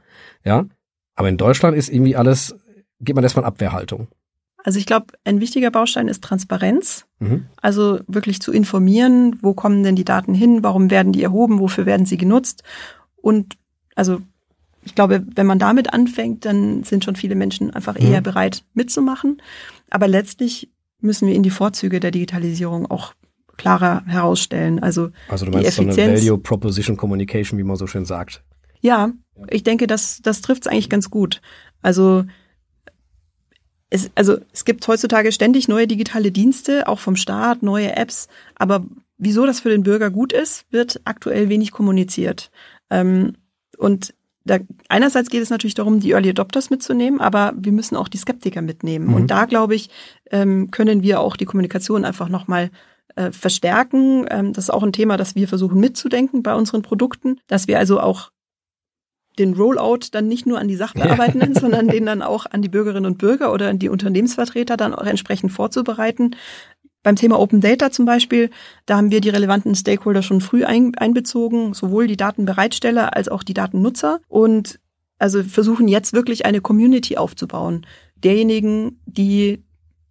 Ja. 0.45 0.67
Aber 1.15 1.29
in 1.29 1.37
Deutschland 1.37 1.77
ist 1.77 1.89
irgendwie 1.89 2.17
alles, 2.17 2.55
geht 3.01 3.15
man 3.15 3.25
erstmal 3.25 3.45
in 3.45 3.49
Abwehrhaltung. 3.49 4.09
Also 4.65 4.79
ich 4.79 4.87
glaube, 4.87 5.07
ein 5.25 5.41
wichtiger 5.41 5.71
Baustein 5.71 6.09
ist 6.09 6.23
Transparenz. 6.23 7.07
Mhm. 7.19 7.47
Also 7.61 8.01
wirklich 8.07 8.41
zu 8.41 8.53
informieren, 8.53 9.39
wo 9.43 9.55
kommen 9.55 9.83
denn 9.83 9.97
die 9.97 10.05
Daten 10.05 10.35
hin, 10.35 10.63
warum 10.63 10.91
werden 10.91 11.13
die 11.13 11.23
erhoben, 11.23 11.61
wofür 11.61 11.87
werden 11.87 12.07
sie 12.07 12.17
genutzt. 12.17 12.63
Und 13.17 13.57
also 13.95 14.21
ich 14.83 14.95
glaube, 14.95 15.25
wenn 15.35 15.47
man 15.47 15.59
damit 15.59 15.93
anfängt, 15.93 16.45
dann 16.45 16.85
sind 16.85 17.05
schon 17.05 17.17
viele 17.17 17.35
Menschen 17.35 17.71
einfach 17.71 17.99
mhm. 17.99 18.07
eher 18.07 18.21
bereit 18.21 18.65
mitzumachen. 18.75 19.43
Aber 19.91 20.09
letztlich 20.09 20.71
müssen 21.01 21.29
wir 21.29 21.35
in 21.35 21.43
die 21.43 21.51
Vorzüge 21.51 22.01
der 22.01 22.11
Digitalisierung 22.11 22.91
auch 22.91 23.15
klarer 23.57 24.03
herausstellen. 24.07 24.83
Also, 24.83 25.11
also 25.29 25.45
du 25.45 25.53
meinst 25.53 25.73
so 25.73 25.83
eine 25.83 25.97
Value 25.97 26.39
Proposition 26.39 26.97
Communication, 26.97 27.59
wie 27.59 27.63
man 27.63 27.77
so 27.77 27.87
schön 27.87 28.07
sagt. 28.07 28.43
Ja, 28.81 29.13
ich 29.49 29.63
denke, 29.63 29.87
das, 29.87 30.21
das 30.23 30.41
trifft 30.41 30.67
es 30.67 30.73
eigentlich 30.73 30.91
ganz 30.91 31.11
gut. 31.11 31.41
Also 31.83 32.25
es, 33.91 34.11
also 34.15 34.39
es 34.53 34.65
gibt 34.65 34.87
heutzutage 34.87 35.33
ständig 35.33 35.69
neue 35.69 35.87
digitale 35.87 36.31
Dienste, 36.31 36.89
auch 36.89 37.01
vom 37.01 37.17
Staat, 37.17 37.63
neue 37.63 37.97
Apps, 37.97 38.29
aber 38.55 38.85
wieso 39.19 39.47
das 39.47 39.61
für 39.61 39.69
den 39.69 39.83
Bürger 39.83 40.11
gut 40.11 40.33
ist, 40.33 40.65
wird 40.71 41.01
aktuell 41.05 41.49
wenig 41.49 41.73
kommuniziert. 41.73 42.51
Ähm, 42.89 43.35
und 43.77 44.15
da, 44.45 44.59
einerseits 44.89 45.29
geht 45.29 45.43
es 45.43 45.51
natürlich 45.51 45.75
darum, 45.75 46.01
die 46.01 46.13
Early 46.13 46.31
Adopters 46.31 46.71
mitzunehmen, 46.71 47.21
aber 47.21 47.53
wir 47.57 47.73
müssen 47.73 47.97
auch 47.97 48.09
die 48.09 48.19
Skeptiker 48.19 48.63
mitnehmen. 48.63 49.09
Mhm. 49.09 49.15
Und 49.15 49.31
da, 49.31 49.45
glaube 49.45 49.75
ich, 49.75 49.91
ähm, 50.31 50.71
können 50.71 51.03
wir 51.03 51.21
auch 51.21 51.37
die 51.37 51.45
Kommunikation 51.45 52.05
einfach 52.05 52.29
nochmal 52.29 52.71
äh, 53.17 53.33
verstärken. 53.33 54.27
Ähm, 54.31 54.53
das 54.53 54.65
ist 54.65 54.71
auch 54.71 54.83
ein 54.83 54.93
Thema, 54.93 55.17
das 55.17 55.35
wir 55.35 55.49
versuchen 55.49 55.81
mitzudenken 55.81 56.43
bei 56.43 56.55
unseren 56.55 56.83
Produkten, 56.83 57.39
dass 57.49 57.69
wir 57.69 57.79
also 57.79 58.01
auch 58.01 58.31
den 59.39 59.55
Rollout 59.55 60.09
dann 60.13 60.29
nicht 60.29 60.47
nur 60.47 60.59
an 60.59 60.69
die 60.69 60.77
Sachbearbeitenden, 60.77 61.55
ja. 61.55 61.61
sondern 61.61 61.89
den 61.89 62.07
dann 62.07 62.23
auch 62.23 62.47
an 62.47 62.63
die 62.63 62.69
Bürgerinnen 62.69 63.07
und 63.07 63.19
Bürger 63.19 63.53
oder 63.53 63.69
an 63.69 63.79
die 63.79 63.89
Unternehmensvertreter 63.89 64.77
dann 64.77 64.95
auch 64.95 65.07
entsprechend 65.07 65.53
vorzubereiten. 65.53 66.37
Beim 67.03 67.17
Thema 67.17 67.39
Open 67.39 67.61
Data 67.61 67.91
zum 67.91 68.05
Beispiel, 68.05 68.51
da 68.85 68.97
haben 68.97 69.11
wir 69.11 69.23
die 69.23 69.31
relevanten 69.31 69.75
Stakeholder 69.75 70.23
schon 70.23 70.43
früh 70.43 70.65
ein, 70.65 70.95
einbezogen, 70.97 71.73
sowohl 71.73 72.07
die 72.07 72.19
Datenbereitsteller 72.19 73.17
als 73.17 73.29
auch 73.29 73.43
die 73.43 73.55
Datennutzer 73.55 74.21
und 74.29 74.79
also 75.19 75.43
versuchen 75.43 75.89
jetzt 75.89 76.13
wirklich 76.13 76.45
eine 76.45 76.61
Community 76.61 77.17
aufzubauen. 77.17 77.87
Derjenigen, 78.17 79.01
die 79.07 79.65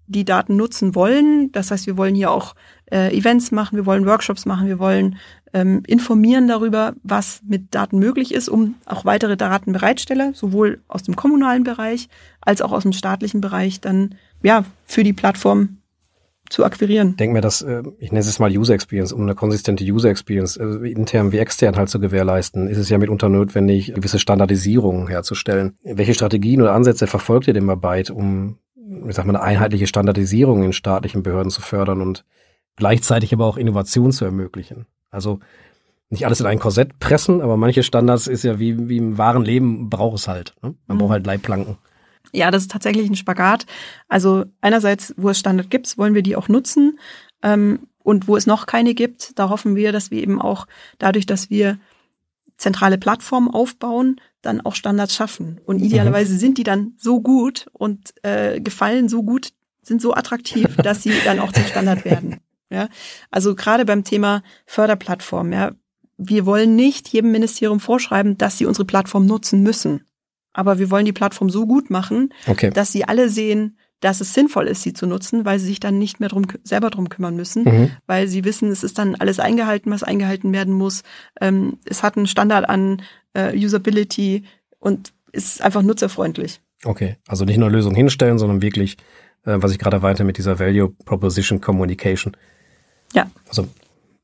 die 0.10 0.25
Daten 0.25 0.55
nutzen 0.55 0.95
wollen. 0.95 1.51
Das 1.51 1.69
heißt, 1.69 1.86
wir 1.86 1.95
wollen 1.95 2.15
hier 2.15 2.32
auch 2.32 2.55
äh, 2.91 3.15
Events 3.15 3.51
machen, 3.51 3.75
wir 3.75 3.86
wollen 3.86 4.08
Workshops 4.08 4.47
machen, 4.47 4.67
wir 4.67 4.79
wollen 4.79 5.17
ähm, 5.53 5.83
informieren 5.88 6.47
darüber, 6.47 6.93
was 7.03 7.41
mit 7.45 7.73
Daten 7.73 7.99
möglich 7.99 8.33
ist, 8.33 8.49
um 8.49 8.75
auch 8.85 9.05
weitere 9.05 9.38
Datenbereitsteller, 9.38 10.31
sowohl 10.33 10.81
aus 10.88 11.03
dem 11.03 11.15
kommunalen 11.15 11.63
Bereich 11.63 12.09
als 12.41 12.62
auch 12.62 12.71
aus 12.71 12.83
dem 12.83 12.93
staatlichen 12.93 13.41
Bereich, 13.41 13.81
dann 13.81 14.15
ja 14.43 14.65
für 14.85 15.03
die 15.03 15.13
Plattform 15.13 15.77
zu 16.49 16.65
akquirieren. 16.65 17.15
Denk 17.15 17.33
mir, 17.33 17.41
dass, 17.41 17.62
äh, 17.62 17.83
ich 17.99 18.12
nenne 18.12 18.25
es 18.25 18.39
mal 18.39 18.51
User 18.51 18.73
Experience, 18.73 19.13
um 19.13 19.21
eine 19.21 19.35
konsistente 19.35 19.83
User 19.83 20.09
Experience 20.09 20.57
äh, 20.57 20.89
intern 20.89 21.31
wie 21.31 21.38
extern 21.38 21.75
halt 21.75 21.89
zu 21.89 21.99
gewährleisten, 21.99 22.67
ist 22.67 22.77
es 22.77 22.89
ja 22.89 22.97
mitunter 22.97 23.29
notwendig, 23.29 23.93
gewisse 23.93 24.19
Standardisierungen 24.19 25.07
herzustellen. 25.07 25.75
Welche 25.83 26.15
Strategien 26.15 26.62
oder 26.62 26.73
Ansätze 26.73 27.05
verfolgt 27.05 27.47
ihr 27.47 27.53
denn 27.53 27.67
bei, 27.67 28.03
um 28.12 28.57
ich 29.07 29.15
sag 29.15 29.25
mal, 29.25 29.35
eine 29.35 29.43
einheitliche 29.43 29.88
Standardisierung 29.88 30.63
in 30.63 30.73
staatlichen 30.73 31.23
Behörden 31.23 31.51
zu 31.51 31.62
fördern 31.62 32.01
und 32.01 32.25
gleichzeitig 32.75 33.33
aber 33.33 33.45
auch 33.45 33.57
Innovation 33.57 34.12
zu 34.12 34.25
ermöglichen. 34.25 34.85
Also 35.12 35.39
nicht 36.10 36.26
alles 36.26 36.39
in 36.39 36.48
ein 36.48 36.60
Korsett 36.60 37.00
pressen, 37.00 37.41
aber 37.41 37.56
manche 37.56 37.84
Standards 37.84 38.28
ist 38.28 38.43
ja 38.43 38.60
wie, 38.60 38.89
wie 38.89 38.98
im 38.98 39.17
wahren 39.17 39.43
Leben 39.43 39.89
braucht 39.89 40.17
es 40.17 40.28
halt. 40.28 40.56
Ne? 40.62 40.76
Man 40.88 40.98
mhm. 40.98 41.00
braucht 41.00 41.12
halt 41.12 41.26
Leitplanken. 41.26 41.78
Ja, 42.32 42.52
das 42.52 42.63
ist 42.63 42.72
tatsächlich 42.72 43.10
ein 43.10 43.15
Spagat. 43.15 43.65
Also 44.08 44.45
einerseits, 44.62 45.13
wo 45.17 45.30
es 45.30 45.39
Standard 45.39 45.69
gibt, 45.69 45.98
wollen 45.98 46.13
wir 46.13 46.22
die 46.22 46.36
auch 46.36 46.48
nutzen. 46.48 47.00
Ähm, 47.41 47.88
und 48.02 48.28
wo 48.28 48.36
es 48.36 48.48
noch 48.48 48.65
keine 48.65 48.95
gibt, 48.95 49.38
da 49.38 49.50
hoffen 49.50 49.76
wir, 49.76 49.91
dass 49.91 50.10
wir 50.10 50.24
eben 50.24 50.41
auch 50.41 50.67
dadurch, 50.98 51.26
dass 51.26 51.50
wir 51.50 51.78
zentrale 52.58 52.98
Plattformen 52.98 53.50
aufbauen, 53.50 54.19
dann 54.41 54.62
auch 54.62 54.76
Standards 54.76 55.15
schaffen. 55.15 55.60
Und 55.65 55.78
mhm. 55.78 55.86
idealerweise 55.86 56.36
sind 56.38 56.58
die 56.58 56.63
dann 56.63 56.93
so 56.98 57.22
gut 57.22 57.67
und 57.74 58.13
äh, 58.24 58.62
gefallen 58.62 59.10
so 59.10 59.24
gut, 59.24 59.50
sind 59.82 60.02
so 60.02 60.13
attraktiv, 60.13 60.76
dass 60.84 61.04
sie 61.04 61.13
dann 61.24 61.39
auch 61.39 61.52
zum 61.52 61.65
Standard 61.65 62.06
werden. 62.06 62.39
Ja, 62.69 62.88
also 63.32 63.55
gerade 63.55 63.86
beim 63.86 64.03
Thema 64.03 64.43
Förderplattform, 64.65 65.53
ja, 65.53 65.71
wir 66.17 66.45
wollen 66.45 66.75
nicht 66.75 67.08
jedem 67.10 67.32
Ministerium 67.32 67.79
vorschreiben, 67.79 68.38
dass 68.38 68.58
sie 68.58 68.65
unsere 68.65 68.86
Plattform 68.86 69.25
nutzen 69.25 69.63
müssen. 69.63 70.05
Aber 70.53 70.77
wir 70.77 70.91
wollen 70.91 71.05
die 71.05 71.13
Plattform 71.13 71.49
so 71.49 71.65
gut 71.65 71.89
machen, 71.89 72.34
okay. 72.47 72.69
dass 72.71 72.91
sie 72.91 73.05
alle 73.05 73.29
sehen, 73.29 73.77
dass 74.01 74.21
es 74.21 74.34
sinnvoll 74.34 74.67
ist, 74.67 74.84
sie 74.84 74.93
zu 74.93 75.08
nutzen, 75.08 75.45
weil 75.45 75.60
sie 75.60 75.67
sich 75.67 75.79
dann 75.79 75.97
nicht 75.97 76.19
mehr 76.19 76.29
drum, 76.29 76.45
selber 76.63 76.89
drum 76.89 77.10
kümmern 77.10 77.36
müssen, 77.36 77.63
mhm. 77.63 77.91
weil 78.08 78.27
sie 78.27 78.43
wissen, 78.43 78.69
es 78.69 78.84
ist 78.84 78.97
dann 78.97 79.15
alles 79.15 79.39
eingehalten, 79.39 79.91
was 79.91 80.03
eingehalten 80.03 80.53
werden 80.53 80.73
muss. 80.73 81.03
Ähm, 81.41 81.77
es 81.86 82.03
hat 82.03 82.17
einen 82.17 82.27
Standard 82.27 82.69
an 82.69 83.01
äh, 83.34 83.55
Usability 83.58 84.43
und 84.79 85.13
ist 85.32 85.62
einfach 85.62 85.82
nutzerfreundlich. 85.82 86.62
Okay, 86.86 87.17
also 87.27 87.45
nicht 87.45 87.58
nur 87.58 87.69
Lösungen 87.69 87.95
hinstellen, 87.95 88.38
sondern 88.38 88.62
wirklich, 88.62 88.97
äh, 89.45 89.58
was 89.58 89.71
ich 89.71 89.79
gerade 89.79 89.97
erwähnte 89.97 90.23
mit 90.23 90.38
dieser 90.38 90.60
Value 90.60 90.93
Proposition 91.05 91.60
Communication. 91.60 92.36
Ja. 93.13 93.30
Also 93.48 93.67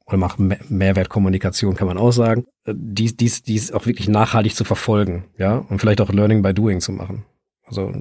oder 0.08 0.18
macht 0.18 0.38
Mehrwertkommunikation, 0.40 1.76
kann 1.76 1.88
man 1.88 1.98
auch 1.98 2.12
sagen. 2.12 2.46
Äh, 2.66 2.74
dies, 2.76 3.18
dies, 3.18 3.44
dies 3.44 3.72
auch 3.72 3.86
wirklich 3.86 4.08
nachhaltig 4.08 4.56
zu 4.56 4.64
verfolgen, 4.64 5.26
ja, 5.38 5.58
und 5.58 5.80
vielleicht 5.80 6.02
auch 6.02 6.12
Learning 6.12 6.42
by 6.42 6.54
Doing 6.54 6.80
zu 6.80 6.92
machen. 6.92 7.26
Also 7.66 7.92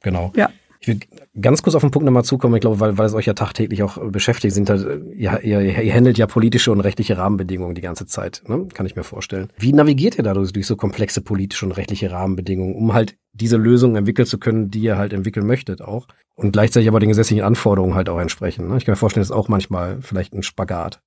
genau. 0.00 0.32
Ja. 0.34 0.50
Ich 0.82 0.88
will 0.88 0.98
ganz 1.40 1.62
kurz 1.62 1.76
auf 1.76 1.82
den 1.82 1.92
Punkt 1.92 2.04
nochmal 2.04 2.24
zukommen. 2.24 2.56
Ich 2.56 2.60
glaube, 2.60 2.80
weil, 2.80 2.98
weil 2.98 3.06
es 3.06 3.14
euch 3.14 3.26
ja 3.26 3.34
tagtäglich 3.34 3.84
auch 3.84 3.98
beschäftigt, 4.10 4.52
sind 4.52 4.68
halt, 4.68 4.84
ihr, 5.14 5.40
ihr, 5.44 5.60
ihr 5.60 5.94
handelt 5.94 6.18
ja 6.18 6.26
politische 6.26 6.72
und 6.72 6.80
rechtliche 6.80 7.16
Rahmenbedingungen 7.16 7.76
die 7.76 7.80
ganze 7.80 8.04
Zeit, 8.06 8.42
ne? 8.48 8.66
kann 8.74 8.84
ich 8.84 8.96
mir 8.96 9.04
vorstellen. 9.04 9.48
Wie 9.56 9.72
navigiert 9.72 10.18
ihr 10.18 10.24
dadurch 10.24 10.52
durch 10.52 10.66
so 10.66 10.74
komplexe 10.74 11.20
politische 11.20 11.66
und 11.66 11.72
rechtliche 11.72 12.10
Rahmenbedingungen, 12.10 12.74
um 12.74 12.94
halt 12.94 13.16
diese 13.32 13.58
Lösungen 13.58 13.94
entwickeln 13.94 14.26
zu 14.26 14.38
können, 14.38 14.70
die 14.72 14.80
ihr 14.80 14.98
halt 14.98 15.12
entwickeln 15.12 15.46
möchtet 15.46 15.82
auch 15.82 16.08
und 16.34 16.50
gleichzeitig 16.50 16.88
aber 16.88 16.98
den 16.98 17.10
gesetzlichen 17.10 17.44
Anforderungen 17.44 17.94
halt 17.94 18.08
auch 18.08 18.18
entsprechen? 18.18 18.66
Ne? 18.66 18.76
Ich 18.76 18.84
kann 18.84 18.92
mir 18.92 18.96
vorstellen, 18.96 19.22
das 19.22 19.30
ist 19.30 19.36
auch 19.36 19.48
manchmal 19.48 20.02
vielleicht 20.02 20.34
ein 20.34 20.42
Spagat. 20.42 21.00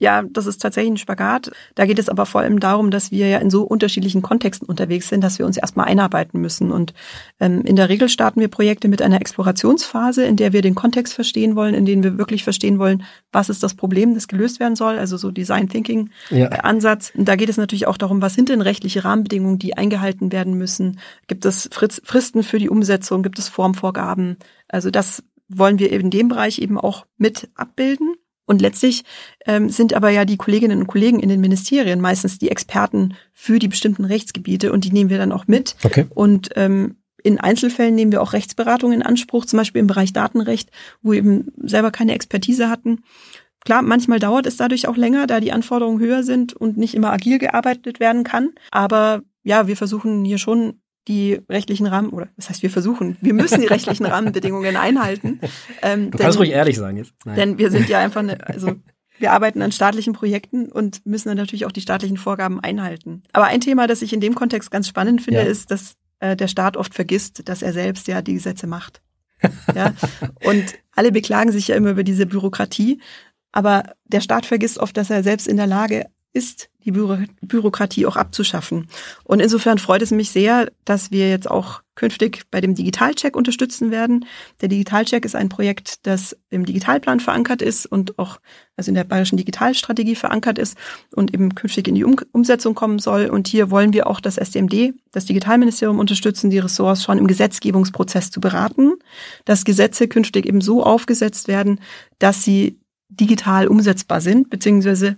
Ja, 0.00 0.22
das 0.22 0.46
ist 0.46 0.62
tatsächlich 0.62 0.92
ein 0.92 0.96
Spagat. 0.96 1.52
Da 1.74 1.84
geht 1.84 1.98
es 1.98 2.08
aber 2.08 2.24
vor 2.24 2.40
allem 2.40 2.58
darum, 2.58 2.90
dass 2.90 3.10
wir 3.10 3.28
ja 3.28 3.36
in 3.36 3.50
so 3.50 3.64
unterschiedlichen 3.64 4.22
Kontexten 4.22 4.66
unterwegs 4.66 5.10
sind, 5.10 5.22
dass 5.22 5.38
wir 5.38 5.44
uns 5.44 5.58
erstmal 5.58 5.88
einarbeiten 5.88 6.40
müssen. 6.40 6.72
Und 6.72 6.94
ähm, 7.38 7.60
in 7.66 7.76
der 7.76 7.90
Regel 7.90 8.08
starten 8.08 8.40
wir 8.40 8.48
Projekte 8.48 8.88
mit 8.88 9.02
einer 9.02 9.20
Explorationsphase, 9.20 10.24
in 10.24 10.36
der 10.36 10.54
wir 10.54 10.62
den 10.62 10.74
Kontext 10.74 11.12
verstehen 11.12 11.54
wollen, 11.54 11.74
in 11.74 11.84
dem 11.84 12.02
wir 12.02 12.16
wirklich 12.16 12.44
verstehen 12.44 12.78
wollen, 12.78 13.02
was 13.30 13.50
ist 13.50 13.62
das 13.62 13.74
Problem, 13.74 14.14
das 14.14 14.26
gelöst 14.26 14.58
werden 14.58 14.74
soll. 14.74 14.98
Also 14.98 15.18
so 15.18 15.30
Design 15.30 15.68
Thinking 15.68 16.08
ja. 16.30 16.46
Äh, 16.46 16.60
Ansatz. 16.62 17.12
Und 17.14 17.28
da 17.28 17.36
geht 17.36 17.50
es 17.50 17.58
natürlich 17.58 17.86
auch 17.86 17.98
darum, 17.98 18.22
was 18.22 18.32
sind 18.32 18.48
denn 18.48 18.62
rechtliche 18.62 19.04
Rahmenbedingungen, 19.04 19.58
die 19.58 19.76
eingehalten 19.76 20.32
werden 20.32 20.54
müssen? 20.54 20.98
Gibt 21.26 21.44
es 21.44 21.68
Fristen 21.72 22.42
für 22.42 22.58
die 22.58 22.70
Umsetzung? 22.70 23.22
Gibt 23.22 23.38
es 23.38 23.50
Formvorgaben? 23.50 24.38
Also 24.66 24.90
das 24.90 25.22
wollen 25.50 25.78
wir 25.78 25.92
in 25.92 26.10
dem 26.10 26.28
Bereich 26.28 26.58
eben 26.58 26.78
auch 26.78 27.04
mit 27.18 27.50
abbilden. 27.54 28.14
Und 28.50 28.60
letztlich 28.60 29.04
ähm, 29.46 29.68
sind 29.68 29.94
aber 29.94 30.10
ja 30.10 30.24
die 30.24 30.36
Kolleginnen 30.36 30.80
und 30.80 30.88
Kollegen 30.88 31.20
in 31.20 31.28
den 31.28 31.40
Ministerien 31.40 32.00
meistens 32.00 32.40
die 32.40 32.50
Experten 32.50 33.14
für 33.32 33.60
die 33.60 33.68
bestimmten 33.68 34.04
Rechtsgebiete 34.04 34.72
und 34.72 34.84
die 34.84 34.90
nehmen 34.90 35.08
wir 35.08 35.18
dann 35.18 35.30
auch 35.30 35.46
mit. 35.46 35.76
Okay. 35.84 36.06
Und 36.10 36.48
ähm, 36.56 36.96
in 37.22 37.38
Einzelfällen 37.38 37.94
nehmen 37.94 38.10
wir 38.10 38.20
auch 38.20 38.32
Rechtsberatung 38.32 38.90
in 38.90 39.04
Anspruch, 39.04 39.44
zum 39.44 39.58
Beispiel 39.58 39.78
im 39.78 39.86
Bereich 39.86 40.12
Datenrecht, 40.12 40.72
wo 41.00 41.12
wir 41.12 41.18
eben 41.18 41.52
selber 41.62 41.92
keine 41.92 42.12
Expertise 42.12 42.68
hatten. 42.68 43.04
Klar, 43.64 43.82
manchmal 43.82 44.18
dauert 44.18 44.46
es 44.46 44.56
dadurch 44.56 44.88
auch 44.88 44.96
länger, 44.96 45.28
da 45.28 45.38
die 45.38 45.52
Anforderungen 45.52 46.00
höher 46.00 46.24
sind 46.24 46.52
und 46.52 46.76
nicht 46.76 46.96
immer 46.96 47.12
agil 47.12 47.38
gearbeitet 47.38 48.00
werden 48.00 48.24
kann. 48.24 48.50
Aber 48.72 49.22
ja, 49.44 49.68
wir 49.68 49.76
versuchen 49.76 50.24
hier 50.24 50.38
schon 50.38 50.80
die 51.08 51.40
rechtlichen 51.48 51.86
Rahmen, 51.86 52.10
oder 52.10 52.28
das 52.36 52.50
heißt, 52.50 52.62
wir 52.62 52.70
versuchen, 52.70 53.16
wir 53.20 53.34
müssen 53.34 53.60
die 53.60 53.66
rechtlichen 53.66 54.06
Rahmenbedingungen 54.06 54.76
einhalten. 54.76 55.40
Ähm, 55.82 56.10
du 56.10 56.18
kannst 56.18 56.36
denn, 56.36 56.42
ruhig 56.42 56.50
ehrlich 56.50 56.76
sein 56.76 56.96
jetzt. 56.96 57.14
Nein. 57.24 57.36
Denn 57.36 57.58
wir 57.58 57.70
sind 57.70 57.88
ja 57.88 57.98
einfach, 57.98 58.20
eine, 58.20 58.46
also 58.46 58.72
wir 59.18 59.32
arbeiten 59.32 59.62
an 59.62 59.72
staatlichen 59.72 60.12
Projekten 60.12 60.70
und 60.70 61.04
müssen 61.06 61.28
dann 61.28 61.36
natürlich 61.36 61.66
auch 61.66 61.72
die 61.72 61.80
staatlichen 61.80 62.16
Vorgaben 62.16 62.60
einhalten. 62.60 63.22
Aber 63.32 63.46
ein 63.46 63.60
Thema, 63.60 63.86
das 63.86 64.02
ich 64.02 64.12
in 64.12 64.20
dem 64.20 64.34
Kontext 64.34 64.70
ganz 64.70 64.88
spannend 64.88 65.22
finde, 65.22 65.40
ja. 65.40 65.46
ist, 65.46 65.70
dass 65.70 65.96
äh, 66.20 66.36
der 66.36 66.48
Staat 66.48 66.76
oft 66.76 66.94
vergisst, 66.94 67.48
dass 67.48 67.62
er 67.62 67.72
selbst 67.72 68.06
ja 68.08 68.22
die 68.22 68.34
Gesetze 68.34 68.66
macht. 68.66 69.02
ja? 69.74 69.94
Und 70.44 70.74
alle 70.94 71.12
beklagen 71.12 71.52
sich 71.52 71.68
ja 71.68 71.76
immer 71.76 71.90
über 71.90 72.04
diese 72.04 72.26
Bürokratie. 72.26 73.00
Aber 73.52 73.94
der 74.04 74.20
Staat 74.20 74.46
vergisst 74.46 74.78
oft, 74.78 74.96
dass 74.96 75.10
er 75.10 75.22
selbst 75.22 75.48
in 75.48 75.56
der 75.56 75.66
Lage 75.66 76.06
ist, 76.32 76.70
die 76.84 76.92
Büro 76.92 77.18
Bürokratie 77.42 78.06
auch 78.06 78.16
abzuschaffen. 78.16 78.88
Und 79.24 79.40
insofern 79.40 79.78
freut 79.78 80.02
es 80.02 80.10
mich 80.10 80.30
sehr, 80.30 80.70
dass 80.84 81.10
wir 81.10 81.28
jetzt 81.28 81.50
auch 81.50 81.82
künftig 81.94 82.44
bei 82.50 82.62
dem 82.62 82.74
Digitalcheck 82.74 83.36
unterstützen 83.36 83.90
werden. 83.90 84.24
Der 84.62 84.68
Digitalcheck 84.68 85.24
ist 85.24 85.36
ein 85.36 85.50
Projekt, 85.50 86.06
das 86.06 86.36
im 86.48 86.64
Digitalplan 86.64 87.20
verankert 87.20 87.60
ist 87.60 87.84
und 87.84 88.18
auch 88.18 88.40
also 88.76 88.90
in 88.90 88.94
der 88.94 89.04
bayerischen 89.04 89.36
Digitalstrategie 89.36 90.14
verankert 90.14 90.58
ist 90.58 90.78
und 91.14 91.34
eben 91.34 91.54
künftig 91.54 91.88
in 91.88 91.96
die 91.96 92.04
um 92.04 92.16
Umsetzung 92.32 92.74
kommen 92.74 92.98
soll. 93.00 93.26
Und 93.26 93.48
hier 93.48 93.70
wollen 93.70 93.92
wir 93.92 94.06
auch 94.06 94.20
das 94.20 94.38
SDMD, 94.38 94.94
das 95.12 95.26
Digitalministerium 95.26 95.98
unterstützen, 95.98 96.48
die 96.48 96.60
Ressorts 96.60 97.02
schon 97.02 97.18
im 97.18 97.26
Gesetzgebungsprozess 97.26 98.30
zu 98.30 98.40
beraten, 98.40 98.94
dass 99.44 99.64
Gesetze 99.64 100.08
künftig 100.08 100.46
eben 100.46 100.62
so 100.62 100.82
aufgesetzt 100.82 101.48
werden, 101.48 101.80
dass 102.18 102.44
sie 102.44 102.80
digital 103.10 103.66
umsetzbar 103.66 104.20
sind, 104.20 104.48
beziehungsweise 104.48 105.16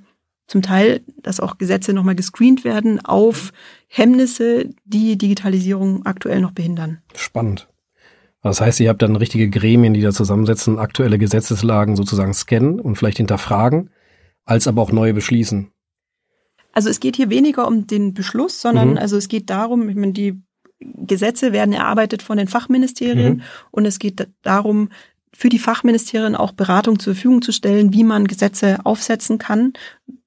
zum 0.52 0.60
Teil, 0.60 1.00
dass 1.22 1.40
auch 1.40 1.56
Gesetze 1.56 1.94
nochmal 1.94 2.14
gescreent 2.14 2.62
werden 2.62 3.02
auf 3.02 3.54
Hemmnisse, 3.88 4.68
die 4.84 5.16
Digitalisierung 5.16 6.04
aktuell 6.04 6.42
noch 6.42 6.50
behindern. 6.50 6.98
Spannend. 7.16 7.68
Das 8.42 8.60
heißt, 8.60 8.78
ihr 8.80 8.90
habt 8.90 9.00
dann 9.00 9.16
richtige 9.16 9.48
Gremien, 9.48 9.94
die 9.94 10.02
da 10.02 10.12
zusammensetzen, 10.12 10.78
aktuelle 10.78 11.16
Gesetzeslagen 11.16 11.96
sozusagen 11.96 12.34
scannen 12.34 12.80
und 12.80 12.96
vielleicht 12.96 13.16
hinterfragen, 13.16 13.88
als 14.44 14.68
aber 14.68 14.82
auch 14.82 14.92
neue 14.92 15.14
beschließen. 15.14 15.70
Also 16.74 16.90
es 16.90 17.00
geht 17.00 17.16
hier 17.16 17.30
weniger 17.30 17.66
um 17.66 17.86
den 17.86 18.12
Beschluss, 18.12 18.60
sondern 18.60 18.90
mhm. 18.90 18.98
also 18.98 19.16
es 19.16 19.28
geht 19.28 19.48
darum, 19.48 19.88
ich 19.88 19.96
meine, 19.96 20.12
die 20.12 20.42
Gesetze 20.80 21.52
werden 21.52 21.72
erarbeitet 21.72 22.22
von 22.22 22.36
den 22.36 22.48
Fachministerien 22.48 23.36
mhm. 23.36 23.42
und 23.70 23.86
es 23.86 23.98
geht 23.98 24.28
darum, 24.42 24.90
für 25.34 25.48
die 25.48 25.58
Fachministerien 25.58 26.34
auch 26.34 26.52
Beratung 26.52 26.98
zur 26.98 27.14
Verfügung 27.14 27.40
zu 27.40 27.52
stellen, 27.52 27.94
wie 27.94 28.04
man 28.04 28.26
Gesetze 28.26 28.84
aufsetzen 28.84 29.38
kann, 29.38 29.72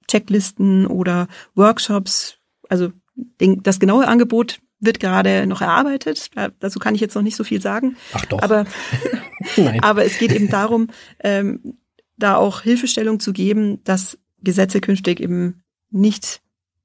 Checklisten 0.08 0.86
oder 0.86 1.28
Workshops. 1.56 2.38
Also 2.70 2.92
den, 3.16 3.64
das 3.64 3.80
genaue 3.80 4.08
Angebot 4.08 4.60
wird 4.80 5.00
gerade 5.00 5.48
noch 5.48 5.62
erarbeitet. 5.62 6.30
dazu 6.60 6.80
kann 6.80 6.96
ich 6.96 7.02
jetzt 7.02 7.16
noch 7.16 7.22
nicht 7.22 7.36
so 7.36 7.44
viel 7.44 7.62
sagen. 7.62 7.98
Ach 8.14 8.26
doch. 8.26 8.42
Aber, 8.42 8.66
aber 9.82 10.06
es 10.06 10.18
geht 10.18 10.32
eben 10.32 10.50
darum, 10.50 10.90
ähm, 11.24 11.78
da 12.18 12.36
auch 12.36 12.62
Hilfestellung 12.62 13.20
zu 13.20 13.34
geben, 13.34 13.84
dass 13.84 14.18
Gesetze 14.42 14.82
künftig 14.82 15.20
eben 15.20 15.64
nicht 15.92 16.42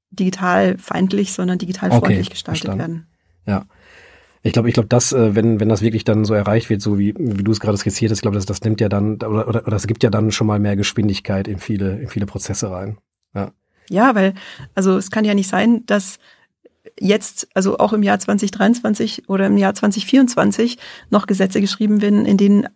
digital 0.09 0.77
feindlich, 0.77 1.33
sondern 1.33 1.57
digital 1.57 1.89
freundlich 1.89 2.27
okay, 2.27 2.29
gestaltet 2.29 2.65
verstanden. 2.65 2.79
werden. 2.79 3.07
Ja. 3.45 3.65
Ich 4.43 4.53
glaube, 4.53 4.69
ich 4.69 4.73
glaube, 4.73 4.89
das, 4.89 5.13
äh, 5.13 5.35
wenn, 5.35 5.59
wenn 5.59 5.69
das 5.69 5.81
wirklich 5.81 6.03
dann 6.03 6.25
so 6.25 6.33
erreicht 6.33 6.69
wird, 6.69 6.81
so 6.81 6.97
wie, 6.97 7.13
wie 7.17 7.43
du 7.43 7.51
es 7.51 7.59
gerade 7.59 7.77
skizziert 7.77 8.11
hast, 8.11 8.19
ich 8.19 8.23
glaube, 8.23 8.35
das, 8.35 8.47
das 8.47 8.61
nimmt 8.61 8.81
ja 8.81 8.89
dann, 8.89 9.15
oder, 9.15 9.47
oder, 9.47 9.61
oder 9.61 9.71
das 9.71 9.85
gibt 9.85 10.03
ja 10.03 10.09
dann 10.09 10.31
schon 10.31 10.47
mal 10.47 10.59
mehr 10.59 10.75
Geschwindigkeit 10.75 11.47
in 11.47 11.59
viele, 11.59 11.99
in 11.99 12.07
viele 12.07 12.25
Prozesse 12.25 12.71
rein. 12.71 12.97
Ja. 13.91 14.15
Weil, 14.15 14.33
also 14.75 14.97
es 14.97 15.11
kann 15.11 15.25
ja 15.25 15.33
nicht 15.33 15.49
sein, 15.49 15.85
dass 15.85 16.19
jetzt, 16.99 17.47
also 17.53 17.77
auch 17.77 17.93
im 17.93 18.03
Jahr 18.03 18.19
2023 18.19 19.29
oder 19.29 19.47
im 19.47 19.57
Jahr 19.57 19.73
2024 19.73 20.77
noch 21.09 21.27
Gesetze 21.27 21.61
geschrieben 21.61 22.01
werden, 22.01 22.25
in 22.25 22.37
denen 22.37 22.67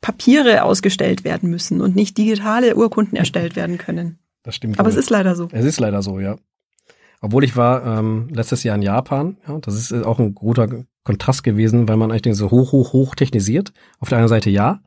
Papiere 0.00 0.64
ausgestellt 0.64 1.24
werden 1.24 1.48
müssen 1.48 1.80
und 1.80 1.94
nicht 1.94 2.18
digitale 2.18 2.76
Urkunden 2.76 3.16
erstellt 3.16 3.56
werden 3.56 3.78
können. 3.78 4.18
Das 4.42 4.56
stimmt. 4.56 4.78
Aber 4.78 4.86
wohl. 4.86 4.92
es 4.92 4.98
ist 4.98 5.10
leider 5.10 5.36
so. 5.36 5.48
Es 5.52 5.64
ist 5.64 5.78
leider 5.78 6.02
so, 6.02 6.18
ja. 6.18 6.36
Obwohl 7.20 7.44
ich 7.44 7.56
war 7.56 7.98
ähm, 7.98 8.28
letztes 8.32 8.64
Jahr 8.64 8.74
in 8.74 8.82
Japan, 8.82 9.36
ja, 9.46 9.58
das 9.60 9.74
ist 9.76 9.92
auch 10.04 10.18
ein 10.18 10.34
guter 10.34 10.68
Kontrast 11.04 11.44
gewesen, 11.44 11.86
weil 11.88 11.96
man 11.96 12.10
eigentlich 12.10 12.36
so 12.36 12.50
hoch, 12.50 12.72
hoch, 12.72 12.92
hoch 12.92 13.14
technisiert. 13.14 13.72
Auf 14.00 14.08
der 14.08 14.18
einen 14.18 14.28
Seite 14.28 14.50
ja, 14.50 14.80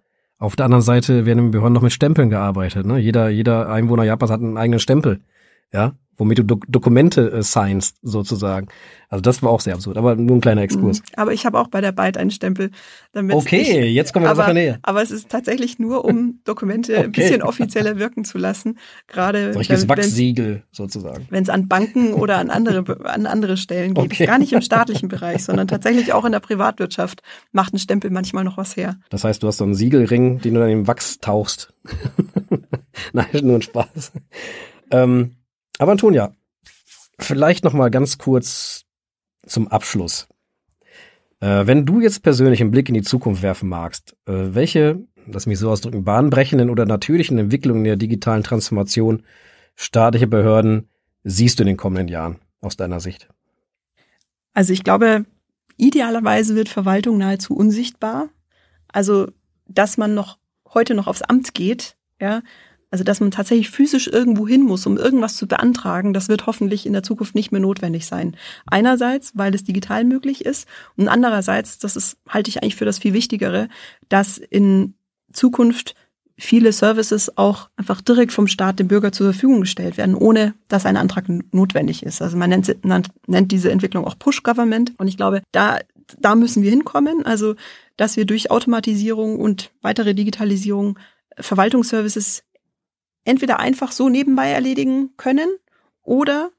auf 0.45 0.55
der 0.55 0.65
anderen 0.65 0.81
Seite 0.83 1.25
werden 1.25 1.39
im 1.39 1.51
Behörden 1.51 1.73
noch 1.73 1.81
mit 1.81 1.91
Stempeln 1.91 2.29
gearbeitet. 2.29 2.85
Ne? 2.85 2.97
Jeder, 2.99 3.29
jeder 3.29 3.69
Einwohner 3.69 4.03
Japans 4.03 4.31
hat 4.31 4.41
einen 4.41 4.57
eigenen 4.57 4.79
Stempel. 4.79 5.21
Ja, 5.73 5.93
womit 6.17 6.39
du 6.39 6.43
Do 6.43 6.59
Dokumente 6.67 7.31
äh, 7.31 7.43
signst, 7.43 7.97
sozusagen. 8.01 8.67
Also 9.09 9.21
das 9.21 9.43
war 9.43 9.51
auch 9.51 9.61
sehr 9.61 9.75
absurd, 9.75 9.97
aber 9.97 10.15
nur 10.15 10.35
ein 10.35 10.41
kleiner 10.41 10.61
Exkurs. 10.61 10.99
Mhm. 10.99 11.05
Aber 11.15 11.33
ich 11.33 11.45
habe 11.45 11.59
auch 11.59 11.67
bei 11.67 11.79
der 11.79 11.91
Byte 11.91 12.17
einen 12.17 12.31
Stempel. 12.31 12.71
Damit 13.13 13.35
okay, 13.35 13.87
ich, 13.87 13.93
jetzt 13.93 14.13
kommen 14.13 14.25
wir 14.25 14.31
aber, 14.31 14.37
der 14.37 14.45
Sache 14.45 14.53
näher. 14.53 14.79
Aber 14.81 15.01
es 15.01 15.11
ist 15.11 15.29
tatsächlich 15.29 15.79
nur, 15.79 16.05
um 16.05 16.39
Dokumente 16.43 16.93
okay. 16.93 17.03
ein 17.05 17.11
bisschen 17.11 17.41
offizieller 17.41 17.97
wirken 17.97 18.25
zu 18.25 18.37
lassen. 18.37 18.77
Gerade 19.07 19.53
Solches 19.53 19.87
Wachsiegel 19.87 20.63
sozusagen. 20.71 21.27
Wenn 21.29 21.43
es 21.43 21.49
an 21.49 21.67
Banken 21.67 22.13
oder 22.15 22.37
an 22.37 22.49
andere, 22.49 23.05
an 23.05 23.25
andere 23.25 23.57
Stellen 23.57 23.93
geht. 23.93 24.05
Okay. 24.05 24.25
Gar 24.25 24.39
nicht 24.39 24.53
im 24.53 24.61
staatlichen 24.61 25.07
Bereich, 25.07 25.43
sondern 25.43 25.67
tatsächlich 25.67 26.13
auch 26.13 26.25
in 26.25 26.31
der 26.31 26.39
Privatwirtschaft 26.39 27.21
macht 27.51 27.73
ein 27.73 27.79
Stempel 27.79 28.09
manchmal 28.09 28.43
noch 28.43 28.57
was 28.57 28.75
her. 28.75 28.97
Das 29.09 29.23
heißt, 29.23 29.43
du 29.43 29.47
hast 29.47 29.57
so 29.57 29.63
einen 29.63 29.75
Siegelring, 29.75 30.39
den 30.41 30.55
du 30.55 30.59
dann 30.59 30.69
im 30.69 30.87
Wachs 30.87 31.19
tauchst. 31.19 31.73
Nein, 33.13 33.27
nur 33.43 33.55
ein 33.55 33.61
Spaß. 33.61 34.11
Ähm, 34.91 35.35
aber 35.79 35.91
Antonia, 35.91 36.33
vielleicht 37.19 37.63
noch 37.63 37.73
mal 37.73 37.89
ganz 37.89 38.17
kurz 38.17 38.85
zum 39.45 39.67
Abschluss. 39.67 40.27
Äh, 41.39 41.67
wenn 41.67 41.85
du 41.85 42.01
jetzt 42.01 42.23
persönlich 42.23 42.61
einen 42.61 42.71
Blick 42.71 42.89
in 42.89 42.95
die 42.95 43.01
Zukunft 43.01 43.41
werfen 43.41 43.69
magst, 43.69 44.15
äh, 44.25 44.33
welche, 44.33 45.03
lass 45.27 45.45
mich 45.45 45.59
so 45.59 45.69
ausdrücken, 45.69 46.03
bahnbrechenden 46.03 46.69
oder 46.69 46.85
natürlichen 46.85 47.37
Entwicklungen 47.37 47.83
der 47.83 47.97
digitalen 47.97 48.43
Transformation 48.43 49.23
staatlicher 49.75 50.27
Behörden 50.27 50.89
siehst 51.23 51.59
du 51.59 51.63
in 51.63 51.67
den 51.67 51.77
kommenden 51.77 52.07
Jahren 52.07 52.39
aus 52.61 52.77
deiner 52.77 52.99
Sicht? 52.99 53.27
Also 54.53 54.71
ich 54.71 54.83
glaube, 54.83 55.25
idealerweise 55.77 56.55
wird 56.55 56.69
Verwaltung 56.69 57.17
nahezu 57.17 57.55
unsichtbar. 57.55 58.29
Also, 58.87 59.27
dass 59.67 59.97
man 59.97 60.13
noch 60.13 60.37
heute 60.73 60.93
noch 60.93 61.07
aufs 61.07 61.21
Amt 61.21 61.53
geht, 61.53 61.97
ja, 62.19 62.41
also 62.95 63.03
dass 63.03 63.19
man 63.19 63.29
tatsächlich 63.29 63.69
physisch 63.69 64.07
irgendwo 64.07 64.47
hin 64.47 64.61
muss, 64.61 64.85
um 64.85 64.95
irgendwas 64.95 65.35
zu 65.35 65.47
beantragen, 65.47 66.13
das 66.13 66.29
wird 66.29 66.45
hoffentlich 66.45 66.85
in 66.85 66.93
der 66.93 67.03
Zukunft 67.03 67.35
nicht 67.35 67.51
mehr 67.51 67.59
notwendig 67.59 68.05
sein. 68.05 68.37
Einerseits, 68.67 69.33
weil 69.35 69.53
es 69.53 69.65
digital 69.65 70.05
möglich 70.05 70.45
ist 70.45 70.65
und 70.95 71.09
andererseits, 71.09 71.77
das 71.77 71.97
ist, 71.97 72.15
halte 72.29 72.47
ich 72.47 72.63
eigentlich 72.63 72.77
für 72.77 72.85
das 72.85 72.99
viel 72.99 73.11
Wichtigere, 73.11 73.67
dass 74.07 74.37
in 74.37 74.93
Zukunft 75.33 75.95
viele 76.37 76.71
Services 76.71 77.37
auch 77.37 77.67
einfach 77.75 77.99
direkt 77.99 78.31
vom 78.31 78.47
Staat 78.47 78.79
dem 78.79 78.87
Bürger 78.87 79.11
zur 79.11 79.33
Verfügung 79.33 79.59
gestellt 79.59 79.97
werden, 79.97 80.15
ohne 80.15 80.53
dass 80.69 80.85
ein 80.85 80.95
Antrag 80.95 81.25
notwendig 81.51 82.01
ist. 82.01 82.21
Also 82.21 82.37
man 82.37 82.49
nennt, 82.49 82.73
nennt 83.27 83.51
diese 83.51 83.71
Entwicklung 83.71 84.05
auch 84.05 84.17
Push-Government. 84.17 84.93
Und 84.97 85.09
ich 85.09 85.17
glaube, 85.17 85.41
da, 85.51 85.79
da 86.17 86.35
müssen 86.35 86.63
wir 86.63 86.69
hinkommen. 86.69 87.25
Also, 87.25 87.55
dass 87.97 88.15
wir 88.15 88.23
durch 88.23 88.51
Automatisierung 88.51 89.37
und 89.37 89.71
weitere 89.81 90.13
Digitalisierung 90.13 90.97
Verwaltungsservices 91.37 92.44
entweder 93.25 93.59
einfach 93.59 93.91
so 93.91 94.07
nebenbei 94.07 94.49
erledigen 94.49 95.11
können 95.17 95.49
oder 96.03 96.51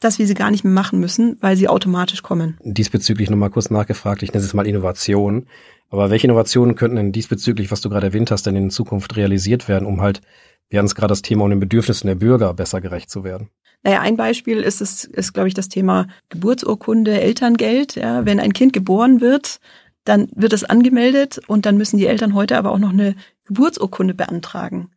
dass 0.00 0.18
wir 0.18 0.26
sie 0.26 0.34
gar 0.34 0.50
nicht 0.50 0.62
mehr 0.64 0.72
machen 0.72 1.00
müssen, 1.00 1.36
weil 1.40 1.56
sie 1.56 1.68
automatisch 1.68 2.22
kommen. 2.22 2.56
Diesbezüglich 2.62 3.30
nochmal 3.30 3.50
kurz 3.50 3.70
nachgefragt, 3.70 4.22
ich 4.22 4.32
nenne 4.32 4.44
es 4.44 4.54
mal 4.54 4.66
Innovation. 4.66 5.46
Aber 5.90 6.10
welche 6.10 6.26
Innovationen 6.26 6.76
könnten 6.76 6.96
denn 6.96 7.12
diesbezüglich, 7.12 7.70
was 7.70 7.80
du 7.80 7.88
gerade 7.88 8.08
erwähnt 8.08 8.30
hast, 8.30 8.46
denn 8.46 8.54
in 8.54 8.70
Zukunft 8.70 9.16
realisiert 9.16 9.68
werden, 9.68 9.86
um 9.86 10.00
halt, 10.00 10.20
wir 10.68 10.78
haben 10.78 10.86
es 10.86 10.94
gerade 10.94 11.12
das 11.12 11.22
Thema 11.22 11.44
um 11.44 11.50
den 11.50 11.60
Bedürfnissen 11.60 12.06
der 12.06 12.14
Bürger 12.14 12.52
besser 12.54 12.80
gerecht 12.80 13.10
zu 13.10 13.24
werden? 13.24 13.48
Naja, 13.82 14.00
ein 14.00 14.16
Beispiel 14.16 14.58
ist 14.58 14.80
es, 14.80 15.04
ist, 15.04 15.32
glaube 15.32 15.48
ich, 15.48 15.54
das 15.54 15.68
Thema 15.68 16.08
Geburtsurkunde, 16.28 17.20
Elterngeld. 17.20 17.94
Ja, 17.94 18.26
wenn 18.26 18.40
ein 18.40 18.52
Kind 18.52 18.72
geboren 18.72 19.20
wird, 19.20 19.60
dann 20.04 20.28
wird 20.34 20.52
es 20.52 20.64
angemeldet 20.64 21.40
und 21.46 21.64
dann 21.64 21.76
müssen 21.76 21.98
die 21.98 22.06
Eltern 22.06 22.34
heute 22.34 22.58
aber 22.58 22.72
auch 22.72 22.78
noch 22.78 22.92
eine 22.92 23.14
Geburtsurkunde 23.46 24.14
beantragen. 24.14 24.90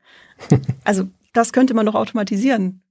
Also 0.83 1.07
das 1.33 1.53
könnte 1.53 1.73
man 1.73 1.85
doch 1.85 1.95
automatisieren. 1.95 2.81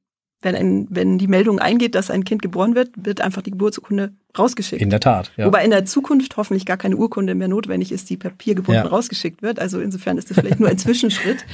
Wenn, 0.43 0.55
ein, 0.55 0.87
wenn 0.89 1.19
die 1.19 1.29
Meldung 1.29 1.59
eingeht, 1.59 1.95
dass 1.95 2.11
ein 2.11 2.25
Kind 2.25 2.41
geboren 2.41 2.75
wird, 2.75 2.93
wird 2.97 3.21
einfach 3.21 3.43
die 3.43 3.51
Geburtsurkunde 3.51 4.15
rausgeschickt. 4.39 4.81
In 4.81 4.89
der 4.89 5.01
Tat. 5.01 5.31
Ja. 5.37 5.45
Wobei 5.45 5.63
in 5.65 5.71
der 5.71 5.85
Zukunft 5.85 6.39
hoffentlich 6.39 6.65
gar 6.65 6.79
keine 6.79 6.97
Urkunde 6.97 7.35
mehr 7.35 7.49
notwendig 7.49 7.93
ist, 7.93 8.09
die 8.09 8.17
papiergebunden 8.17 8.85
ja. 8.85 8.89
rausgeschickt 8.89 9.43
wird. 9.43 9.59
Also 9.59 9.81
insofern 9.81 10.17
ist 10.17 10.31
das 10.31 10.39
vielleicht 10.39 10.59
nur 10.59 10.71
ein 10.71 10.79
Zwischenschritt. 10.79 11.45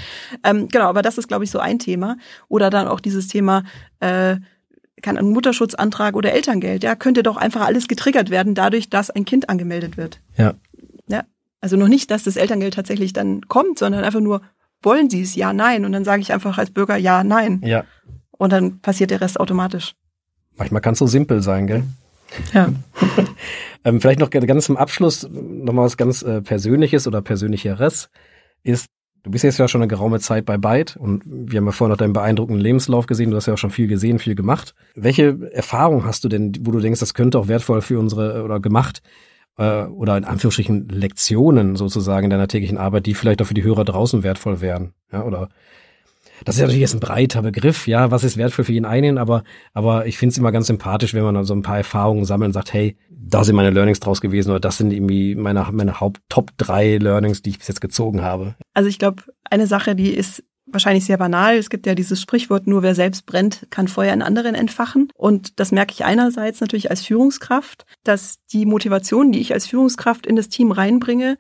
Ähm, 0.45 0.69
genau, 0.69 0.85
aber 0.85 1.03
das 1.03 1.19
ist, 1.19 1.27
glaube 1.27 1.43
ich, 1.43 1.51
so 1.51 1.59
ein 1.59 1.81
Thema. 1.81 2.17
Oder 2.49 2.71
dann 2.71 2.87
auch 2.87 3.01
dieses 3.01 3.27
Thema, 3.27 3.65
äh, 3.99 4.37
kann 5.03 5.19
ein 5.19 5.31
Mutterschutzantrag 5.31 6.17
oder 6.17 6.33
Elterngeld, 6.33 6.83
ja, 6.83 6.95
könnte 6.95 7.23
doch 7.23 7.37
einfach 7.37 7.67
alles 7.67 7.89
getriggert 7.89 8.31
werden, 8.31 8.55
dadurch, 8.55 8.89
dass 8.89 9.11
ein 9.11 9.25
Kind 9.25 9.49
angemeldet 9.49 9.97
wird. 9.97 10.21
Ja. 10.37 10.55
Ja. 11.07 11.25
Also 11.61 11.77
noch 11.77 11.89
nicht, 11.89 12.11
dass 12.11 12.25
das 12.25 12.37
Elterngeld 12.37 12.75
tatsächlich 12.75 13.13
dann 13.13 13.43
kommt, 13.49 13.79
sondern 13.79 14.05
einfach 14.05 14.21
nur, 14.21 14.43
wollen 14.83 15.11
Sie 15.11 15.23
es? 15.23 15.35
Ja, 15.35 15.53
nein. 15.53 15.85
Und 15.85 15.93
dann 15.93 16.05
sage 16.05 16.23
ich 16.23 16.33
einfach 16.33 16.59
als 16.59 16.71
Bürger 16.71 16.97
ja, 16.97 17.25
nein. 17.25 17.61
Ja. 17.65 17.85
Und 18.31 18.53
dann 18.53 18.81
passiert 18.81 19.11
der 19.11 19.21
Rest 19.21 19.41
automatisch. 19.41 19.95
Manchmal 20.57 20.81
kann 20.81 20.93
es 20.93 20.99
so 20.99 21.07
simpel 21.07 21.43
sein, 21.43 21.67
gell? 21.67 21.83
Ja. 22.53 22.69
ähm, 23.85 24.01
vielleicht 24.01 24.21
noch 24.21 24.31
ganz 24.31 24.65
zum 24.65 24.77
Abschluss 24.77 25.29
noch 25.31 25.73
mal 25.73 25.85
was 25.85 25.97
ganz 25.97 26.23
äh, 26.23 26.43
Persönliches 26.43 27.07
oder 27.07 27.23
Persönlicheres 27.23 28.11
ist, 28.63 28.87
du 29.23 29.31
bist 29.31 29.45
jetzt 29.45 29.59
ja 29.59 29.69
schon 29.69 29.83
eine 29.83 29.89
geraume 29.89 30.21
Zeit 30.21 30.45
bei 30.45 30.57
Byte 30.57 30.97
und 30.97 31.23
wir 31.27 31.59
haben 31.59 31.67
ja 31.67 31.73
vorhin 31.73 31.91
noch 31.91 31.99
deinen 31.99 32.13
beeindruckenden 32.13 32.63
Lebenslauf 32.63 33.07
gesehen, 33.07 33.31
du 33.31 33.37
hast 33.37 33.47
ja 33.47 33.55
auch 33.55 33.59
schon 33.59 33.71
viel 33.71 33.89
gesehen, 33.89 34.19
viel 34.19 34.35
gemacht. 34.35 34.75
Welche 34.95 35.51
Erfahrung 35.53 36.05
hast 36.05 36.25
du 36.25 36.29
denn, 36.29 36.53
wo 36.61 36.71
du 36.71 36.81
denkst, 36.81 37.01
das 37.01 37.15
könnte 37.15 37.39
auch 37.39 37.49
wertvoll 37.49 37.83
für 37.83 37.99
unsere 37.99 38.45
oder 38.45 38.61
gemacht 38.61 39.03
äh, 39.59 39.85
oder 39.85 40.17
in 40.17 40.25
Anführungsstrichen 40.25 40.89
Lektionen 40.89 41.77
sozusagen 41.77 42.25
in 42.25 42.31
deiner 42.31 42.49
täglichen 42.49 42.79
Arbeit, 42.79 43.07
die 43.07 43.15
vielleicht 43.15 43.43
auch 43.43 43.47
für 43.47 43.55
die 43.55 43.65
Hörer 43.65 43.85
draußen 43.85 44.23
wertvoll 44.23 44.61
wären. 44.61 44.93
Ja, 45.13 45.25
oder 45.25 45.49
das 46.45 46.57
ist 46.57 46.61
natürlich 46.61 46.83
jetzt 46.83 46.95
ein 46.95 47.01
breiter 47.01 47.43
Begriff, 47.43 47.87
ja, 47.87 48.11
was 48.11 48.25
ist 48.25 48.37
wertvoll 48.37 48.65
für 48.65 48.73
jeden 48.73 48.85
einen, 48.85 49.19
aber, 49.19 49.43
aber 49.73 50.07
ich 50.07 50.19
finde 50.19 50.33
es 50.33 50.39
immer 50.39 50.53
ganz 50.53 50.67
sympathisch, 50.67 51.15
wenn 51.15 51.25
man 51.25 51.45
so 51.45 51.55
ein 51.55 51.63
paar 51.63 51.79
Erfahrungen 51.79 52.25
sammelt 52.25 52.49
und 52.49 52.53
sagt, 52.53 52.75
hey, 52.75 52.97
da 53.11 53.43
sind 53.43 53.57
meine 53.57 53.71
Learnings 53.71 54.01
draus 54.01 54.21
gewesen 54.21 54.51
oder 54.51 54.61
das 54.61 54.77
sind 54.77 54.93
irgendwie 54.93 55.35
meine, 55.35 55.67
meine 55.73 56.01
Haupt-Top 56.01 56.53
drei 56.59 56.99
Learnings, 56.99 57.43
die 57.43 57.51
ich 57.51 57.59
bis 57.59 57.69
jetzt 57.69 57.81
gezogen 57.81 58.23
habe. 58.23 58.55
Also 58.75 58.89
ich 58.89 58.99
glaube, 58.99 59.23
eine 59.45 59.67
Sache, 59.67 59.97
die 59.97 60.11
ist 60.11 60.45
wahrscheinlich 60.77 61.07
sehr 61.07 61.17
banal. 61.17 61.57
Es 61.57 61.71
gibt 61.71 61.87
ja 61.87 61.95
dieses 61.95 62.21
Sprichwort, 62.21 62.67
nur 62.67 62.83
wer 62.83 62.95
selbst 62.95 63.25
brennt, 63.25 63.67
kann 63.71 63.89
Feuer 63.89 64.13
in 64.13 64.21
anderen 64.21 64.55
entfachen. 64.55 65.09
Und 65.17 65.59
das 65.59 65.73
merke 65.73 65.95
ich 65.95 66.05
einerseits 66.05 66.61
natürlich 66.61 66.91
als 66.91 67.01
Führungskraft, 67.03 67.87
dass 68.05 68.37
die 68.53 68.67
Motivation, 68.67 69.33
die 69.33 69.41
ich 69.41 69.55
als 69.55 69.67
Führungskraft 69.67 70.27
in 70.27 70.37
das 70.37 70.51
Team 70.51 70.73
reinbringe, 70.73 71.39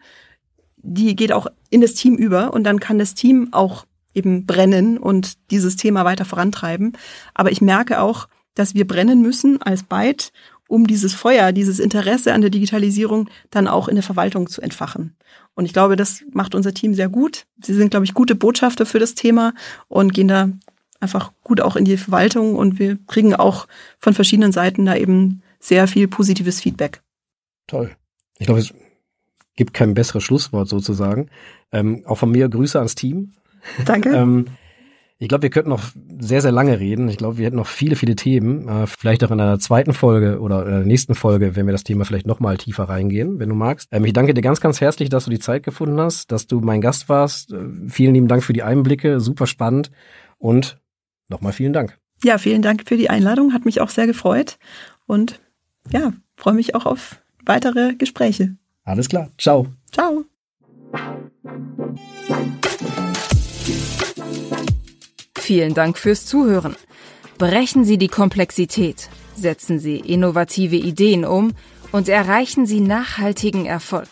die 0.79 1.15
geht 1.17 1.33
auch 1.33 1.49
in 1.69 1.83
das 1.83 1.95
Team 1.95 2.17
über 2.17 2.55
und 2.55 2.65
dann 2.65 2.81
kann 2.81 2.99
das 2.99 3.15
Team 3.15 3.49
auch 3.53 3.85
eben 4.15 4.47
brennen 4.47 4.97
und 4.97 5.51
dieses 5.51 5.77
Thema 5.77 6.07
weiter 6.07 6.25
vorantreiben. 6.25 6.95
Aber 7.35 7.53
ich 7.53 7.61
merke 7.61 8.01
auch, 8.01 8.29
dass 8.55 8.75
wir 8.75 8.87
brennen 8.87 9.21
müssen 9.21 9.61
als 9.61 9.83
Byte, 9.83 10.33
um 10.69 10.87
dieses 10.87 11.15
Feuer, 11.15 11.53
dieses 11.53 11.79
Interesse 11.79 12.33
an 12.35 12.41
der 12.41 12.51
Digitalisierung 12.51 13.29
dann 13.51 13.69
auch 13.69 13.89
in 13.89 13.95
der 13.95 14.03
Verwaltung 14.03 14.49
zu 14.49 14.61
entfachen. 14.61 15.17
Und 15.55 15.65
ich 15.65 15.73
glaube, 15.73 15.97
das 15.97 16.23
macht 16.33 16.55
unser 16.55 16.75
Team 16.75 16.95
sehr 16.95 17.09
gut. 17.09 17.47
Sie 17.63 17.75
sind, 17.75 17.91
glaube 17.91 18.05
ich, 18.05 18.15
gute 18.15 18.35
Botschafter 18.35 18.85
für 18.85 18.99
das 18.99 19.15
Thema 19.15 19.55
und 19.89 20.13
gehen 20.13 20.29
da 20.29 20.51
einfach 21.01 21.33
gut 21.43 21.61
auch 21.61 21.77
in 21.77 21.85
die 21.85 21.97
Verwaltung 21.97 22.57
und 22.57 22.79
wir 22.79 22.99
kriegen 23.07 23.35
auch 23.35 23.67
von 23.99 24.15
verschiedenen 24.15 24.53
Seiten 24.53 24.87
da 24.87 24.97
eben 24.97 25.43
sehr 25.59 25.89
viel 25.89 26.09
positives 26.09 26.61
Feedback. 26.61 27.03
Toll. 27.67 27.97
Ich 28.39 28.47
glaube, 28.47 28.61
es 28.61 28.75
gibt 29.57 29.75
kein 29.75 29.95
besseres 29.95 30.23
Schlusswort 30.23 30.69
sozusagen. 30.69 31.31
Ähm, 31.73 32.03
auch 32.07 32.17
von 32.17 32.31
mir 32.31 32.49
Grüße 32.49 32.79
ans 32.79 32.95
Team. 32.95 33.33
Danke. 33.85 34.11
ähm, 34.15 34.47
ich 35.19 35.29
glaube, 35.29 35.43
wir 35.43 35.51
könnten 35.51 35.71
noch 35.71 35.83
sehr, 36.19 36.43
sehr 36.43 36.53
lange 36.53 36.79
reden. 36.79 37.09
Ich 37.09 37.17
glaube, 37.17 37.39
wir 37.39 37.47
hätten 37.47 37.57
noch 37.57 37.67
viele, 37.67 37.97
viele 37.97 38.17
Themen. 38.17 38.69
Äh, 38.69 38.87
vielleicht 38.87 39.25
auch 39.25 39.31
in 39.31 39.41
einer 39.41 39.59
zweiten 39.59 39.95
Folge 39.95 40.41
oder 40.41 40.67
in 40.67 40.73
der 40.73 40.85
nächsten 40.85 41.15
Folge, 41.15 41.57
wenn 41.57 41.65
wir 41.67 41.73
das 41.73 41.85
Thema 41.85 42.05
vielleicht 42.05 42.27
noch 42.27 42.39
mal 42.39 42.59
tiefer 42.59 42.85
reingehen, 42.85 43.39
wenn 43.39 43.49
du 43.49 43.55
magst. 43.55 43.89
Ähm, 43.93 44.05
ich 44.05 44.13
danke 44.13 44.35
dir 44.35 44.43
ganz, 44.43 44.61
ganz 44.61 44.81
herzlich, 44.81 45.09
dass 45.09 45.25
du 45.25 45.31
die 45.31 45.39
Zeit 45.39 45.63
gefunden 45.63 45.99
hast, 45.99 46.33
dass 46.33 46.47
du 46.47 46.61
mein 46.61 46.83
Gast 46.83 47.09
warst. 47.09 47.53
Äh, 47.53 47.89
vielen 47.89 48.13
lieben 48.13 48.29
Dank 48.29 48.43
für 48.45 48.53
die 48.53 48.63
Einblicke. 48.63 49.21
Super 49.21 49.47
spannend. 49.47 49.91
Und 50.37 50.79
nochmal 51.29 51.55
vielen 51.55 51.73
Dank. 51.73 51.99
Ja, 52.23 52.37
vielen 52.37 52.61
Dank 52.61 52.83
für 52.87 52.99
die 52.99 53.09
Einladung. 53.09 53.55
Hat 53.55 53.65
mich 53.65 53.81
auch 53.81 53.91
sehr 53.91 54.07
gefreut. 54.07 54.59
Und 55.07 55.41
ja, 55.91 56.13
freue 56.37 56.55
mich 56.55 56.75
auch 56.75 56.85
auf 56.85 57.23
weitere 57.47 57.95
Gespräche. 57.95 58.57
Alles 58.85 59.09
klar. 59.09 59.31
Ciao. 59.39 59.67
Ciao. 59.93 60.25
Vielen 65.47 65.75
Dank 65.75 65.97
fürs 65.97 66.27
Zuhören. 66.27 66.75
Brechen 67.39 67.85
Sie 67.85 67.99
die 67.99 68.09
Komplexität, 68.09 69.09
setzen 69.37 69.79
Sie 69.79 69.99
innovative 70.01 70.75
Ideen 70.75 71.25
um 71.25 71.53
und 71.93 72.09
erreichen 72.09 72.67
Sie 72.67 72.81
nachhaltigen 72.81 73.65
Erfolg. 73.65 74.09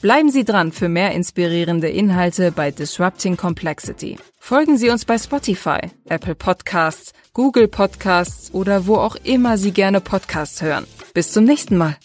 Bleiben 0.00 0.30
Sie 0.30 0.42
dran 0.42 0.72
für 0.72 0.88
mehr 0.88 1.12
inspirierende 1.12 1.90
Inhalte 1.90 2.50
bei 2.50 2.70
Disrupting 2.70 3.36
Complexity. 3.36 4.16
Folgen 4.40 4.78
Sie 4.78 4.88
uns 4.88 5.04
bei 5.04 5.18
Spotify, 5.18 5.80
Apple 6.06 6.34
Podcasts, 6.34 7.12
Google 7.34 7.68
Podcasts 7.68 8.54
oder 8.54 8.86
wo 8.86 8.94
auch 8.94 9.16
immer 9.16 9.58
Sie 9.58 9.72
gerne 9.72 10.00
Podcasts 10.00 10.62
hören. 10.62 10.86
Bis 11.12 11.30
zum 11.30 11.44
nächsten 11.44 11.76
Mal. 11.76 11.98